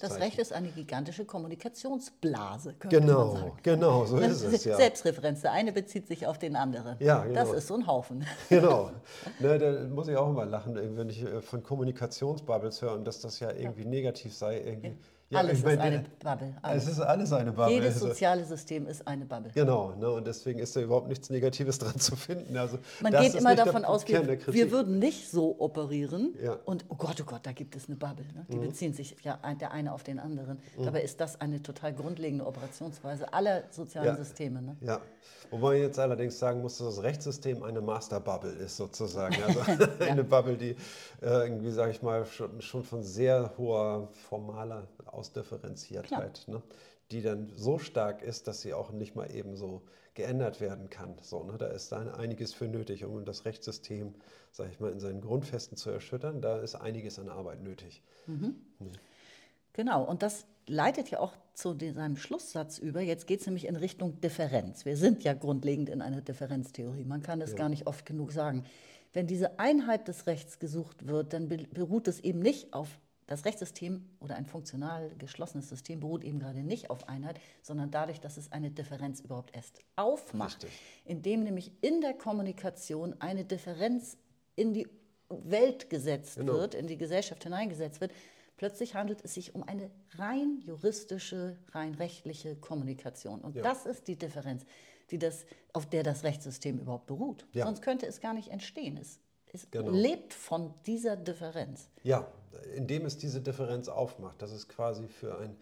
Das 0.00 0.20
Recht 0.20 0.38
ist 0.38 0.52
eine 0.52 0.68
gigantische 0.68 1.24
Kommunikationsblase. 1.24 2.74
Genau, 2.80 3.32
man 3.32 3.36
sagen. 3.36 3.58
genau, 3.62 4.04
so 4.04 4.18
ist 4.18 4.42
es. 4.42 4.64
Ja. 4.64 4.76
Selbstreferenz. 4.76 5.40
Der 5.40 5.52
eine 5.52 5.72
bezieht 5.72 6.06
sich 6.06 6.26
auf 6.26 6.38
den 6.38 6.54
anderen. 6.54 6.96
Ja, 7.00 7.24
genau. 7.24 7.34
Das 7.34 7.52
ist 7.52 7.66
so 7.66 7.74
ein 7.74 7.86
Haufen. 7.86 8.26
Genau. 8.50 8.90
Ne, 9.38 9.58
da 9.58 9.88
muss 9.88 10.08
ich 10.08 10.16
auch 10.16 10.28
immer 10.28 10.44
lachen, 10.44 10.76
wenn 10.96 11.08
ich 11.08 11.22
äh, 11.22 11.40
von 11.40 11.62
Kommunikationsbubbles 11.62 12.82
höre 12.82 12.92
und 12.92 13.06
dass 13.06 13.20
das 13.20 13.40
ja 13.40 13.50
irgendwie 13.52 13.84
ja. 13.84 13.88
negativ 13.88 14.34
sei. 14.34 14.60
Irgendwie. 14.60 14.88
Ja, 14.88 14.94
alles 15.34 15.62
meine, 15.64 15.74
ist 15.74 15.80
eine 15.80 16.04
Bubble. 16.20 16.54
Alles. 16.62 16.84
Es 16.84 16.90
ist 16.90 17.00
alles 17.00 17.32
eine 17.32 17.52
Bubble. 17.52 17.74
Jedes 17.74 17.94
also 17.94 18.08
soziale 18.08 18.44
System 18.44 18.86
ist 18.86 19.06
eine 19.08 19.24
Bubble. 19.24 19.50
Genau, 19.52 19.92
ne, 19.96 20.08
und 20.10 20.26
deswegen 20.26 20.60
ist 20.60 20.76
da 20.76 20.80
überhaupt 20.80 21.08
nichts 21.08 21.30
Negatives 21.30 21.78
dran 21.80 21.98
zu 21.98 22.14
finden. 22.14 22.56
Also, 22.56 22.78
Man 23.00 23.12
geht 23.12 23.34
immer 23.34 23.56
davon 23.56 23.84
aus, 23.84 24.06
wir, 24.06 24.38
wir, 24.46 24.70
würden 24.70 24.98
nicht 25.00 25.28
so 25.28 25.56
operieren 25.58 26.34
ja. 26.40 26.56
und 26.64 26.84
oh 26.88 26.94
Gott, 26.94 27.20
oh 27.20 27.24
Gott, 27.24 27.40
da 27.42 27.52
gibt 27.52 27.74
es 27.74 27.88
eine 27.88 27.96
Bubble. 27.96 28.24
Ne? 28.34 28.46
Die 28.48 28.56
mhm. 28.56 28.68
beziehen 28.68 28.92
sich 28.94 29.16
ja 29.22 29.38
der 29.60 29.72
eine 29.72 29.92
auf 29.92 30.04
den 30.04 30.20
anderen. 30.20 30.58
Mhm. 30.76 30.84
Dabei 30.84 31.02
ist 31.02 31.20
das 31.20 31.40
eine 31.40 31.60
total 31.60 31.92
grundlegende 31.92 32.46
Operationsweise 32.46 33.32
aller 33.32 33.64
sozialen 33.70 34.06
ja. 34.06 34.16
Systeme. 34.16 34.62
Ne? 34.62 34.76
Ja, 34.80 35.00
wobei 35.50 35.74
man 35.74 35.82
jetzt 35.82 35.98
allerdings 35.98 36.38
sagen 36.38 36.62
muss, 36.62 36.78
dass 36.78 36.96
das 36.96 37.02
Rechtssystem 37.02 37.64
eine 37.64 37.80
Master-Bubble 37.80 38.52
ist 38.52 38.76
sozusagen. 38.76 39.36
Also 39.42 39.60
eine 40.00 40.22
Bubble, 40.22 40.56
die 40.56 40.70
äh, 40.70 40.76
irgendwie, 41.22 41.72
sage 41.72 41.90
ich 41.90 42.02
mal, 42.02 42.24
schon, 42.26 42.60
schon 42.60 42.84
von 42.84 43.02
sehr 43.02 43.52
hoher 43.58 44.08
formaler 44.28 44.86
Ausdifferenziertheit, 45.16 46.44
ne? 46.48 46.62
die 47.10 47.22
dann 47.22 47.50
so 47.54 47.78
stark 47.78 48.22
ist, 48.22 48.48
dass 48.48 48.60
sie 48.60 48.74
auch 48.74 48.90
nicht 48.90 49.14
mal 49.14 49.34
eben 49.34 49.56
so 49.56 49.82
geändert 50.14 50.60
werden 50.60 50.90
kann. 50.90 51.16
So, 51.20 51.44
ne? 51.44 51.56
Da 51.58 51.66
ist 51.68 51.92
dann 51.92 52.08
einiges 52.08 52.52
für 52.52 52.68
nötig, 52.68 53.04
um 53.04 53.24
das 53.24 53.44
Rechtssystem, 53.44 54.14
sage 54.50 54.70
ich 54.72 54.80
mal, 54.80 54.90
in 54.90 54.98
seinen 54.98 55.20
Grundfesten 55.20 55.76
zu 55.76 55.90
erschüttern. 55.90 56.40
Da 56.40 56.58
ist 56.58 56.74
einiges 56.74 57.18
an 57.18 57.28
Arbeit 57.28 57.62
nötig. 57.62 58.02
Mhm. 58.26 58.56
Mhm. 58.78 58.92
Genau, 59.74 60.02
und 60.02 60.22
das 60.22 60.46
leitet 60.66 61.10
ja 61.10 61.20
auch 61.20 61.34
zu 61.52 61.76
seinem 61.78 62.16
Schlusssatz 62.16 62.78
über. 62.78 63.00
Jetzt 63.00 63.26
geht 63.26 63.40
es 63.40 63.46
nämlich 63.46 63.66
in 63.66 63.76
Richtung 63.76 64.20
Differenz. 64.20 64.84
Wir 64.84 64.96
sind 64.96 65.22
ja 65.22 65.34
grundlegend 65.34 65.88
in 65.88 66.02
einer 66.02 66.22
Differenztheorie. 66.22 67.04
Man 67.04 67.22
kann 67.22 67.38
das 67.38 67.50
ja. 67.50 67.56
gar 67.56 67.68
nicht 67.68 67.86
oft 67.86 68.04
genug 68.06 68.32
sagen. 68.32 68.64
Wenn 69.12 69.26
diese 69.26 69.58
Einheit 69.58 70.08
des 70.08 70.26
Rechts 70.26 70.58
gesucht 70.58 71.06
wird, 71.06 71.32
dann 71.32 71.48
beruht 71.48 72.08
es 72.08 72.20
eben 72.20 72.40
nicht 72.40 72.72
auf 72.72 72.98
das 73.26 73.44
Rechtssystem 73.44 74.08
oder 74.20 74.36
ein 74.36 74.46
funktional 74.46 75.10
geschlossenes 75.18 75.68
System 75.68 76.00
beruht 76.00 76.22
eben 76.22 76.38
gerade 76.38 76.62
nicht 76.62 76.90
auf 76.90 77.08
Einheit, 77.08 77.40
sondern 77.60 77.90
dadurch, 77.90 78.20
dass 78.20 78.36
es 78.36 78.52
eine 78.52 78.70
Differenz 78.70 79.20
überhaupt 79.20 79.54
erst 79.54 79.80
aufmacht, 79.96 80.64
Richtig. 80.64 80.80
indem 81.04 81.42
nämlich 81.42 81.72
in 81.80 82.00
der 82.00 82.14
Kommunikation 82.14 83.20
eine 83.20 83.44
Differenz 83.44 84.16
in 84.54 84.74
die 84.74 84.88
Welt 85.28 85.90
gesetzt 85.90 86.36
genau. 86.36 86.54
wird, 86.54 86.74
in 86.74 86.86
die 86.86 86.96
Gesellschaft 86.96 87.42
hineingesetzt 87.42 88.00
wird. 88.00 88.12
Plötzlich 88.56 88.94
handelt 88.94 89.22
es 89.24 89.34
sich 89.34 89.54
um 89.54 89.64
eine 89.64 89.90
rein 90.14 90.60
juristische, 90.64 91.58
rein 91.72 91.94
rechtliche 91.94 92.56
Kommunikation. 92.56 93.40
Und 93.40 93.56
ja. 93.56 93.62
das 93.62 93.86
ist 93.86 94.08
die 94.08 94.16
Differenz, 94.16 94.64
die 95.10 95.18
das, 95.18 95.44
auf 95.72 95.86
der 95.86 96.02
das 96.02 96.22
Rechtssystem 96.22 96.78
überhaupt 96.78 97.06
beruht. 97.06 97.46
Ja. 97.52 97.66
Sonst 97.66 97.82
könnte 97.82 98.06
es 98.06 98.20
gar 98.20 98.32
nicht 98.32 98.48
entstehen. 98.48 98.96
Es, 98.96 99.18
es 99.52 99.70
genau. 99.70 99.90
lebt 99.90 100.32
von 100.32 100.72
dieser 100.86 101.16
Differenz. 101.16 101.90
Ja, 102.02 102.26
indem 102.74 103.04
es 103.04 103.18
diese 103.18 103.40
Differenz 103.40 103.88
aufmacht. 103.88 104.40
Das 104.42 104.52
ist 104.52 104.68
quasi 104.68 105.08
für 105.08 105.38
ein. 105.38 105.56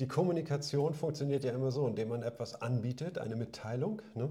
Die 0.00 0.08
Kommunikation 0.08 0.92
funktioniert 0.92 1.44
ja 1.44 1.52
immer 1.52 1.70
so, 1.70 1.86
indem 1.86 2.08
man 2.08 2.22
etwas 2.22 2.60
anbietet, 2.60 3.18
eine 3.18 3.36
Mitteilung, 3.36 4.02
ne? 4.14 4.28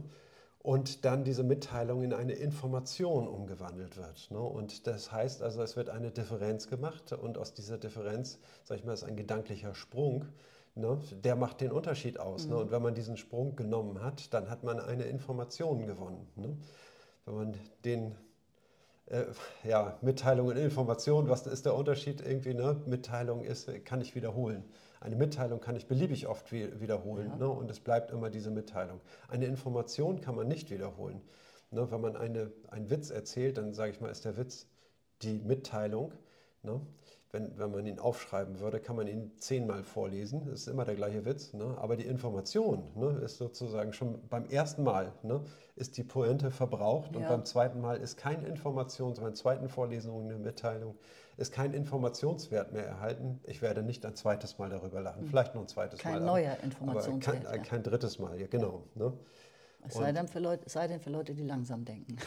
und 0.63 1.03
dann 1.03 1.25
diese 1.25 1.43
Mitteilung 1.43 2.03
in 2.03 2.13
eine 2.13 2.33
Information 2.33 3.27
umgewandelt 3.27 3.97
wird. 3.97 4.31
Ne? 4.31 4.39
Und 4.39 4.87
das 4.87 5.11
heißt 5.11 5.43
also, 5.43 5.61
es 5.61 5.75
wird 5.75 5.89
eine 5.89 6.09
Differenz 6.09 6.67
gemacht 6.67 7.11
und 7.11 7.37
aus 7.37 7.53
dieser 7.53 7.77
Differenz, 7.77 8.39
sag 8.63 8.77
ich 8.77 8.85
mal, 8.85 8.93
ist 8.93 9.03
ein 9.03 9.17
gedanklicher 9.17 9.75
Sprung. 9.75 10.25
Ne? 10.75 10.99
Der 11.21 11.35
macht 11.35 11.59
den 11.59 11.73
Unterschied 11.73 12.17
aus. 12.17 12.45
Ne? 12.45 12.51
Mhm. 12.51 12.53
Ne? 12.53 12.61
Und 12.63 12.71
wenn 12.71 12.81
man 12.81 12.95
diesen 12.95 13.17
Sprung 13.17 13.57
genommen 13.57 14.01
hat, 14.01 14.33
dann 14.33 14.49
hat 14.49 14.63
man 14.63 14.79
eine 14.79 15.03
Information 15.03 15.85
gewonnen. 15.85 16.27
Ne? 16.37 16.57
Wenn 17.25 17.35
man 17.35 17.53
den 17.83 18.15
äh, 19.07 19.25
ja, 19.63 19.97
Mitteilung 20.01 20.47
und 20.47 20.57
Information, 20.57 21.29
was 21.29 21.45
ist 21.47 21.65
der 21.65 21.75
Unterschied 21.75 22.21
irgendwie? 22.21 22.53
Ne? 22.53 22.81
Mitteilung 22.85 23.43
ist, 23.43 23.69
kann 23.85 24.01
ich 24.01 24.15
wiederholen. 24.15 24.63
Eine 25.01 25.15
Mitteilung 25.17 25.59
kann 25.59 25.75
ich 25.75 25.87
beliebig 25.87 26.27
oft 26.27 26.51
wiederholen 26.51 27.31
ja. 27.31 27.35
ne? 27.35 27.49
und 27.49 27.69
es 27.69 27.79
bleibt 27.81 28.11
immer 28.11 28.29
diese 28.29 28.51
Mitteilung. 28.51 29.01
Eine 29.27 29.45
Information 29.45 30.21
kann 30.21 30.35
man 30.35 30.47
nicht 30.47 30.71
wiederholen. 30.71 31.21
Ne? 31.71 31.91
Wenn 31.91 32.01
man 32.01 32.15
eine, 32.15 32.51
einen 32.69 32.89
Witz 32.89 33.09
erzählt, 33.09 33.57
dann 33.57 33.73
sage 33.73 33.91
ich 33.91 33.99
mal, 33.99 34.09
ist 34.09 34.23
der 34.23 34.37
Witz 34.37 34.67
die 35.21 35.39
Mitteilung. 35.39 36.13
Ne? 36.61 36.79
Wenn, 37.33 37.57
wenn 37.57 37.71
man 37.71 37.83
ihn 37.87 37.97
aufschreiben 37.97 38.59
würde, 38.59 38.79
kann 38.79 38.95
man 38.95 39.07
ihn 39.07 39.31
zehnmal 39.39 39.83
vorlesen. 39.83 40.45
Das 40.45 40.61
ist 40.61 40.67
immer 40.67 40.85
der 40.85 40.93
gleiche 40.93 41.25
Witz. 41.25 41.53
Ne? 41.53 41.75
Aber 41.79 41.95
die 41.95 42.05
Information 42.05 42.83
ne, 42.93 43.21
ist 43.25 43.37
sozusagen 43.37 43.91
schon 43.91 44.19
beim 44.29 44.45
ersten 44.45 44.83
Mal 44.83 45.13
ne, 45.23 45.41
ist 45.75 45.97
die 45.97 46.03
Pointe 46.03 46.51
verbraucht. 46.51 47.15
Ja. 47.15 47.21
Und 47.21 47.27
beim 47.27 47.43
zweiten 47.43 47.81
Mal 47.81 47.97
ist 47.97 48.17
keine 48.17 48.47
Information, 48.47 49.15
beim 49.15 49.33
zweiten 49.33 49.67
Vorlesung 49.67 50.25
eine 50.25 50.37
Mitteilung, 50.37 50.95
ist 51.35 51.51
kein 51.51 51.73
Informationswert 51.73 52.71
mehr 52.71 52.85
erhalten. 52.85 53.39
Ich 53.45 53.63
werde 53.63 53.81
nicht 53.81 54.05
ein 54.05 54.15
zweites 54.15 54.59
Mal 54.59 54.69
darüber 54.69 55.01
lachen. 55.01 55.23
Hm. 55.23 55.27
Vielleicht 55.29 55.55
noch 55.55 55.61
ein 55.61 55.67
zweites 55.67 55.99
kein 56.01 56.11
Mal. 56.11 56.17
Kein 56.19 56.27
neuer 56.27 56.57
Informationswert. 56.61 57.45
Kein, 57.45 57.63
kein, 57.63 57.81
drittes 57.81 58.19
Mal, 58.19 58.39
ja, 58.39 58.45
genau. 58.45 58.83
Ne? 58.93 59.11
Es 59.87 59.95
sei, 59.95 60.11
denn 60.11 60.27
für 60.27 60.39
Leute, 60.39 60.69
sei 60.69 60.87
denn 60.87 60.99
für 60.99 61.09
Leute, 61.09 61.33
die 61.33 61.43
langsam 61.43 61.85
denken. 61.85 62.17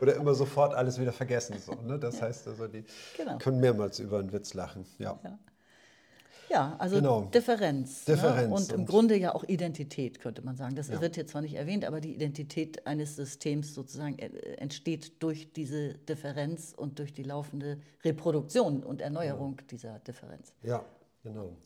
Oder 0.00 0.16
immer 0.16 0.34
sofort 0.34 0.74
alles 0.74 1.00
wieder 1.00 1.12
vergessen. 1.12 1.58
So, 1.58 1.74
ne? 1.74 1.98
Das 1.98 2.16
ja. 2.16 2.26
heißt 2.26 2.48
also, 2.48 2.66
die 2.66 2.84
genau. 3.16 3.38
können 3.38 3.60
mehrmals 3.60 3.98
über 3.98 4.18
einen 4.18 4.32
Witz 4.32 4.54
lachen. 4.54 4.84
Ja, 4.98 5.18
ja. 5.22 5.38
ja 6.50 6.76
also 6.78 6.96
genau. 6.96 7.22
Differenz. 7.22 8.06
Ne? 8.06 8.14
Differenz. 8.14 8.48
Ne? 8.48 8.54
Und, 8.54 8.72
und 8.72 8.72
im 8.72 8.86
Grunde 8.86 9.16
ja 9.16 9.34
auch 9.34 9.44
Identität, 9.44 10.20
könnte 10.20 10.42
man 10.42 10.56
sagen. 10.56 10.76
Das 10.76 10.88
ja. 10.88 11.00
wird 11.00 11.16
jetzt 11.16 11.30
zwar 11.30 11.42
nicht 11.42 11.54
erwähnt, 11.54 11.84
aber 11.84 12.00
die 12.00 12.14
Identität 12.14 12.86
eines 12.86 13.16
Systems 13.16 13.74
sozusagen 13.74 14.18
äh, 14.18 14.28
entsteht 14.56 15.22
durch 15.22 15.52
diese 15.52 15.94
Differenz 15.94 16.74
und 16.76 16.98
durch 16.98 17.12
die 17.12 17.22
laufende 17.22 17.78
Reproduktion 18.04 18.82
und 18.82 19.00
Erneuerung 19.00 19.58
dieser 19.70 19.98
Differenz. 20.00 20.52
Ja, 20.62 20.84
genau. 21.22 21.56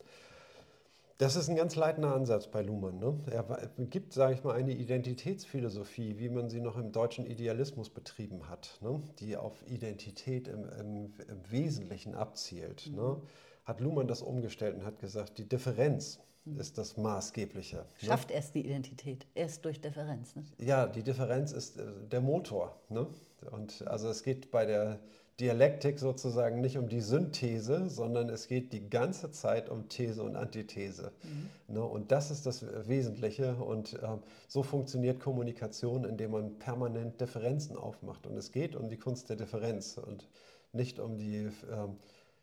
Das 1.23 1.37
ist 1.37 1.49
ein 1.49 1.55
ganz 1.55 1.77
leitender 1.77 2.13
Ansatz 2.17 2.49
bei 2.49 2.63
Luhmann. 2.63 2.99
Ne? 2.99 3.17
Er 3.31 3.45
gibt, 3.87 4.13
sage 4.13 4.35
ich 4.35 4.43
mal, 4.43 4.57
eine 4.57 4.73
Identitätsphilosophie, 4.73 6.19
wie 6.19 6.29
man 6.29 6.49
sie 6.49 6.61
noch 6.61 6.77
im 6.77 6.91
deutschen 6.91 7.27
Idealismus 7.27 7.91
betrieben 7.91 8.49
hat, 8.49 8.81
ne? 8.81 9.01
die 9.21 9.37
auf 9.37 9.55
Identität 9.69 10.49
im, 10.49 10.69
im, 10.81 11.15
im 11.29 11.51
Wesentlichen 11.53 12.17
abzielt. 12.17 12.89
Mhm. 12.89 12.97
Ne? 12.97 13.23
Hat 13.65 13.79
Luhmann 13.79 14.09
das 14.09 14.21
umgestellt 14.21 14.75
und 14.75 14.85
hat 14.85 14.99
gesagt, 14.99 15.39
die 15.39 15.49
Differenz 15.49 16.19
mhm. 16.45 16.59
ist 16.59 16.77
das 16.77 16.97
Maßgebliche. 16.97 17.77
Ne? 17.77 17.85
Schafft 17.99 18.33
erst 18.33 18.57
die 18.57 18.67
Identität, 18.67 19.25
erst 19.37 19.65
durch 19.65 19.81
Differenz. 19.81 20.35
Ne? 20.35 20.43
Ja, 20.59 20.89
die 20.89 21.05
Differenz 21.05 21.53
ist 21.53 21.79
äh, 21.79 21.85
der 22.11 22.21
Motor. 22.21 22.77
Ne? 22.89 23.07
Und 23.53 23.87
also 23.87 24.09
es 24.09 24.25
geht 24.25 24.51
bei 24.51 24.67
der 24.67 24.99
Dialektik 25.41 25.99
sozusagen 25.99 26.61
nicht 26.61 26.77
um 26.77 26.89
die 26.89 27.01
Synthese, 27.01 27.89
sondern 27.89 28.29
es 28.29 28.49
geht 28.49 28.73
die 28.73 28.89
ganze 28.91 29.31
Zeit 29.31 29.71
um 29.71 29.89
These 29.89 30.23
und 30.23 30.37
Antithese. 30.37 31.13
Mhm. 31.23 31.75
Ne, 31.75 31.83
und 31.83 32.13
das 32.13 32.31
ist 32.31 32.45
das 32.45 32.65
Wesentliche. 32.87 33.55
Und 33.55 33.99
ähm, 34.03 34.21
so 34.47 34.63
funktioniert 34.63 35.21
Kommunikation, 35.21 36.05
indem 36.05 36.33
man 36.33 36.59
permanent 36.59 37.21
Differenzen 37.21 37.77
aufmacht. 37.77 38.27
Und 38.27 38.37
es 38.37 38.53
geht 38.53 38.77
um 38.77 38.89
die 38.89 38.99
Kunst 38.99 39.31
der 39.31 39.37
Differenz 39.37 39.97
und 39.99 40.29
nicht 40.73 40.99
um 40.99 41.17
die, 41.17 41.49
ähm, 41.71 41.97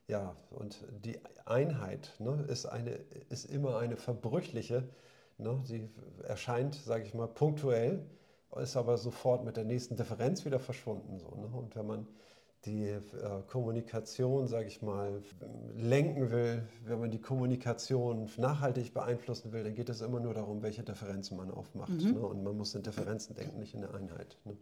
ja, 0.07 0.35
und 0.49 0.83
die 1.05 1.19
Einheit 1.45 2.15
ne, 2.19 2.45
ist, 2.47 2.65
eine, 2.65 2.99
ist 3.29 3.45
immer 3.45 3.77
eine 3.77 3.97
verbrüchliche. 3.97 4.83
Ne, 5.37 5.61
sie 5.63 5.87
erscheint, 6.23 6.75
sage 6.75 7.03
ich 7.05 7.13
mal, 7.13 7.27
punktuell, 7.27 8.03
ist 8.57 8.75
aber 8.75 8.97
sofort 8.97 9.45
mit 9.45 9.57
der 9.57 9.63
nächsten 9.63 9.95
Differenz 9.95 10.43
wieder 10.43 10.59
verschwunden. 10.59 11.19
So, 11.19 11.29
ne? 11.35 11.47
Und 11.53 11.75
wenn 11.75 11.85
man 11.85 12.07
die 12.65 12.87
äh, 12.87 13.01
Kommunikation, 13.47 14.47
sage 14.47 14.67
ich 14.67 14.81
mal, 14.81 15.21
lenken 15.75 16.29
will, 16.29 16.67
wenn 16.85 16.99
man 16.99 17.09
die 17.09 17.21
Kommunikation 17.21 18.29
nachhaltig 18.37 18.93
beeinflussen 18.93 19.53
will, 19.53 19.63
dann 19.63 19.75
geht 19.75 19.89
es 19.89 20.01
immer 20.01 20.19
nur 20.19 20.33
darum, 20.33 20.61
welche 20.61 20.83
Differenzen 20.83 21.37
man 21.37 21.51
aufmacht. 21.51 21.89
Mhm. 21.89 22.13
Ne? 22.13 22.19
Und 22.19 22.43
man 22.43 22.57
muss 22.57 22.75
in 22.75 22.83
Differenzen 22.83 23.35
denken, 23.35 23.59
nicht 23.59 23.73
in 23.73 23.81
der 23.81 23.93
Einheit, 23.93 24.37
ne? 24.43 24.57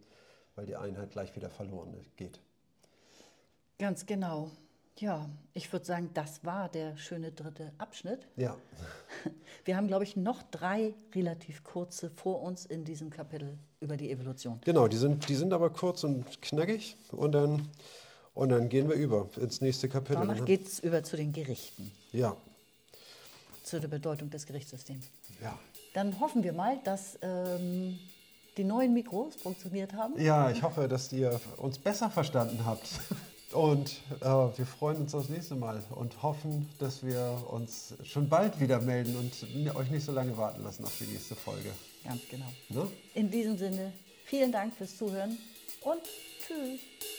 weil 0.54 0.66
die 0.66 0.76
Einheit 0.76 1.10
gleich 1.10 1.34
wieder 1.34 1.50
verloren 1.50 1.94
geht. 2.16 2.40
Ganz 3.78 4.06
genau. 4.06 4.50
Ja, 4.96 5.28
ich 5.54 5.72
würde 5.72 5.86
sagen, 5.86 6.10
das 6.14 6.44
war 6.44 6.68
der 6.68 6.96
schöne 6.96 7.30
dritte 7.30 7.72
Abschnitt. 7.78 8.26
Ja. 8.36 8.56
Wir 9.64 9.76
haben, 9.76 9.86
glaube 9.86 10.04
ich, 10.04 10.16
noch 10.16 10.42
drei 10.50 10.94
relativ 11.14 11.62
kurze 11.64 12.10
vor 12.10 12.42
uns 12.42 12.64
in 12.64 12.84
diesem 12.84 13.10
Kapitel 13.10 13.58
über 13.80 13.96
die 13.96 14.10
Evolution. 14.10 14.60
Genau, 14.64 14.88
die 14.88 14.96
sind, 14.96 15.28
die 15.28 15.34
sind 15.34 15.52
aber 15.52 15.70
kurz 15.70 16.04
und 16.04 16.40
knackig 16.40 16.96
und 17.12 17.32
dann, 17.32 17.68
und 18.34 18.48
dann 18.48 18.68
gehen 18.68 18.88
wir 18.88 18.96
über 18.96 19.28
ins 19.36 19.60
nächste 19.60 19.88
Kapitel. 19.88 20.26
Danach 20.26 20.44
geht 20.44 20.66
es 20.66 20.80
über 20.80 21.02
zu 21.02 21.16
den 21.16 21.32
Gerichten. 21.32 21.92
Ja. 22.12 22.36
Zu 23.62 23.80
der 23.80 23.88
Bedeutung 23.88 24.30
des 24.30 24.46
Gerichtssystems. 24.46 25.10
Ja. 25.42 25.58
Dann 25.92 26.18
hoffen 26.18 26.42
wir 26.42 26.52
mal, 26.52 26.78
dass 26.84 27.18
ähm, 27.20 27.98
die 28.56 28.64
neuen 28.64 28.92
Mikros 28.92 29.36
funktioniert 29.36 29.92
haben. 29.92 30.20
Ja, 30.20 30.50
ich 30.50 30.62
hoffe, 30.62 30.88
dass 30.88 31.12
ihr 31.12 31.40
uns 31.58 31.78
besser 31.78 32.10
verstanden 32.10 32.64
habt. 32.64 32.88
Und 33.58 33.90
äh, 34.20 34.24
wir 34.24 34.66
freuen 34.66 34.98
uns 34.98 35.16
aufs 35.16 35.30
nächste 35.30 35.56
Mal 35.56 35.82
und 35.96 36.22
hoffen, 36.22 36.68
dass 36.78 37.04
wir 37.04 37.42
uns 37.50 37.92
schon 38.04 38.28
bald 38.28 38.60
wieder 38.60 38.80
melden 38.80 39.16
und 39.16 39.74
euch 39.74 39.90
nicht 39.90 40.04
so 40.04 40.12
lange 40.12 40.36
warten 40.36 40.62
lassen 40.62 40.84
auf 40.84 40.96
die 40.96 41.06
nächste 41.06 41.34
Folge. 41.34 41.70
Ganz 42.04 42.20
genau. 42.30 42.46
Ne? 42.68 42.86
In 43.14 43.32
diesem 43.32 43.58
Sinne, 43.58 43.92
vielen 44.26 44.52
Dank 44.52 44.76
fürs 44.76 44.96
Zuhören 44.96 45.36
und 45.80 46.02
tschüss. 46.46 47.17